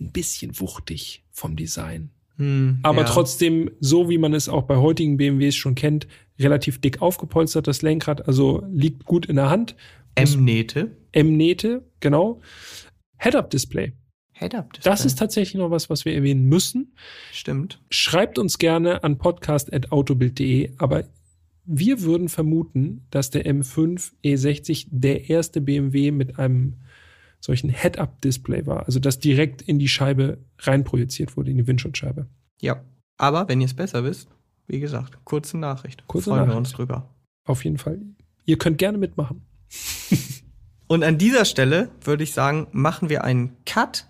ein 0.00 0.10
bisschen 0.12 0.58
wuchtig 0.58 1.22
vom 1.30 1.54
Design. 1.56 2.10
Hm, 2.36 2.78
Aber 2.82 3.02
ja. 3.02 3.08
trotzdem, 3.08 3.70
so 3.80 4.08
wie 4.08 4.16
man 4.16 4.32
es 4.32 4.48
auch 4.48 4.62
bei 4.62 4.76
heutigen 4.76 5.18
BMWs 5.18 5.54
schon 5.56 5.74
kennt, 5.74 6.06
relativ 6.38 6.80
dick 6.80 7.02
aufgepolstert, 7.02 7.66
das 7.66 7.82
Lenkrad, 7.82 8.26
also 8.26 8.62
liegt 8.72 9.04
gut 9.04 9.26
in 9.26 9.36
der 9.36 9.50
Hand. 9.50 9.76
M-Nähte. 10.14 10.96
M-Nähte, 11.12 11.84
genau. 12.00 12.40
Head-Up-Display. 13.18 13.92
Head-Up. 14.40 14.72
Das 14.82 15.04
ist 15.04 15.18
tatsächlich 15.18 15.58
noch 15.60 15.70
was, 15.70 15.90
was 15.90 16.06
wir 16.06 16.14
erwähnen 16.14 16.44
müssen. 16.44 16.94
Stimmt. 17.30 17.80
Schreibt 17.90 18.38
uns 18.38 18.56
gerne 18.56 19.04
an 19.04 19.18
podcast.autobild.de, 19.18 20.72
aber 20.78 21.04
wir 21.66 22.00
würden 22.00 22.30
vermuten, 22.30 23.06
dass 23.10 23.28
der 23.28 23.44
M5 23.44 24.12
E60 24.24 24.86
der 24.90 25.28
erste 25.28 25.60
BMW 25.60 26.10
mit 26.10 26.38
einem 26.38 26.76
solchen 27.38 27.70
Head-Up-Display 27.70 28.66
war, 28.66 28.86
also 28.86 28.98
das 28.98 29.18
direkt 29.18 29.62
in 29.62 29.78
die 29.78 29.88
Scheibe 29.88 30.38
reinprojiziert 30.58 31.36
wurde, 31.36 31.50
in 31.50 31.58
die 31.58 31.66
Windschutzscheibe. 31.66 32.26
Ja. 32.60 32.82
Aber 33.18 33.48
wenn 33.48 33.60
ihr 33.60 33.66
es 33.66 33.74
besser 33.74 34.04
wisst, 34.04 34.28
wie 34.66 34.80
gesagt, 34.80 35.18
kurze 35.24 35.58
Nachricht. 35.58 36.06
Kurze 36.06 36.30
Freuen 36.30 36.42
wir 36.42 36.46
Nachricht. 36.46 36.58
uns 36.58 36.72
drüber. 36.72 37.14
Auf 37.44 37.64
jeden 37.64 37.78
Fall. 37.78 38.00
Ihr 38.46 38.56
könnt 38.56 38.78
gerne 38.78 38.98
mitmachen. 38.98 39.42
Und 40.86 41.04
an 41.04 41.18
dieser 41.18 41.44
Stelle 41.44 41.90
würde 42.02 42.24
ich 42.24 42.32
sagen, 42.32 42.66
machen 42.72 43.08
wir 43.08 43.22
einen 43.22 43.56
Cut 43.64 44.09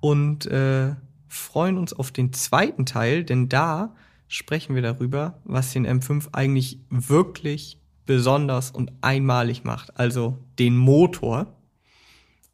und 0.00 0.46
äh, 0.46 0.94
freuen 1.28 1.78
uns 1.78 1.92
auf 1.92 2.12
den 2.12 2.32
zweiten 2.32 2.86
Teil, 2.86 3.24
denn 3.24 3.48
da 3.48 3.94
sprechen 4.28 4.74
wir 4.74 4.82
darüber, 4.82 5.40
was 5.44 5.72
den 5.72 5.86
M5 5.86 6.28
eigentlich 6.32 6.80
wirklich 6.88 7.78
besonders 8.06 8.70
und 8.70 8.92
einmalig 9.00 9.64
macht, 9.64 9.98
also 9.98 10.38
den 10.58 10.76
Motor. 10.76 11.56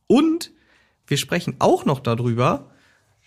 Und 0.07 0.51
wir 1.07 1.17
sprechen 1.17 1.57
auch 1.59 1.85
noch 1.85 2.01
darüber, 2.01 2.71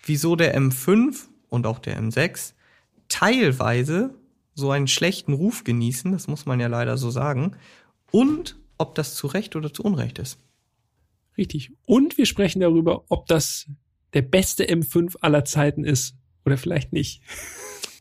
wieso 0.04 0.36
der 0.36 0.56
M5 0.58 1.26
und 1.48 1.66
auch 1.66 1.78
der 1.78 2.00
M6 2.00 2.54
teilweise 3.08 4.14
so 4.54 4.70
einen 4.70 4.88
schlechten 4.88 5.32
Ruf 5.32 5.64
genießen, 5.64 6.12
das 6.12 6.28
muss 6.28 6.46
man 6.46 6.60
ja 6.60 6.66
leider 6.66 6.96
so 6.96 7.10
sagen, 7.10 7.56
und 8.10 8.56
ob 8.78 8.94
das 8.94 9.14
zu 9.14 9.26
Recht 9.26 9.56
oder 9.56 9.72
zu 9.72 9.82
Unrecht 9.82 10.18
ist. 10.18 10.38
Richtig. 11.36 11.72
Und 11.86 12.16
wir 12.16 12.26
sprechen 12.26 12.60
darüber, 12.60 13.04
ob 13.08 13.26
das 13.26 13.68
der 14.16 14.22
beste 14.22 14.64
M5 14.64 15.16
aller 15.20 15.44
Zeiten 15.44 15.84
ist 15.84 16.16
oder 16.46 16.56
vielleicht 16.56 16.94
nicht. 16.94 17.20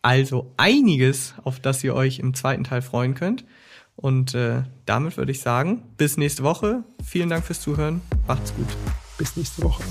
Also 0.02 0.54
einiges, 0.56 1.34
auf 1.44 1.60
das 1.60 1.84
ihr 1.84 1.94
euch 1.94 2.20
im 2.20 2.34
zweiten 2.34 2.64
Teil 2.64 2.82
freuen 2.82 3.16
könnt. 3.16 3.44
Und 3.98 4.34
äh, 4.34 4.64
damit 4.86 5.18
würde 5.18 5.34
ich 5.34 5.42
sagen, 5.42 5.84
bis 5.98 6.16
nächste 6.16 6.44
Woche. 6.44 6.86
Vielen 7.04 7.30
Dank 7.30 7.44
fürs 7.44 7.60
Zuhören. 7.60 8.02
Macht's 8.28 8.54
gut. 8.56 8.68
Bis 9.18 9.36
nächste 9.36 9.64
Woche. 9.64 9.84